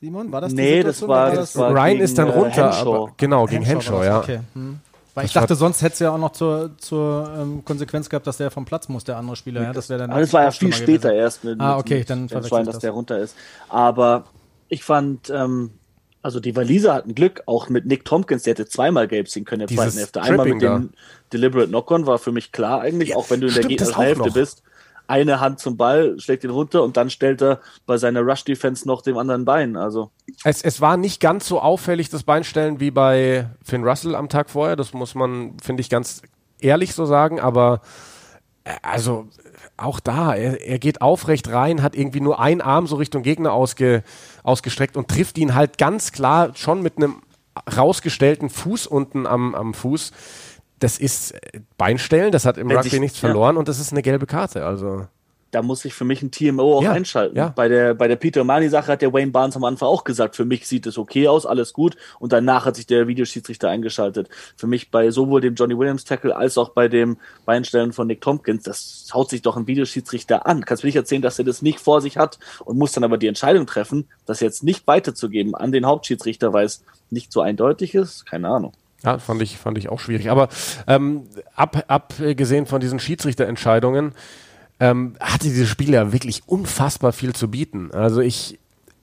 Simon, 0.00 0.32
war 0.32 0.40
das 0.40 0.50
die 0.50 0.56
Nee, 0.56 0.82
das 0.82 0.98
Situation, 0.98 1.08
war, 1.10 1.28
oder 1.28 1.36
das 1.40 1.56
war 1.56 1.70
Ryan 1.74 1.88
gegen, 1.92 2.00
ist 2.04 2.18
dann 2.18 2.28
äh, 2.28 2.32
runter, 2.32 2.66
Henshaw. 2.72 2.94
aber 3.04 3.12
genau, 3.16 3.46
gegen 3.46 3.64
Henshaw 3.64 3.74
Henshaw, 3.74 3.98
war 3.98 4.04
ja. 4.04 4.18
Okay. 4.20 4.40
Hm. 4.54 4.80
Weil 5.14 5.26
ich 5.26 5.34
war- 5.34 5.42
dachte, 5.42 5.56
sonst 5.56 5.82
hätte 5.82 5.92
es 5.94 5.98
ja 5.98 6.10
auch 6.12 6.18
noch 6.18 6.32
zur, 6.32 6.70
zur 6.78 7.30
ähm, 7.36 7.64
Konsequenz 7.64 8.08
gehabt, 8.08 8.26
dass 8.26 8.36
der 8.38 8.50
vom 8.50 8.64
Platz 8.64 8.88
muss, 8.88 9.04
der 9.04 9.16
andere 9.18 9.36
Spieler. 9.36 9.62
Ja, 9.62 9.72
das 9.72 9.88
wäre 9.90 9.98
dann 10.00 10.10
Aber 10.10 10.20
das 10.20 10.32
war 10.32 10.44
ja 10.44 10.50
viel 10.52 10.72
später 10.72 11.08
gewesen. 11.10 11.20
erst 11.20 11.44
mit, 11.44 11.60
Ah, 11.60 11.76
mit- 11.76 11.84
okay, 11.84 11.98
mit 11.98 12.10
dann 12.10 12.24
ich 12.26 12.30
dass 12.30 12.48
das. 12.48 12.78
der 12.78 12.92
runter 12.92 13.18
ist. 13.18 13.34
Aber 13.68 14.24
ich 14.68 14.84
fand, 14.84 15.28
ähm, 15.30 15.70
also 16.22 16.40
die 16.40 16.54
Waliser 16.54 16.94
hatten 16.94 17.14
Glück, 17.14 17.42
auch 17.46 17.68
mit 17.68 17.86
Nick 17.86 18.04
Tompkins, 18.04 18.42
der 18.42 18.52
hätte 18.52 18.66
zweimal 18.66 19.08
gelb 19.08 19.28
ziehen 19.28 19.44
können 19.44 19.62
in 19.62 19.68
der 19.68 19.76
zweiten 19.76 19.96
Hälfte. 19.96 20.22
Einmal 20.22 20.48
mit 20.48 20.62
dem 20.62 20.90
Deliberate 21.32 21.68
Knock-On 21.68 22.06
war 22.06 22.18
für 22.18 22.32
mich 22.32 22.52
klar 22.52 22.80
eigentlich, 22.80 23.16
auch 23.16 23.30
wenn 23.30 23.40
du 23.40 23.46
in 23.46 23.54
der 23.54 23.62
stimmt, 23.62 23.80
das 23.80 23.88
gegnerischen 23.88 23.94
auch 23.94 24.04
Hälfte 24.04 24.28
noch. 24.28 24.34
bist. 24.34 24.62
Eine 25.06 25.40
Hand 25.40 25.58
zum 25.58 25.76
Ball, 25.76 26.20
schlägt 26.20 26.44
ihn 26.44 26.50
runter 26.50 26.84
und 26.84 26.96
dann 26.96 27.10
stellt 27.10 27.42
er 27.42 27.60
bei 27.84 27.96
seiner 27.96 28.20
Rush-Defense 28.20 28.86
noch 28.86 29.02
dem 29.02 29.18
anderen 29.18 29.44
Bein. 29.44 29.76
Also 29.76 30.10
Es, 30.44 30.62
es 30.62 30.80
war 30.80 30.96
nicht 30.96 31.20
ganz 31.20 31.48
so 31.48 31.60
auffällig, 31.60 32.10
das 32.10 32.22
Beinstellen, 32.22 32.78
wie 32.78 32.92
bei 32.92 33.48
Finn 33.64 33.82
Russell 33.82 34.14
am 34.14 34.28
Tag 34.28 34.50
vorher. 34.50 34.76
Das 34.76 34.92
muss 34.92 35.16
man, 35.16 35.56
finde 35.60 35.80
ich, 35.80 35.90
ganz 35.90 36.22
ehrlich 36.60 36.94
so 36.94 37.06
sagen. 37.06 37.40
Aber 37.40 37.80
also 38.82 39.28
auch 39.76 40.00
da, 40.00 40.34
er, 40.34 40.60
er 40.60 40.78
geht 40.78 41.00
aufrecht 41.00 41.50
rein, 41.50 41.82
hat 41.82 41.94
irgendwie 41.94 42.20
nur 42.20 42.40
einen 42.40 42.60
Arm 42.60 42.86
so 42.86 42.96
Richtung 42.96 43.22
Gegner 43.22 43.52
ausge, 43.52 44.02
ausgestreckt 44.42 44.96
und 44.96 45.08
trifft 45.08 45.38
ihn 45.38 45.54
halt 45.54 45.78
ganz 45.78 46.12
klar 46.12 46.50
schon 46.54 46.82
mit 46.82 46.96
einem 46.96 47.22
rausgestellten 47.76 48.50
Fuß 48.50 48.86
unten 48.86 49.26
am, 49.26 49.54
am 49.54 49.74
Fuß. 49.74 50.12
Das 50.78 50.98
ist 50.98 51.32
äh, 51.32 51.60
Beinstellen, 51.76 52.32
das 52.32 52.44
hat 52.44 52.58
im 52.58 52.70
Rugby 52.70 53.00
nichts 53.00 53.20
ja. 53.20 53.28
verloren 53.28 53.56
und 53.56 53.68
das 53.68 53.78
ist 53.78 53.92
eine 53.92 54.02
gelbe 54.02 54.26
Karte. 54.26 54.64
Also 54.64 55.06
da 55.50 55.62
muss 55.62 55.80
sich 55.80 55.94
für 55.94 56.04
mich 56.04 56.22
ein 56.22 56.30
TMO 56.30 56.78
auch 56.78 56.82
Ja, 56.82 56.92
einschalten. 56.92 57.36
ja. 57.36 57.48
Bei 57.48 57.68
der, 57.68 57.94
bei 57.94 58.06
der 58.08 58.16
Peter 58.16 58.44
Mani-Sache 58.44 58.92
hat 58.92 59.02
der 59.02 59.12
Wayne 59.12 59.32
Barnes 59.32 59.56
am 59.56 59.64
Anfang 59.64 59.88
auch 59.88 60.04
gesagt, 60.04 60.36
für 60.36 60.44
mich 60.44 60.66
sieht 60.68 60.86
es 60.86 60.96
okay 60.98 61.26
aus, 61.28 61.46
alles 61.46 61.72
gut. 61.72 61.96
Und 62.18 62.32
danach 62.32 62.66
hat 62.66 62.76
sich 62.76 62.86
der 62.86 63.08
Videoschiedsrichter 63.08 63.68
eingeschaltet. 63.68 64.28
Für 64.56 64.66
mich 64.66 64.90
bei 64.90 65.10
sowohl 65.10 65.40
dem 65.40 65.54
Johnny 65.54 65.76
Williams 65.76 66.04
Tackle 66.04 66.36
als 66.36 66.56
auch 66.56 66.70
bei 66.70 66.88
dem 66.88 67.16
Beinstellen 67.46 67.92
von 67.92 68.06
Nick 68.06 68.20
Tompkins, 68.20 68.62
das 68.62 69.08
haut 69.12 69.30
sich 69.30 69.42
doch 69.42 69.56
ein 69.56 69.66
Videoschiedsrichter 69.66 70.46
an. 70.46 70.64
Kannst 70.64 70.84
mir 70.84 70.88
nicht 70.88 70.96
erzählen, 70.96 71.22
dass 71.22 71.38
er 71.38 71.44
das 71.44 71.62
nicht 71.62 71.80
vor 71.80 72.00
sich 72.00 72.16
hat 72.16 72.38
und 72.64 72.78
muss 72.78 72.92
dann 72.92 73.04
aber 73.04 73.18
die 73.18 73.26
Entscheidung 73.26 73.66
treffen, 73.66 74.08
das 74.26 74.40
jetzt 74.40 74.62
nicht 74.62 74.86
weiterzugeben 74.86 75.54
an 75.54 75.72
den 75.72 75.86
Hauptschiedsrichter, 75.86 76.52
weil 76.52 76.66
es 76.66 76.84
nicht 77.10 77.32
so 77.32 77.40
eindeutig 77.40 77.94
ist? 77.94 78.24
Keine 78.26 78.48
Ahnung. 78.48 78.72
Ja, 79.02 79.18
fand 79.18 79.40
ich, 79.40 79.56
fand 79.56 79.78
ich 79.78 79.88
auch 79.88 79.98
schwierig. 79.98 80.30
Aber 80.30 80.48
ähm, 80.86 81.22
ab, 81.56 81.84
abgesehen 81.88 82.66
von 82.66 82.80
diesen 82.80 82.98
Schiedsrichterentscheidungen 83.00 84.12
ähm, 84.80 85.14
hatte 85.20 85.50
Spiel 85.66 85.92
ja 85.92 86.12
wirklich 86.12 86.42
unfassbar 86.46 87.12
viel 87.12 87.34
zu 87.34 87.50
bieten. 87.50 87.90
Also 87.92 88.20
ich, 88.20 88.58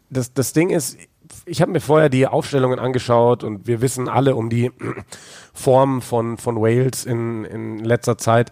das, 0.09 0.33
das 0.33 0.51
Ding 0.53 0.71
ist, 0.71 0.97
ich 1.45 1.61
habe 1.61 1.71
mir 1.71 1.79
vorher 1.81 2.09
die 2.09 2.27
Aufstellungen 2.27 2.79
angeschaut 2.79 3.43
und 3.43 3.67
wir 3.67 3.79
wissen 3.81 4.09
alle 4.09 4.35
um 4.35 4.49
die 4.49 4.71
Form 5.53 6.01
von, 6.01 6.37
von 6.37 6.57
Wales 6.57 7.05
in, 7.05 7.45
in 7.45 7.79
letzter 7.79 8.17
Zeit. 8.17 8.49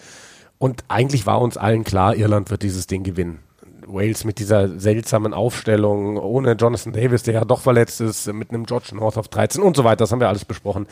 Und 0.57 0.85
eigentlich 0.87 1.25
war 1.25 1.41
uns 1.41 1.57
allen 1.57 1.83
klar, 1.83 2.15
Irland 2.15 2.51
wird 2.51 2.61
dieses 2.61 2.87
Ding 2.87 3.03
gewinnen. 3.03 3.39
Wales 3.87 4.23
mit 4.23 4.39
dieser 4.39 4.79
seltsamen 4.79 5.33
Aufstellung, 5.33 6.17
ohne 6.17 6.53
Jonathan 6.53 6.93
Davis, 6.93 7.23
der 7.23 7.35
ja 7.35 7.45
doch 7.45 7.61
verletzt 7.61 8.01
ist, 8.01 8.31
mit 8.33 8.49
einem 8.49 8.65
George 8.65 8.95
North 8.95 9.17
auf 9.17 9.27
13 9.27 9.61
und 9.61 9.75
so 9.75 9.83
weiter, 9.83 9.97
das 9.97 10.11
haben 10.11 10.19
wir 10.19 10.29
alles 10.29 10.45
besprochen. 10.45 10.87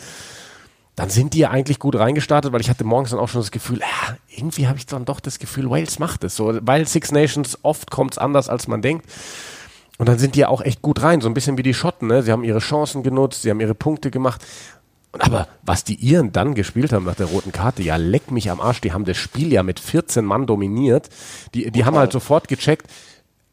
Dann 0.95 1.09
sind 1.09 1.33
die 1.33 1.39
ja 1.39 1.49
eigentlich 1.49 1.79
gut 1.79 1.95
reingestartet, 1.95 2.53
weil 2.53 2.61
ich 2.61 2.69
hatte 2.69 2.83
morgens 2.83 3.09
dann 3.09 3.19
auch 3.19 3.29
schon 3.29 3.41
das 3.41 3.51
Gefühl, 3.51 3.81
ah, 3.81 4.13
irgendwie 4.27 4.67
habe 4.67 4.77
ich 4.77 4.85
dann 4.85 5.05
doch 5.05 5.19
das 5.19 5.39
Gefühl, 5.39 5.69
Wales 5.69 5.97
macht 5.97 6.23
es 6.23 6.35
so, 6.35 6.57
weil 6.61 6.87
Six 6.87 7.11
Nations 7.11 7.57
oft 7.63 7.89
kommt 7.89 8.13
es 8.13 8.17
anders, 8.19 8.47
als 8.47 8.67
man 8.67 8.81
denkt. 8.81 9.07
Und 9.97 10.07
dann 10.07 10.19
sind 10.19 10.35
die 10.35 10.39
ja 10.39 10.49
auch 10.49 10.61
echt 10.61 10.81
gut 10.81 11.01
rein, 11.01 11.21
so 11.21 11.27
ein 11.27 11.33
bisschen 11.33 11.57
wie 11.57 11.63
die 11.63 11.73
Schotten. 11.73 12.07
Ne? 12.07 12.23
Sie 12.23 12.31
haben 12.31 12.43
ihre 12.43 12.59
Chancen 12.59 13.03
genutzt, 13.03 13.43
sie 13.43 13.49
haben 13.49 13.59
ihre 13.59 13.75
Punkte 13.75 14.11
gemacht. 14.11 14.43
Aber 15.19 15.47
was 15.61 15.83
die 15.83 15.95
Iren 15.95 16.31
dann 16.31 16.55
gespielt 16.55 16.91
haben 16.91 17.05
nach 17.05 17.15
der 17.15 17.27
roten 17.27 17.51
Karte, 17.51 17.83
ja, 17.83 17.97
leck 17.97 18.31
mich 18.31 18.49
am 18.49 18.59
Arsch. 18.59 18.81
Die 18.81 18.93
haben 18.93 19.05
das 19.05 19.17
Spiel 19.17 19.53
ja 19.53 19.61
mit 19.61 19.79
14 19.79 20.25
Mann 20.25 20.47
dominiert. 20.47 21.09
Die, 21.53 21.69
die 21.69 21.85
haben 21.85 21.95
halt 21.95 22.11
sofort 22.11 22.47
gecheckt, 22.47 22.87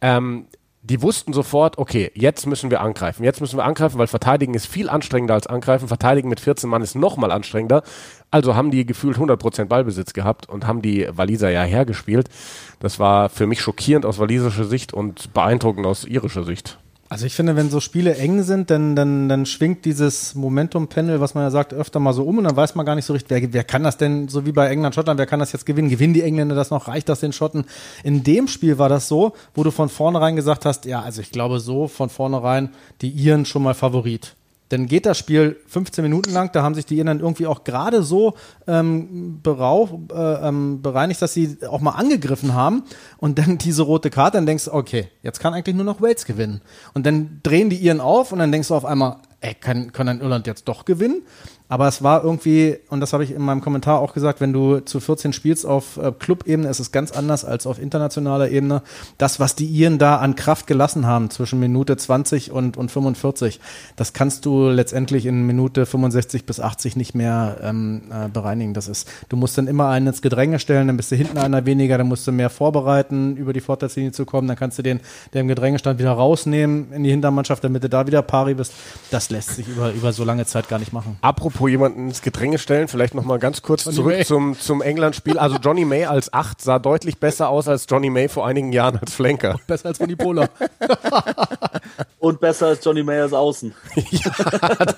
ähm, 0.00 0.46
die 0.83 1.03
wussten 1.03 1.35
sofort, 1.35 1.77
okay, 1.77 2.11
jetzt 2.14 2.47
müssen 2.47 2.71
wir 2.71 2.81
angreifen. 2.81 3.23
Jetzt 3.23 3.40
müssen 3.40 3.59
wir 3.59 3.64
angreifen, 3.64 3.99
weil 3.99 4.07
verteidigen 4.07 4.55
ist 4.55 4.66
viel 4.66 4.88
anstrengender 4.88 5.35
als 5.35 5.47
angreifen. 5.47 5.88
Verteidigen 5.88 6.29
mit 6.31 6.40
14 6.40 6.71
Mann 6.71 6.81
ist 6.81 6.95
noch 6.95 7.19
mal 7.19 7.31
anstrengender. 7.31 7.83
Also 8.31 8.55
haben 8.55 8.71
die 8.71 8.87
gefühlt 8.87 9.19
100% 9.19 9.66
Ballbesitz 9.66 10.14
gehabt 10.14 10.49
und 10.49 10.66
haben 10.66 10.81
die 10.81 11.07
Waliser 11.12 11.51
ja 11.51 11.62
hergespielt. 11.62 12.31
Das 12.79 12.99
war 12.99 13.29
für 13.29 13.47
mich 13.47 13.61
schockierend 13.61 14.07
aus 14.07 14.19
walisischer 14.19 14.64
Sicht 14.64 14.95
und 14.95 15.35
beeindruckend 15.35 15.87
aus 15.87 16.05
irischer 16.05 16.45
Sicht. 16.45 16.79
Also 17.12 17.27
ich 17.27 17.35
finde, 17.35 17.57
wenn 17.57 17.70
so 17.70 17.81
Spiele 17.81 18.16
eng 18.16 18.44
sind, 18.44 18.70
dann, 18.70 18.94
dann, 18.94 19.29
dann 19.29 19.44
schwingt 19.44 19.85
dieses 19.85 20.37
Momentum-Panel, 20.37 21.20
was 21.20 21.35
man 21.35 21.42
ja 21.42 21.51
sagt, 21.51 21.75
öfter 21.75 21.99
mal 21.99 22.12
so 22.12 22.23
um 22.23 22.38
und 22.38 22.44
dann 22.44 22.55
weiß 22.55 22.77
man 22.77 22.87
gar 22.87 22.94
nicht 22.94 23.05
so 23.05 23.12
richtig, 23.12 23.31
wer, 23.31 23.53
wer 23.53 23.64
kann 23.64 23.83
das 23.83 23.96
denn, 23.96 24.29
so 24.29 24.46
wie 24.46 24.53
bei 24.53 24.68
England, 24.68 24.94
Schottland, 24.94 25.18
wer 25.18 25.27
kann 25.27 25.40
das 25.40 25.51
jetzt 25.51 25.66
gewinnen? 25.66 25.88
Gewinnen 25.88 26.14
die 26.14 26.23
Engländer 26.23 26.55
das 26.55 26.70
noch? 26.70 26.87
Reicht 26.87 27.09
das 27.09 27.18
den 27.18 27.33
Schotten? 27.33 27.64
In 28.05 28.23
dem 28.23 28.46
Spiel 28.46 28.79
war 28.79 28.88
das 28.88 29.09
so, 29.09 29.33
wo 29.55 29.64
du 29.64 29.73
von 29.73 29.88
vornherein 29.88 30.37
gesagt 30.37 30.64
hast, 30.64 30.85
ja, 30.85 31.03
also 31.03 31.20
ich 31.20 31.33
glaube 31.33 31.59
so 31.59 31.88
von 31.88 32.11
vornherein 32.11 32.70
die 33.01 33.11
Iren 33.11 33.44
schon 33.44 33.64
mal 33.64 33.75
Favorit. 33.75 34.37
Dann 34.70 34.87
geht 34.87 35.04
das 35.04 35.18
Spiel 35.18 35.61
15 35.66 36.02
Minuten 36.02 36.33
lang, 36.33 36.50
da 36.52 36.62
haben 36.62 36.74
sich 36.74 36.87
die 36.87 36.96
Iren 36.96 37.06
dann 37.09 37.20
irgendwie 37.20 37.46
auch 37.46 37.64
gerade 37.64 38.02
so 38.02 38.35
ähm, 38.66 39.40
berauch, 39.42 39.90
äh, 40.12 40.48
ähm, 40.48 40.80
bereinigt, 40.80 41.20
dass 41.20 41.35
sie 41.35 41.59
auch 41.68 41.80
mal 41.80 41.92
angegriffen 41.92 42.54
haben 42.54 42.85
und 43.18 43.38
dann 43.38 43.59
diese 43.59 43.83
rote 43.83 44.11
Karte, 44.11 44.38
dann 44.38 44.46
denkst 44.46 44.66
du, 44.66 44.72
okay, 44.72 45.09
jetzt 45.22 45.40
kann 45.40 45.54
eigentlich 45.54 45.76
nur 45.76 45.85
noch 45.85 46.00
Wales 46.00 46.24
gewinnen. 46.24 46.62
Und 46.94 47.04
dann 47.04 47.40
drehen 47.42 47.68
die 47.68 47.76
Iren 47.76 48.00
auf 48.00 48.33
und 48.33 48.38
dann 48.38 48.52
denkst 48.52 48.68
du 48.68 48.74
auf 48.74 48.85
einmal, 48.85 49.16
ey, 49.40 49.54
kann, 49.54 49.92
kann 49.92 50.06
dann 50.06 50.20
Irland 50.20 50.46
jetzt 50.46 50.68
doch 50.68 50.85
gewinnen? 50.85 51.22
Aber 51.70 51.87
es 51.87 52.02
war 52.02 52.24
irgendwie, 52.24 52.78
und 52.88 52.98
das 52.98 53.12
habe 53.12 53.22
ich 53.22 53.30
in 53.30 53.40
meinem 53.42 53.61
Kommentar 53.61 54.00
auch 54.00 54.12
gesagt, 54.12 54.40
wenn 54.40 54.52
du 54.52 54.80
zu 54.80 54.98
14 54.98 55.33
spielst 55.33 55.64
auf 55.64 55.98
äh, 55.98 56.11
Club-Ebene, 56.11 56.68
ist 56.68 56.80
es 56.80 56.90
ganz 56.90 57.12
anders 57.12 57.44
als 57.44 57.64
auf 57.64 57.80
internationaler 57.80 58.50
Ebene. 58.50 58.83
Das, 59.18 59.38
was 59.38 59.54
die 59.54 59.66
Iren 59.66 59.98
da 59.98 60.16
an 60.16 60.35
Kraft 60.35 60.66
gelassen 60.66 61.06
haben 61.06 61.30
zwischen 61.30 61.61
Minute 61.61 61.96
20 61.96 62.50
und, 62.50 62.76
und 62.76 62.90
45, 62.90 63.61
das 63.94 64.12
kannst 64.12 64.46
du 64.46 64.68
letztendlich 64.68 65.26
in 65.26 65.46
Minute 65.46 65.87
65 65.87 66.44
bis 66.44 66.59
80 66.59 66.96
nicht 66.96 67.14
mehr 67.14 67.59
ähm, 67.62 68.02
äh, 68.11 68.28
bereinigen. 68.28 68.74
Das 68.74 68.88
ist, 68.88 69.09
du 69.28 69.37
musst 69.37 69.56
dann 69.56 69.68
immer 69.68 69.88
einen 69.90 70.09
ins 70.09 70.22
Gedränge 70.22 70.59
stellen, 70.59 70.88
dann 70.88 70.96
bist 70.96 71.12
du 71.12 71.16
hinten 71.16 71.38
einer 71.38 71.66
weniger, 71.66 71.98
dann 71.98 72.09
musst 72.09 72.26
du 72.26 72.33
mehr 72.33 72.50
vorbereiten, 72.50 73.37
über 73.37 73.52
die 73.52 73.61
Vorteilslinie 73.61 74.11
zu 74.11 74.26
kommen, 74.26 74.48
dann 74.48 74.56
kannst 74.56 74.76
du 74.78 74.83
den, 74.83 74.98
der 75.35 75.42
im 75.42 75.46
Gedränge 75.46 75.79
stand, 75.79 76.00
wieder 76.00 76.10
rausnehmen 76.10 76.92
in 76.92 77.04
die 77.04 77.10
Hintermannschaft, 77.10 77.62
damit 77.62 77.85
du 77.85 77.88
da 77.88 78.08
wieder 78.08 78.23
pari 78.23 78.54
bist. 78.54 78.73
Das 79.12 79.31
lässt 79.31 79.50
sich 79.50 79.68
über, 79.68 79.92
über 79.92 80.12
so 80.12 80.25
lange 80.25 80.46
Zeit 80.46 80.68
gar 80.68 80.81
nicht 80.81 80.92
machen. 80.92 81.16
Apropos 81.21 81.60
jemanden 81.69 82.08
ins 82.08 82.23
Gedränge 82.23 82.58
stellen, 82.58 82.88
vielleicht 82.88 83.15
noch 83.15 83.25
mal 83.25 83.38
ganz 83.38 83.63
kurz 83.63 83.85
Johnny 83.85 83.96
zurück 83.96 84.15
May. 84.15 84.25
zum, 84.25 84.58
zum 84.58 84.83
England-Spiel. 84.83 85.38
Also 85.38 85.56
Johnny 85.56 85.85
May 85.85 86.04
als 86.04 86.33
Acht 86.33 86.61
sah 86.61 86.79
deutlich 86.79 87.19
besser 87.19 87.48
aus 87.48 87.69
als 87.69 87.87
Johnny 87.88 88.11
May 88.11 88.29
vor 88.29 88.46
einigen 88.46 88.73
Jahren 88.73 88.98
als 88.98 89.15
Flanker. 89.15 89.58
Besser 89.67 89.88
als 89.88 90.00
Manipola. 90.00 90.48
Und 92.19 92.40
besser 92.40 92.69
als 92.69 92.85
Johnny 92.85 93.02
Mayers 93.02 93.33
außen. 93.33 93.75
ja, 94.11 94.31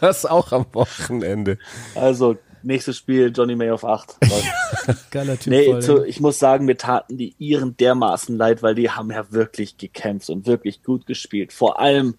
das 0.01 0.27
auch 0.27 0.53
am 0.53 0.67
Wochenende. 0.73 1.59
Also 1.95 2.37
nächstes 2.63 2.97
Spiel 2.97 3.33
Johnny 3.35 3.57
May 3.57 3.71
auf 3.71 3.85
8. 3.85 4.17
Geiler 5.11 5.39
Typ. 5.39 5.53
nee, 5.53 5.67
voll, 5.67 5.83
zu, 5.83 6.05
ich 6.05 6.21
muss 6.21 6.39
sagen, 6.39 6.65
mir 6.65 6.77
taten 6.77 7.17
die 7.17 7.35
Iren 7.39 7.77
dermaßen 7.77 8.37
leid, 8.37 8.63
weil 8.63 8.75
die 8.75 8.91
haben 8.91 9.11
ja 9.11 9.31
wirklich 9.33 9.77
gekämpft 9.77 10.31
und 10.31 10.47
wirklich 10.47 10.83
gut 10.83 11.07
gespielt. 11.07 11.53
Vor 11.53 11.81
allem 11.81 12.17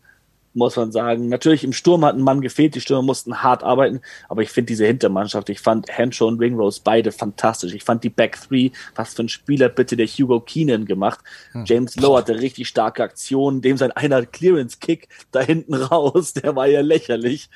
muss 0.53 0.75
man 0.75 0.91
sagen, 0.91 1.29
natürlich 1.29 1.63
im 1.63 1.73
Sturm 1.73 2.05
hat 2.05 2.15
ein 2.15 2.21
Mann 2.21 2.41
gefehlt, 2.41 2.75
die 2.75 2.81
Stürmer 2.81 3.01
mussten 3.01 3.41
hart 3.41 3.63
arbeiten, 3.63 4.01
aber 4.29 4.41
ich 4.41 4.49
finde 4.49 4.67
diese 4.67 4.85
Hintermannschaft, 4.85 5.49
ich 5.49 5.59
fand 5.59 5.89
Henshaw 5.89 6.27
und 6.27 6.39
Ringrose 6.39 6.81
beide 6.83 7.11
fantastisch. 7.11 7.73
Ich 7.73 7.83
fand 7.83 8.03
die 8.03 8.09
Back 8.09 8.39
Three, 8.39 8.71
was 8.95 9.13
für 9.13 9.23
ein 9.23 9.29
Spieler 9.29 9.69
bitte 9.69 9.97
der 9.97 10.07
Hugo 10.07 10.39
Keenan 10.39 10.85
gemacht. 10.85 11.19
James 11.65 11.95
Lowe 11.95 12.17
hatte 12.17 12.39
richtig 12.39 12.67
starke 12.67 13.03
Aktionen, 13.03 13.61
dem 13.61 13.77
sein 13.77 13.91
einer 13.91 14.25
Clearance-Kick 14.25 15.07
da 15.31 15.41
hinten 15.41 15.73
raus, 15.73 16.33
der 16.33 16.55
war 16.55 16.67
ja 16.67 16.81
lächerlich. 16.81 17.49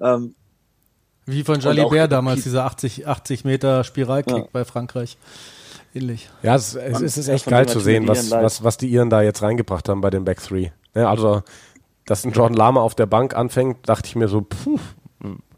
Ähm, 0.00 0.34
Wie 1.26 1.44
von 1.44 1.60
Bear 1.60 2.08
damals, 2.08 2.44
dieser 2.44 2.64
80, 2.64 3.06
80 3.06 3.44
Meter 3.44 3.84
Spiralkick 3.84 4.36
Ja. 4.36 4.48
bei 4.52 4.64
Frankreich. 4.64 5.18
Ähnlich. 5.94 6.28
Ja, 6.42 6.54
es, 6.54 6.74
es, 6.74 7.00
es 7.00 7.16
ist 7.16 7.28
echt 7.28 7.46
geil 7.46 7.66
zu 7.68 7.80
sehen, 7.80 8.06
was, 8.06 8.30
was, 8.30 8.62
was 8.62 8.76
die 8.76 8.88
Iren 8.88 9.10
da 9.10 9.22
jetzt 9.22 9.42
reingebracht 9.42 9.88
haben 9.88 10.00
bei 10.00 10.10
den 10.10 10.24
Back 10.24 10.42
Three. 10.42 10.70
Ja, 10.94 11.10
also, 11.10 11.42
dass 12.08 12.24
ein 12.24 12.32
Jordan 12.32 12.56
Lama 12.56 12.80
auf 12.80 12.94
der 12.94 13.06
Bank 13.06 13.36
anfängt, 13.36 13.86
dachte 13.86 14.06
ich 14.06 14.16
mir 14.16 14.28
so, 14.28 14.40
puh, 14.40 14.78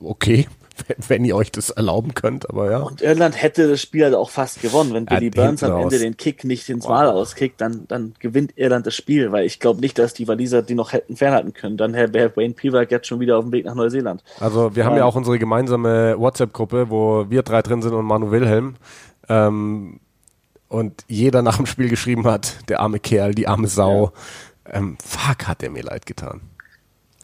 okay, 0.00 0.48
wenn, 1.08 1.24
ihr 1.24 1.36
euch 1.36 1.52
das 1.52 1.70
erlauben 1.70 2.14
könnt, 2.14 2.50
aber 2.50 2.70
ja. 2.72 2.78
Und 2.78 3.02
Irland 3.02 3.40
hätte 3.40 3.68
das 3.68 3.80
Spiel 3.80 4.02
halt 4.02 4.14
auch 4.14 4.30
fast 4.30 4.60
gewonnen. 4.60 4.92
Wenn 4.92 5.06
Ja, 5.08 5.18
Billy 5.18 5.30
Burns 5.30 5.62
am 5.62 5.72
Ende 5.72 5.94
raus. 5.96 6.02
den 6.02 6.16
Kick 6.16 6.42
nicht 6.42 6.68
ins 6.68 6.88
Mal 6.88 7.06
auskickt, 7.06 7.60
dann, 7.60 7.86
dann 7.86 8.14
gewinnt 8.18 8.52
Irland 8.56 8.84
das 8.84 8.96
Spiel, 8.96 9.30
weil 9.30 9.46
ich 9.46 9.60
glaube 9.60 9.80
nicht, 9.80 9.96
dass 9.98 10.12
die 10.12 10.26
Waliser 10.26 10.62
die 10.62 10.74
noch 10.74 10.92
hätten 10.92 11.16
fernhalten 11.16 11.52
können. 11.52 11.76
Dann 11.76 11.94
wäre 11.94 12.36
Wayne 12.36 12.54
Pivac 12.54 12.90
jetzt 12.90 13.06
schon 13.06 13.20
wieder 13.20 13.38
auf 13.38 13.44
dem 13.44 13.52
Weg 13.52 13.64
nach 13.66 13.74
Neuseeland. 13.74 14.24
Also 14.40 14.74
wir 14.74 14.84
haben 14.84 14.96
ja 14.96 15.04
auch 15.04 15.14
unsere 15.14 15.38
gemeinsame 15.38 16.18
WhatsApp-Gruppe, 16.18 16.90
wo 16.90 17.26
wir 17.28 17.42
drei 17.42 17.62
drin 17.62 17.82
sind 17.82 17.94
und 17.94 18.06
Manu 18.06 18.32
Wilhelm. 18.32 18.74
Ähm, 19.28 20.00
und 20.68 21.04
jeder 21.08 21.42
nach 21.42 21.56
dem 21.56 21.66
Spiel 21.66 21.88
geschrieben 21.88 22.24
hat, 22.26 22.68
der 22.68 22.80
arme 22.80 23.00
Kerl, 23.00 23.34
die 23.34 23.48
arme 23.48 23.66
Sau. 23.66 24.12
Ähm, 24.70 24.96
fuck, 25.04 25.48
hat 25.48 25.62
der 25.62 25.70
mir 25.70 25.82
leid 25.82 26.06
getan. 26.06 26.40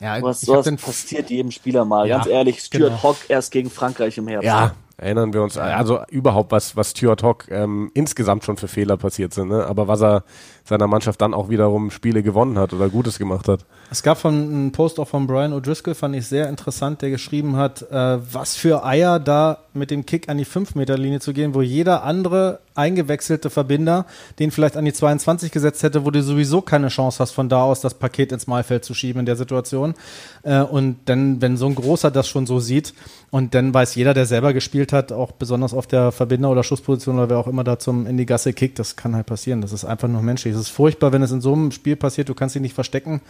Ja, 0.00 0.20
Was 0.20 0.42
ich 0.42 0.48
den 0.48 0.76
passiert 0.76 1.30
jedem 1.30 1.50
Spieler 1.50 1.84
mal. 1.84 2.06
Ja, 2.06 2.18
Ganz 2.18 2.28
ehrlich, 2.28 2.60
Stuart 2.60 2.90
genau. 2.90 3.02
Hogg 3.02 3.16
erst 3.28 3.50
gegen 3.50 3.70
Frankreich 3.70 4.18
im 4.18 4.28
Herbst. 4.28 4.46
Ja, 4.46 4.74
erinnern 4.98 5.32
wir 5.32 5.42
uns. 5.42 5.56
Also 5.56 6.00
überhaupt, 6.10 6.52
was, 6.52 6.76
was 6.76 6.90
Stuart 6.90 7.22
Hawk 7.22 7.46
ähm, 7.50 7.90
insgesamt 7.94 8.44
schon 8.44 8.58
für 8.58 8.68
Fehler 8.68 8.98
passiert 8.98 9.32
sind. 9.32 9.48
Ne? 9.48 9.64
Aber 9.64 9.88
was 9.88 10.02
er 10.02 10.24
seiner 10.66 10.88
Mannschaft 10.88 11.20
dann 11.20 11.32
auch 11.32 11.48
wiederum 11.48 11.90
Spiele 11.90 12.22
gewonnen 12.22 12.58
hat 12.58 12.72
oder 12.72 12.88
Gutes 12.88 13.18
gemacht 13.18 13.48
hat. 13.48 13.64
Es 13.90 14.02
gab 14.02 14.18
von 14.18 14.34
einen 14.34 14.72
Post 14.72 14.98
auch 14.98 15.06
von 15.08 15.26
Brian 15.26 15.52
O'Driscoll, 15.52 15.94
fand 15.94 16.16
ich 16.16 16.26
sehr 16.26 16.48
interessant, 16.48 17.02
der 17.02 17.10
geschrieben 17.10 17.56
hat, 17.56 17.82
äh, 17.90 18.18
was 18.32 18.56
für 18.56 18.84
Eier 18.84 19.20
da 19.20 19.58
mit 19.74 19.90
dem 19.90 20.06
Kick 20.06 20.28
an 20.28 20.38
die 20.38 20.46
5-Meter-Linie 20.46 21.20
zu 21.20 21.32
gehen, 21.32 21.54
wo 21.54 21.62
jeder 21.62 22.02
andere 22.02 22.60
eingewechselte 22.74 23.48
Verbinder 23.48 24.06
den 24.38 24.50
vielleicht 24.50 24.76
an 24.76 24.84
die 24.84 24.92
22 24.92 25.52
gesetzt 25.52 25.82
hätte, 25.82 26.04
wo 26.04 26.10
du 26.10 26.22
sowieso 26.22 26.60
keine 26.60 26.88
Chance 26.88 27.20
hast, 27.20 27.32
von 27.32 27.48
da 27.48 27.62
aus 27.62 27.80
das 27.80 27.94
Paket 27.94 28.32
ins 28.32 28.46
Mahlfeld 28.46 28.84
zu 28.84 28.94
schieben 28.94 29.20
in 29.20 29.26
der 29.26 29.36
Situation. 29.36 29.94
Äh, 30.42 30.60
und 30.60 30.96
dann, 31.06 31.40
wenn 31.40 31.56
so 31.56 31.66
ein 31.66 31.74
Großer 31.74 32.10
das 32.10 32.28
schon 32.28 32.46
so 32.46 32.58
sieht, 32.58 32.92
und 33.30 33.54
dann 33.54 33.74
weiß 33.74 33.94
jeder, 33.96 34.14
der 34.14 34.24
selber 34.24 34.52
gespielt 34.52 34.92
hat, 34.92 35.12
auch 35.12 35.32
besonders 35.32 35.74
auf 35.74 35.86
der 35.86 36.12
Verbinder- 36.12 36.50
oder 36.50 36.62
Schussposition 36.62 37.16
oder 37.16 37.28
wer 37.28 37.38
auch 37.38 37.48
immer 37.48 37.64
da 37.64 37.78
zum 37.78 38.06
in 38.06 38.16
die 38.16 38.26
Gasse 38.26 38.52
kickt, 38.52 38.78
das 38.78 38.96
kann 38.96 39.14
halt 39.14 39.26
passieren. 39.26 39.60
Das 39.60 39.72
ist 39.72 39.84
einfach 39.84 40.08
nur 40.08 40.22
menschlich. 40.22 40.54
Es 40.56 40.62
ist 40.62 40.68
furchtbar, 40.70 41.12
wenn 41.12 41.22
es 41.22 41.30
in 41.30 41.40
so 41.40 41.52
einem 41.52 41.70
Spiel 41.70 41.96
passiert, 41.96 42.28
du 42.28 42.34
kannst 42.34 42.54
dich 42.54 42.62
nicht 42.62 42.74
verstecken. 42.74 43.20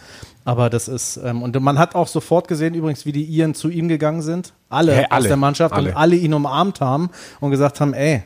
Aber 0.45 0.69
das 0.69 0.87
ist, 0.87 1.17
ähm, 1.23 1.43
und 1.43 1.59
man 1.61 1.77
hat 1.77 1.95
auch 1.95 2.07
sofort 2.07 2.47
gesehen, 2.47 2.73
übrigens, 2.73 3.05
wie 3.05 3.11
die 3.11 3.23
Iren 3.23 3.53
zu 3.53 3.69
ihm 3.69 3.87
gegangen 3.87 4.21
sind. 4.21 4.53
Alle, 4.69 4.93
Hey, 4.95 5.05
aus 5.05 5.11
alle, 5.11 5.27
der 5.27 5.37
Mannschaft 5.37 5.73
alle. 5.73 5.89
und 5.89 5.97
alle 5.97 6.15
ihn 6.15 6.33
umarmt 6.33 6.81
haben 6.81 7.09
und 7.39 7.51
gesagt 7.51 7.81
haben, 7.81 7.93
ey, 7.93 8.23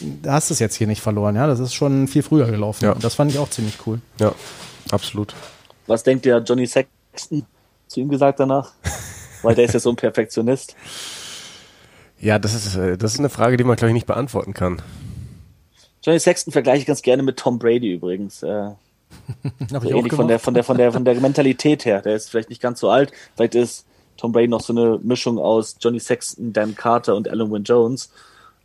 du 0.00 0.30
hast 0.30 0.50
es 0.50 0.58
jetzt 0.58 0.74
hier 0.76 0.86
nicht 0.86 1.00
verloren, 1.02 1.36
ja. 1.36 1.46
Das 1.46 1.60
ist 1.60 1.74
schon 1.74 2.08
viel 2.08 2.22
früher 2.22 2.46
gelaufen. 2.50 2.84
Ja. 2.84 2.92
Und 2.92 3.04
das 3.04 3.14
fand 3.14 3.30
ich 3.30 3.38
auch 3.38 3.50
ziemlich 3.50 3.78
cool. 3.86 4.00
Ja, 4.18 4.32
absolut. 4.90 5.34
Was 5.86 6.02
denkt 6.02 6.24
der 6.24 6.38
Johnny 6.38 6.66
Sexton 6.66 7.44
zu 7.86 8.00
ihm 8.00 8.08
gesagt 8.08 8.40
danach? 8.40 8.72
Weil 9.42 9.54
der 9.54 9.64
ist 9.64 9.74
ja 9.74 9.80
so 9.80 9.90
ein 9.90 9.96
Perfektionist. 9.96 10.76
Ja, 12.20 12.38
das 12.38 12.54
ist, 12.54 12.76
äh, 12.76 12.96
das 12.96 13.14
ist 13.14 13.18
eine 13.18 13.28
Frage, 13.28 13.56
die 13.56 13.64
man, 13.64 13.76
glaube 13.76 13.90
ich, 13.90 13.94
nicht 13.94 14.06
beantworten 14.06 14.54
kann. 14.54 14.80
Johnny 16.02 16.18
Sexton 16.18 16.52
vergleiche 16.52 16.80
ich 16.80 16.86
ganz 16.86 17.02
gerne 17.02 17.22
mit 17.22 17.38
Tom 17.38 17.58
Brady 17.58 17.92
übrigens. 17.94 18.42
Äh, 18.42 18.70
so 19.70 19.90
ähnlich 19.90 20.12
von 20.12 20.28
der, 20.28 20.38
von 20.38 20.54
der, 20.54 20.64
von 20.64 20.76
der, 20.76 20.92
von 20.92 21.04
der 21.04 21.14
Mentalität 21.16 21.84
her. 21.84 22.02
Der 22.02 22.16
ist 22.16 22.30
vielleicht 22.30 22.50
nicht 22.50 22.62
ganz 22.62 22.80
so 22.80 22.90
alt. 22.90 23.12
Vielleicht 23.36 23.54
ist 23.54 23.86
Tom 24.16 24.32
Brady 24.32 24.48
noch 24.48 24.60
so 24.60 24.72
eine 24.72 24.98
Mischung 25.02 25.38
aus 25.38 25.76
Johnny 25.80 26.00
Sexton, 26.00 26.52
Dan 26.52 26.74
Carter 26.74 27.14
und 27.14 27.28
Alan 27.28 27.50
Wynne 27.50 27.64
Jones. 27.64 28.10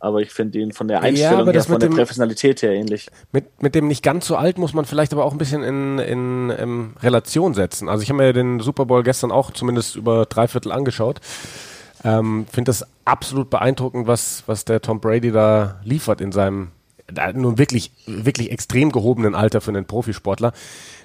Aber 0.00 0.20
ich 0.20 0.30
finde 0.30 0.60
ihn 0.60 0.72
von 0.72 0.86
der 0.86 1.02
Einstellung 1.02 1.40
aber 1.40 1.52
her, 1.52 1.62
von 1.64 1.80
der 1.80 1.88
dem- 1.88 1.96
Professionalität 1.96 2.62
her 2.62 2.72
ähnlich. 2.72 3.08
Mit, 3.32 3.60
mit 3.60 3.74
dem 3.74 3.88
nicht 3.88 4.04
ganz 4.04 4.26
so 4.26 4.36
alt 4.36 4.56
muss 4.56 4.72
man 4.72 4.84
vielleicht 4.84 5.12
aber 5.12 5.24
auch 5.24 5.32
ein 5.32 5.38
bisschen 5.38 5.64
in, 5.64 5.98
in, 5.98 6.52
ähm, 6.56 6.94
Relation 7.02 7.52
setzen. 7.54 7.88
Also 7.88 8.04
ich 8.04 8.08
habe 8.10 8.18
mir 8.18 8.32
den 8.32 8.60
Super 8.60 8.86
Bowl 8.86 9.02
gestern 9.02 9.32
auch 9.32 9.50
zumindest 9.50 9.96
über 9.96 10.26
drei 10.26 10.46
Viertel 10.46 10.70
angeschaut. 10.70 11.20
Ähm, 12.04 12.46
Finde 12.52 12.68
das 12.68 12.86
absolut 13.04 13.50
beeindruckend, 13.50 14.06
was, 14.06 14.44
was 14.46 14.64
der 14.64 14.80
Tom 14.80 15.00
Brady 15.00 15.32
da 15.32 15.80
liefert 15.82 16.20
in 16.20 16.30
seinem 16.30 16.68
nun 17.34 17.58
wirklich, 17.58 17.92
wirklich 18.06 18.50
extrem 18.50 18.92
gehobenen 18.92 19.34
Alter 19.34 19.60
für 19.60 19.70
einen 19.70 19.86
Profisportler. 19.86 20.52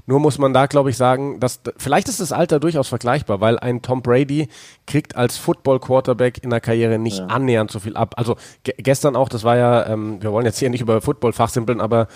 Nur 0.05 0.19
muss 0.19 0.37
man 0.37 0.53
da, 0.53 0.65
glaube 0.65 0.89
ich, 0.89 0.97
sagen, 0.97 1.39
dass 1.39 1.61
vielleicht 1.77 2.09
ist 2.09 2.19
das 2.19 2.33
Alter 2.33 2.59
durchaus 2.59 2.89
vergleichbar, 2.89 3.39
weil 3.39 3.57
ein 3.57 3.81
Tom 3.81 4.01
Brady 4.01 4.49
kriegt 4.85 5.15
als 5.15 5.37
Football-Quarterback 5.37 6.43
in 6.43 6.49
der 6.49 6.59
Karriere 6.59 6.99
nicht 6.99 7.21
annähernd 7.21 7.71
so 7.71 7.79
viel 7.79 7.95
ab. 7.95 8.15
Also 8.17 8.35
ge 8.63 8.73
gestern 8.77 9.15
auch, 9.15 9.29
das 9.29 9.45
war 9.45 9.55
ja, 9.55 9.87
ähm, 9.87 10.21
wir 10.21 10.33
wollen 10.33 10.45
jetzt 10.45 10.59
hier 10.59 10.69
nicht 10.69 10.81
über 10.81 11.01
Football 11.01 11.31
fachsimpeln, 11.31 11.79
aber 11.79 12.07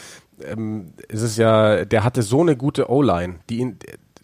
ähm, 0.43 0.93
es 1.07 1.21
ist 1.21 1.37
ja, 1.37 1.85
der 1.85 2.03
hatte 2.03 2.23
so 2.23 2.41
eine 2.41 2.57
gute 2.57 2.89
O-Line, 2.89 3.35
die 3.49 3.59
ihn, 3.59 3.79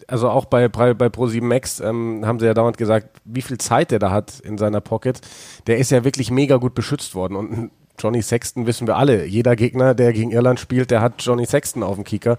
also 0.08 0.28
auch 0.28 0.44
bei, 0.44 0.68
bei, 0.68 0.92
bei 0.92 1.06
Pro7 1.06 1.42
Max 1.42 1.80
ähm, 1.80 2.22
haben 2.26 2.40
sie 2.40 2.46
ja 2.46 2.52
dauernd 2.52 2.76
gesagt, 2.76 3.18
wie 3.24 3.40
viel 3.40 3.56
Zeit 3.56 3.90
der 3.90 3.98
da 3.98 4.10
hat 4.10 4.40
in 4.40 4.58
seiner 4.58 4.82
Pocket. 4.82 5.18
Der 5.66 5.78
ist 5.78 5.90
ja 5.90 6.04
wirklich 6.04 6.30
mega 6.30 6.56
gut 6.56 6.74
beschützt 6.74 7.14
worden 7.14 7.36
und 7.36 7.70
Johnny 7.98 8.22
Sexton 8.22 8.66
wissen 8.66 8.86
wir 8.86 8.96
alle. 8.96 9.24
Jeder 9.26 9.56
Gegner, 9.56 9.94
der 9.94 10.12
gegen 10.12 10.30
Irland 10.30 10.60
spielt, 10.60 10.90
der 10.90 11.00
hat 11.00 11.14
Johnny 11.22 11.46
Sexton 11.46 11.82
auf 11.82 11.94
dem 11.94 12.04
Kicker. 12.04 12.38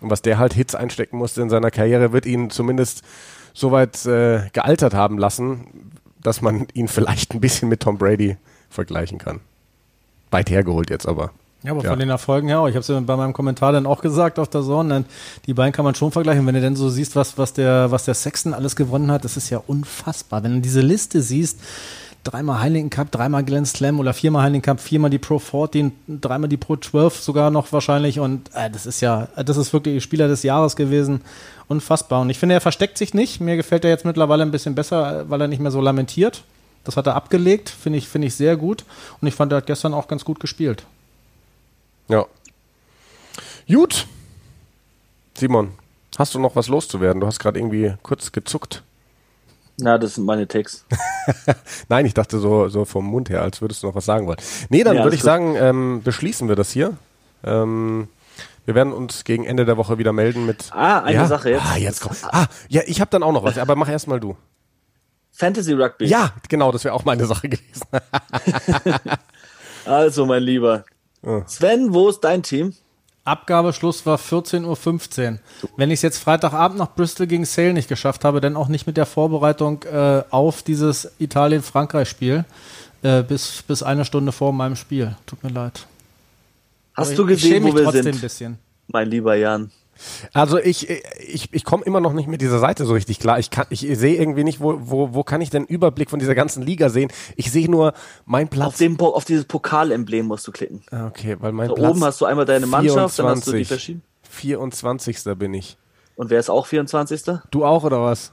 Und 0.00 0.10
was 0.10 0.22
der 0.22 0.38
halt 0.38 0.52
Hits 0.54 0.74
einstecken 0.74 1.16
musste 1.18 1.42
in 1.42 1.50
seiner 1.50 1.70
Karriere, 1.70 2.12
wird 2.12 2.26
ihn 2.26 2.50
zumindest 2.50 3.02
so 3.54 3.70
weit 3.72 4.04
äh, 4.06 4.48
gealtert 4.52 4.94
haben 4.94 5.18
lassen, 5.18 5.92
dass 6.22 6.40
man 6.40 6.66
ihn 6.74 6.88
vielleicht 6.88 7.34
ein 7.34 7.40
bisschen 7.40 7.68
mit 7.68 7.80
Tom 7.80 7.98
Brady 7.98 8.36
vergleichen 8.70 9.18
kann. 9.18 9.40
Weit 10.30 10.50
hergeholt 10.50 10.90
jetzt 10.90 11.06
aber. 11.06 11.30
Ja, 11.62 11.72
aber 11.72 11.84
Ja. 11.84 11.90
von 11.90 11.98
den 11.98 12.10
Erfolgen 12.10 12.48
her 12.48 12.60
auch. 12.60 12.66
Ich 12.66 12.74
habe 12.74 12.80
es 12.80 12.88
ja 12.88 12.98
bei 12.98 13.16
meinem 13.16 13.32
Kommentar 13.32 13.70
dann 13.72 13.86
auch 13.86 14.00
gesagt 14.00 14.38
auf 14.40 14.48
der 14.48 14.62
Zone. 14.62 15.04
Die 15.46 15.54
beiden 15.54 15.72
kann 15.72 15.84
man 15.84 15.94
schon 15.94 16.10
vergleichen. 16.10 16.44
Wenn 16.46 16.54
du 16.54 16.60
denn 16.60 16.74
so 16.74 16.88
siehst, 16.88 17.14
was, 17.14 17.38
was, 17.38 17.52
der, 17.52 17.90
was 17.92 18.04
der 18.04 18.14
Sexton 18.14 18.54
alles 18.54 18.74
gewonnen 18.74 19.12
hat, 19.12 19.24
das 19.24 19.36
ist 19.36 19.50
ja 19.50 19.62
unfassbar. 19.66 20.42
Wenn 20.42 20.54
du 20.54 20.60
diese 20.60 20.80
Liste 20.80 21.22
siehst, 21.22 21.60
dreimal 22.24 22.60
Heineken 22.60 22.90
Cup, 22.90 23.10
dreimal 23.10 23.44
Glenn 23.44 23.66
Slam 23.66 23.98
oder 23.98 24.12
viermal 24.14 24.44
Heineken 24.44 24.62
Cup, 24.62 24.80
viermal 24.80 25.10
die 25.10 25.18
Pro 25.18 25.38
14, 25.38 25.92
dreimal 26.08 26.48
die 26.48 26.56
Pro 26.56 26.76
12 26.76 27.20
sogar 27.20 27.50
noch 27.50 27.72
wahrscheinlich. 27.72 28.20
Und 28.20 28.50
äh, 28.54 28.70
das 28.70 28.86
ist 28.86 29.00
ja, 29.00 29.28
das 29.36 29.56
ist 29.56 29.72
wirklich 29.72 30.02
Spieler 30.02 30.28
des 30.28 30.42
Jahres 30.42 30.76
gewesen. 30.76 31.22
Unfassbar. 31.68 32.20
Und 32.20 32.30
ich 32.30 32.38
finde, 32.38 32.54
er 32.54 32.60
versteckt 32.60 32.98
sich 32.98 33.14
nicht. 33.14 33.40
Mir 33.40 33.56
gefällt 33.56 33.84
er 33.84 33.90
jetzt 33.90 34.04
mittlerweile 34.04 34.42
ein 34.42 34.50
bisschen 34.50 34.74
besser, 34.74 35.28
weil 35.28 35.40
er 35.40 35.48
nicht 35.48 35.60
mehr 35.60 35.70
so 35.70 35.80
lamentiert. 35.80 36.44
Das 36.84 36.96
hat 36.96 37.06
er 37.06 37.14
abgelegt, 37.14 37.70
finde 37.70 37.98
ich, 37.98 38.08
finde 38.08 38.28
ich 38.28 38.34
sehr 38.34 38.56
gut. 38.56 38.84
Und 39.20 39.28
ich 39.28 39.34
fand, 39.34 39.52
er 39.52 39.58
hat 39.58 39.66
gestern 39.66 39.94
auch 39.94 40.08
ganz 40.08 40.24
gut 40.24 40.40
gespielt. 40.40 40.84
Ja. 42.08 42.26
Gut. 43.68 44.06
Simon, 45.34 45.72
hast 46.18 46.34
du 46.34 46.38
noch 46.38 46.56
was 46.56 46.68
loszuwerden? 46.68 47.20
Du 47.20 47.26
hast 47.26 47.38
gerade 47.38 47.58
irgendwie 47.58 47.94
kurz 48.02 48.32
gezuckt. 48.32 48.82
Na, 49.78 49.98
das 49.98 50.14
sind 50.14 50.24
meine 50.24 50.46
Takes. 50.46 50.84
Nein, 51.88 52.06
ich 52.06 52.14
dachte 52.14 52.38
so, 52.38 52.68
so 52.68 52.84
vom 52.84 53.06
Mund 53.06 53.30
her, 53.30 53.42
als 53.42 53.60
würdest 53.60 53.82
du 53.82 53.86
noch 53.86 53.94
was 53.94 54.04
sagen 54.04 54.26
wollen. 54.26 54.38
Nee, 54.68 54.84
dann 54.84 54.96
Ja, 54.96 55.04
würde 55.04 55.16
ich 55.16 55.22
sagen, 55.22 55.56
ähm, 55.56 56.02
beschließen 56.04 56.48
wir 56.48 56.56
das 56.56 56.70
hier. 56.70 56.96
Ähm, 57.42 58.08
wir 58.64 58.74
werden 58.74 58.92
uns 58.92 59.24
gegen 59.24 59.44
Ende 59.44 59.64
der 59.64 59.76
Woche 59.76 59.98
wieder 59.98 60.12
melden 60.12 60.46
mit. 60.46 60.70
Ah, 60.72 61.00
eine 61.00 61.16
ja? 61.16 61.26
Sache 61.26 61.50
jetzt. 61.50 61.62
Ah, 61.64 61.76
jetzt 61.76 62.00
kommt. 62.00 62.18
Ah, 62.24 62.46
ja, 62.68 62.82
ich 62.86 63.00
habe 63.00 63.10
dann 63.10 63.22
auch 63.22 63.32
noch 63.32 63.42
was, 63.44 63.58
aber 63.58 63.74
mach 63.74 63.88
erst 63.88 64.06
mal 64.06 64.20
du. 64.20 64.36
Fantasy 65.32 65.72
Rugby. 65.72 66.04
Ja, 66.04 66.32
genau, 66.48 66.70
das 66.70 66.84
wäre 66.84 66.94
auch 66.94 67.04
meine 67.04 67.26
Sache 67.26 67.48
gewesen. 67.48 67.86
Also, 69.84 70.26
mein 70.26 70.44
Lieber. 70.44 70.84
Sven, 71.46 71.92
wo 71.92 72.08
ist 72.08 72.20
dein 72.20 72.44
Team? 72.44 72.72
Abgabeschluss 73.24 74.04
war 74.04 74.18
14.15 74.18 75.32
Uhr. 75.32 75.38
Wenn 75.76 75.90
ich 75.90 75.98
es 75.98 76.02
jetzt 76.02 76.18
Freitagabend 76.18 76.78
nach 76.78 76.94
Bristol 76.94 77.26
gegen 77.26 77.44
Sale 77.44 77.72
nicht 77.72 77.88
geschafft 77.88 78.24
habe, 78.24 78.40
dann 78.40 78.56
auch 78.56 78.68
nicht 78.68 78.86
mit 78.86 78.96
der 78.96 79.06
Vorbereitung 79.06 79.82
äh, 79.84 80.22
auf 80.30 80.62
dieses 80.62 81.12
Italien-Frankreich-Spiel 81.18 82.44
äh, 83.02 83.22
bis, 83.22 83.62
bis 83.62 83.82
eine 83.82 84.04
Stunde 84.04 84.32
vor 84.32 84.52
meinem 84.52 84.74
Spiel. 84.76 85.14
Tut 85.26 85.42
mir 85.44 85.50
leid. 85.50 85.86
Hast 86.94 87.08
Aber 87.12 87.16
du 87.16 87.26
ich- 87.28 87.36
ich 87.36 87.42
gesehen, 87.42 87.52
schäme 87.54 87.64
wo 87.66 87.66
mich 87.68 87.76
wir 87.76 87.84
trotzdem 87.84 88.02
sind? 88.04 88.14
ein 88.16 88.20
bisschen. 88.20 88.58
Mein 88.88 89.08
lieber 89.08 89.34
Jan. 89.36 89.70
Also 90.32 90.58
ich, 90.58 90.88
ich, 90.90 91.52
ich 91.52 91.64
komme 91.64 91.84
immer 91.84 92.00
noch 92.00 92.12
nicht 92.12 92.28
mit 92.28 92.40
dieser 92.40 92.58
Seite 92.58 92.84
so 92.84 92.92
richtig 92.94 93.20
klar. 93.20 93.38
Ich, 93.38 93.50
kann, 93.50 93.66
ich 93.70 93.80
sehe 93.80 94.16
irgendwie 94.16 94.44
nicht, 94.44 94.60
wo, 94.60 94.78
wo, 94.80 95.14
wo 95.14 95.22
kann 95.22 95.40
ich 95.40 95.50
den 95.50 95.64
Überblick 95.64 96.10
von 96.10 96.18
dieser 96.18 96.34
ganzen 96.34 96.62
Liga 96.62 96.88
sehen. 96.88 97.10
Ich 97.36 97.50
sehe 97.50 97.70
nur 97.70 97.92
mein 98.24 98.48
Platz. 98.48 98.66
Auf, 98.68 98.76
dem, 98.78 98.98
auf 99.00 99.24
dieses 99.24 99.44
Pokalemblem 99.44 100.26
musst 100.26 100.46
du 100.46 100.52
klicken. 100.52 100.82
Ah, 100.90 101.06
Okay, 101.06 101.36
weil 101.40 101.52
mein 101.52 101.68
Da 101.68 101.74
Platz 101.74 101.90
oben 101.90 102.04
hast 102.04 102.20
du 102.20 102.24
einmal 102.24 102.44
deine 102.46 102.66
Mannschaft, 102.66 103.18
dann 103.18 103.26
hast 103.26 103.46
du 103.46 103.52
die 103.52 103.64
24. 103.64 103.68
verschiedenen. 103.68 104.02
24. 104.22 105.18
bin 105.36 105.54
ich. 105.54 105.76
Und 106.16 106.30
wer 106.30 106.40
ist 106.40 106.50
auch 106.50 106.66
24.? 106.66 107.22
Du 107.50 107.64
auch 107.64 107.84
oder 107.84 108.02
was? 108.02 108.32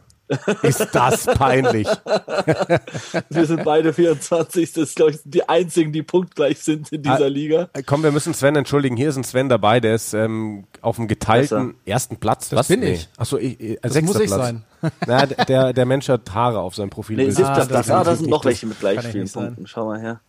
Ist 0.62 0.88
das 0.94 1.26
peinlich? 1.26 1.88
Wir 3.30 3.46
sind 3.46 3.64
beide 3.64 3.94
24. 3.94 4.74
Das 4.74 4.84
ist, 4.90 4.96
glaube 4.96 5.12
ich, 5.12 5.20
die 5.24 5.48
einzigen, 5.50 5.92
die 5.92 6.04
punktgleich 6.04 6.60
sind 6.60 6.92
in 6.92 7.02
dieser 7.02 7.26
Ah, 7.26 7.28
Liga. 7.28 7.70
Äh, 7.74 7.82
Komm, 7.84 8.04
wir 8.04 8.12
müssen 8.12 8.34
Sven 8.36 8.56
entschuldigen. 8.56 8.96
Hier 8.96 9.10
ist 9.10 9.16
ein 9.18 9.24
Sven 9.24 9.50
dabei, 9.50 9.80
der 9.80 9.96
ist 9.96 10.14
ähm, 10.14 10.66
auf 10.82 10.98
dem 10.98 11.08
geteilten 11.08 11.74
ersten 11.86 12.18
Platz. 12.18 12.50
Das 12.50 12.68
bin 12.68 12.84
ich. 12.84 13.10
Achso, 13.18 13.38
ich, 13.38 13.60
äh, 13.60 13.78
Das 13.82 13.94
sechster 13.94 14.14
muss 14.14 14.22
ich 14.22 14.28
Platz. 14.30 14.42
sein. 14.46 14.64
Na, 15.08 15.26
der- 15.26 15.74
der, 15.74 15.86
Mensch 15.86 16.08
hat 16.10 16.32
Haare 16.34 16.60
auf 16.60 16.76
seinem 16.76 16.90
Profil. 16.92 17.18
Nee, 17.18 17.32
siebter 17.32 17.56
das 17.56 17.68
Platz. 17.68 17.88
kann 17.88 17.98
Ah, 17.98 18.04
da 18.04 18.16
sind 18.16 18.30
noch 18.30 18.46
welche 18.46 18.68
mit 18.68 18.80
gleich 18.80 19.00
vielen. 19.08 19.30
Punkten. 19.30 19.66
Schau 19.68 19.86
mal 19.88 20.00
her. 20.00 20.20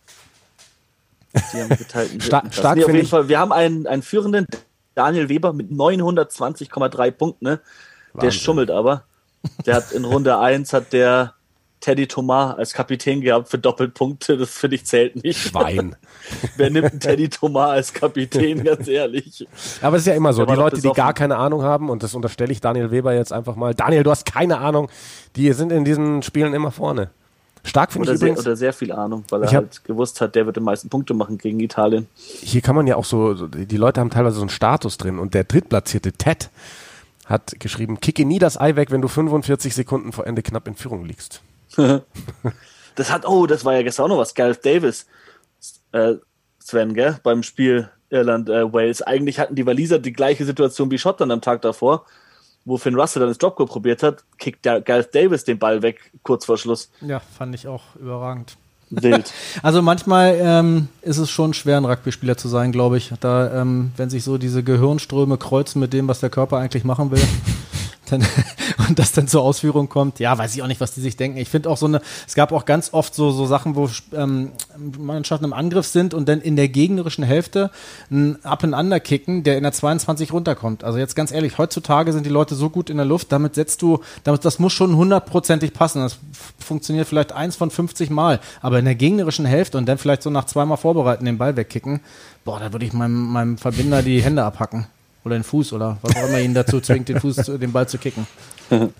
Die 1.53 1.61
haben 1.61 1.69
geteilten 1.69 2.21
Sta- 2.21 2.39
dritten 2.41 2.51
Platz. 2.51 2.57
stark 2.59 2.77
nee, 2.79 2.85
auf 2.85 2.93
jeden 2.95 3.07
Fall. 3.07 3.29
Wir 3.29 3.39
haben 3.39 3.53
einen, 3.53 3.87
einen 3.87 4.03
führenden 4.03 4.47
Daniel 4.95 5.29
Weber 5.29 5.53
mit 5.53 5.71
920,3 5.71 7.11
Punkten. 7.13 7.45
Ne? 7.45 7.61
Der 8.15 8.23
Wahnsinn. 8.23 8.41
schummelt 8.41 8.71
aber. 8.71 9.05
Der 9.67 9.77
hat 9.77 9.93
in 9.93 10.05
Runde 10.05 10.39
1 10.39 10.73
hat 10.73 10.93
der 10.93 11.35
Teddy 11.81 12.07
Thomas 12.07 12.59
als 12.59 12.75
Kapitän 12.75 13.23
gehabt 13.23 13.49
für 13.49 13.59
Doppelpunkte. 13.59 14.37
Das 14.37 14.51
finde 14.51 14.77
ich 14.77 14.85
zählt 14.85 15.23
nicht. 15.25 15.39
Schwein. 15.39 15.97
Wer 16.59 16.69
nimmt 16.69 16.91
einen 16.91 17.01
Teddy 17.01 17.29
Thomas 17.31 17.71
als 17.71 17.93
Kapitän, 17.95 18.63
ganz 18.65 18.87
ehrlich? 18.87 19.47
Aber 19.81 19.97
es 19.97 20.03
ist 20.03 20.07
ja 20.07 20.15
immer 20.15 20.35
so, 20.35 20.45
Der 20.45 20.55
die 20.55 20.61
Leute, 20.61 20.81
die 20.83 20.91
gar 20.93 21.15
keine 21.15 21.37
Ahnung 21.37 21.63
haben, 21.63 21.89
und 21.89 22.03
das 22.03 22.15
unterstelle 22.15 22.53
ich 22.53 22.61
Daniel 22.61 22.91
Weber 22.91 23.15
jetzt 23.15 23.33
einfach 23.33 23.57
mal. 23.57 23.75
Daniel, 23.75 24.03
du 24.03 24.11
hast 24.11 24.27
keine 24.31 24.59
Ahnung. 24.59 24.91
Die 25.37 25.51
sind 25.55 25.73
in 25.73 25.85
diesen 25.87 26.23
Spielen 26.23 26.53
immer 26.53 26.71
vorne. 26.71 27.09
Stark 27.65 27.93
finde 27.93 28.13
ich 28.13 28.19
sehr, 28.19 28.29
übrigens. 28.29 28.47
oder 28.47 28.57
sehr 28.57 28.73
viel 28.73 28.91
Ahnung, 28.93 29.25
weil 29.31 29.43
er 29.43 29.49
hab- 29.49 29.55
halt 29.55 29.85
gewusst 29.85 30.21
hat, 30.23 30.35
der 30.35 30.47
wird 30.47 30.57
die 30.57 30.61
meisten 30.61 30.89
Punkte 30.89 31.13
machen 31.15 31.37
gegen 31.39 31.61
Italien. 31.61 32.07
Hier 32.17 32.61
kann 32.63 32.75
man 32.75 32.87
ja 32.87 32.97
auch 32.97 33.05
so- 33.05 33.47
die 33.47 33.77
Leute 33.77 34.01
haben 34.01 34.09
teilweise 34.11 34.37
so 34.37 34.43
einen 34.43 34.49
Status 34.51 34.97
drin. 34.99 35.19
Und 35.19 35.33
der 35.35 35.45
drittplatzierte 35.45 36.13
Ted 36.13 36.49
hat 37.31 37.59
geschrieben, 37.59 38.01
kicke 38.01 38.27
nie 38.27 38.39
das 38.39 38.61
Ei 38.61 38.77
weg, 38.77 38.91
wenn 38.91 39.01
du 39.01 39.09
45 39.09 39.75
Sekunden 39.75 40.13
vor 40.13 40.27
Ende 40.27 40.43
knapp 40.43 40.69
in 40.69 40.75
Führung 40.75 41.05
liegst. 41.07 41.43
Das 42.95 43.11
hat, 43.11 43.27
oh, 43.27 43.47
das 43.47 43.65
war 43.65 43.75
ja 43.75 43.83
gestern 43.83 44.05
auch 44.05 44.09
noch 44.09 44.19
was. 44.19 44.35
Gareth 44.35 44.65
Davis, 44.65 45.07
äh, 45.93 46.15
Sven, 46.59 46.95
gell, 46.95 47.19
beim 47.23 47.43
Spiel 47.43 47.89
Irland-Wales. 48.11 49.03
Eigentlich 49.03 49.39
hatten 49.39 49.55
die 49.55 49.65
Waliser 49.67 49.99
die 49.99 50.13
gleiche 50.13 50.45
Situation 50.45 50.91
wie 50.91 50.99
Schottland 50.99 51.33
am 51.33 51.41
Tag 51.41 51.63
davor, 51.63 52.05
wo 52.65 52.77
Finn 52.77 52.95
Russell 52.97 53.21
dann 53.21 53.31
das 53.31 53.39
Dropgo 53.39 53.65
probiert 53.65 54.03
hat, 54.03 54.25
kickt 54.39 54.65
der 54.65 54.81
Gareth 54.81 55.15
Davis 55.15 55.45
den 55.45 55.59
Ball 55.59 55.83
weg, 55.83 56.13
kurz 56.23 56.45
vor 56.45 56.59
Schluss. 56.59 56.91
Ja, 57.01 57.21
fand 57.21 57.55
ich 57.55 57.67
auch 57.67 57.97
überragend. 57.97 58.59
Wild. 58.91 59.33
Also 59.63 59.83
manchmal 59.83 60.39
ähm, 60.41 60.89
ist 61.03 61.19
es 61.19 61.31
schon 61.31 61.55
schwer, 61.55 61.77
ein 61.77 61.85
Rugby-Spieler 61.85 62.37
zu 62.37 62.49
sein, 62.49 62.73
glaube 62.73 62.97
ich. 62.99 63.13
Da, 63.21 63.61
ähm, 63.61 63.93
wenn 63.97 64.11
sich 64.11 64.25
so 64.25 64.39
diese 64.39 64.63
Gehirnströme 64.63 65.39
kreuzen 65.39 65.81
mit 65.81 65.93
dem, 65.93 66.09
was 66.09 66.21
der 66.21 66.31
Körper 66.31 66.59
eigentlich 66.59 66.85
machen 66.85 67.11
will. 67.11 67.23
Dann, 68.11 68.27
und 68.89 68.99
das 68.99 69.13
dann 69.13 69.29
zur 69.29 69.43
Ausführung 69.43 69.89
kommt, 69.89 70.19
ja, 70.19 70.37
weiß 70.37 70.55
ich 70.55 70.63
auch 70.63 70.67
nicht, 70.67 70.81
was 70.81 70.93
die 70.93 71.01
sich 71.01 71.17
denken. 71.17 71.39
Ich 71.39 71.49
finde 71.49 71.71
auch 71.71 71.77
so 71.77 71.87
eine, 71.87 72.01
es 72.27 72.35
gab 72.35 72.53
auch 72.53 72.65
ganz 72.65 72.93
oft 72.93 73.15
so, 73.15 73.31
so 73.31 73.47
Sachen, 73.47 73.77
wo 73.77 73.89
ähm, 74.13 74.53
Mannschaften 74.99 75.45
im 75.45 75.53
Angriff 75.53 75.87
sind 75.87 76.15
und 76.15 76.29
dann 76.29 76.41
in 76.41 76.57
der 76.57 76.69
gegnerischen 76.69 77.25
Hälfte 77.25 77.71
ein 78.11 78.45
Up 78.45 78.65
and 78.65 78.75
Under 78.75 79.01
kicken, 79.01 79.43
der 79.43 79.57
in 79.57 79.63
der 79.63 79.73
22 79.73 80.33
runterkommt. 80.33 80.85
Also 80.85 80.99
jetzt 80.99 81.15
ganz 81.15 81.33
ehrlich, 81.33 81.59
heutzutage 81.59 82.13
sind 82.13 82.27
die 82.27 82.31
Leute 82.31 82.55
so 82.55 82.71
gut 82.71 82.91
in 82.91 82.97
der 82.97 83.07
Luft, 83.07 83.33
damit 83.33 83.55
setzt 83.55 83.83
du, 83.83 84.01
damit, 84.25 84.45
das 84.45 84.59
muss 84.59 84.73
schon 84.73 84.97
hundertprozentig 84.97 85.73
passen. 85.73 86.03
Das 86.03 86.19
funktioniert 86.59 87.09
vielleicht 87.09 87.33
eins 87.33 87.57
von 87.57 87.71
50 87.71 88.11
Mal, 88.11 88.41
aber 88.61 88.79
in 88.79 88.85
der 88.85 88.95
gegnerischen 88.95 89.45
Hälfte 89.45 89.79
und 89.79 89.87
dann 89.87 89.99
vielleicht 89.99 90.23
so 90.23 90.31
nach 90.31 90.45
zweimal 90.47 90.77
vorbereiten 90.77 91.25
den 91.25 91.39
Ball 91.39 91.57
wegkicken, 91.57 92.01
boah, 92.45 92.61
da 92.61 92.73
würde 92.73 92.87
ich 92.87 92.93
meinem, 92.93 93.29
meinem 93.29 93.59
Verbinder 93.59 94.03
die 94.03 94.23
Hände 94.23 94.45
abhacken. 94.45 94.87
Oder 95.25 95.37
den 95.37 95.45
Fuß 95.45 95.73
oder 95.75 95.99
was 96.03 96.17
auch 96.17 96.29
immer 96.29 96.41
ihn 96.41 96.55
dazu 96.55 96.81
zwingt, 96.81 97.09
den 97.09 97.21
Fuß, 97.21 97.37
zu, 97.37 97.59
den 97.59 97.73
Ball 97.73 97.89
zu 97.89 97.99
kicken. 97.99 98.27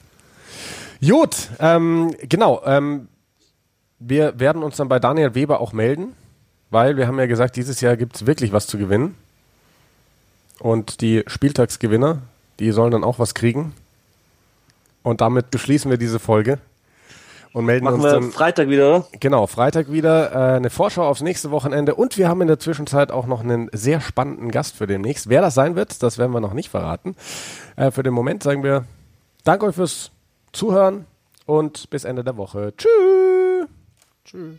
Gut, 1.01 1.49
ähm, 1.59 2.15
genau. 2.29 2.63
Ähm, 2.65 3.09
wir 3.99 4.39
werden 4.39 4.63
uns 4.63 4.77
dann 4.77 4.89
bei 4.89 4.99
Daniel 4.99 5.35
Weber 5.35 5.61
auch 5.61 5.73
melden, 5.73 6.15
weil 6.71 6.97
wir 6.97 7.07
haben 7.07 7.19
ja 7.19 7.27
gesagt, 7.27 7.57
dieses 7.57 7.81
Jahr 7.81 7.97
gibt 7.97 8.17
es 8.17 8.27
wirklich 8.27 8.53
was 8.53 8.67
zu 8.67 8.77
gewinnen. 8.79 9.15
Und 10.59 11.01
die 11.01 11.25
Spieltagsgewinner, 11.27 12.19
die 12.59 12.71
sollen 12.73 12.91
dann 12.91 13.05
auch 13.05 13.19
was 13.19 13.35
kriegen. 13.35 13.73
Und 15.03 15.23
damit 15.23 15.51
beschließen 15.51 15.91
wir 15.91 15.97
diese 15.97 16.19
Folge 16.19 16.59
und 17.53 17.65
melden 17.65 17.85
Machen 17.85 17.97
uns 17.97 18.05
wir 18.05 18.13
dann 18.13 18.31
Freitag 18.31 18.69
wieder, 18.69 18.89
oder? 18.89 19.07
genau 19.19 19.47
Freitag 19.47 19.91
wieder 19.91 20.33
äh, 20.33 20.57
eine 20.57 20.71
Vorschau 20.71 21.05
aufs 21.07 21.21
nächste 21.21 21.51
Wochenende 21.51 21.95
und 21.95 22.17
wir 22.17 22.29
haben 22.29 22.41
in 22.43 22.49
der 22.49 22.59
Zwischenzeit 22.59 23.11
auch 23.11 23.27
noch 23.27 23.43
einen 23.43 23.69
sehr 23.73 24.01
spannenden 24.01 24.51
Gast 24.51 24.77
für 24.77 24.87
demnächst. 24.87 25.29
Wer 25.29 25.41
das 25.41 25.55
sein 25.55 25.77
wird, 25.77 26.03
das 26.03 26.19
werden 26.19 26.33
wir 26.33 26.41
noch 26.41 26.55
nicht 26.55 26.69
verraten. 26.71 27.17
Äh, 27.77 27.91
für 27.91 28.03
den 28.03 28.15
Moment 28.15 28.43
sagen 28.43 28.63
wir 28.63 28.85
Danke 29.45 29.67
euch 29.67 29.75
fürs 29.75 30.11
Zuhören 30.53 31.07
und 31.47 31.89
bis 31.91 32.05
Ende 32.05 32.25
der 32.25 32.37
Woche. 32.37 32.75
Tschüss. 32.77 33.69
Tschüss. 34.25 34.59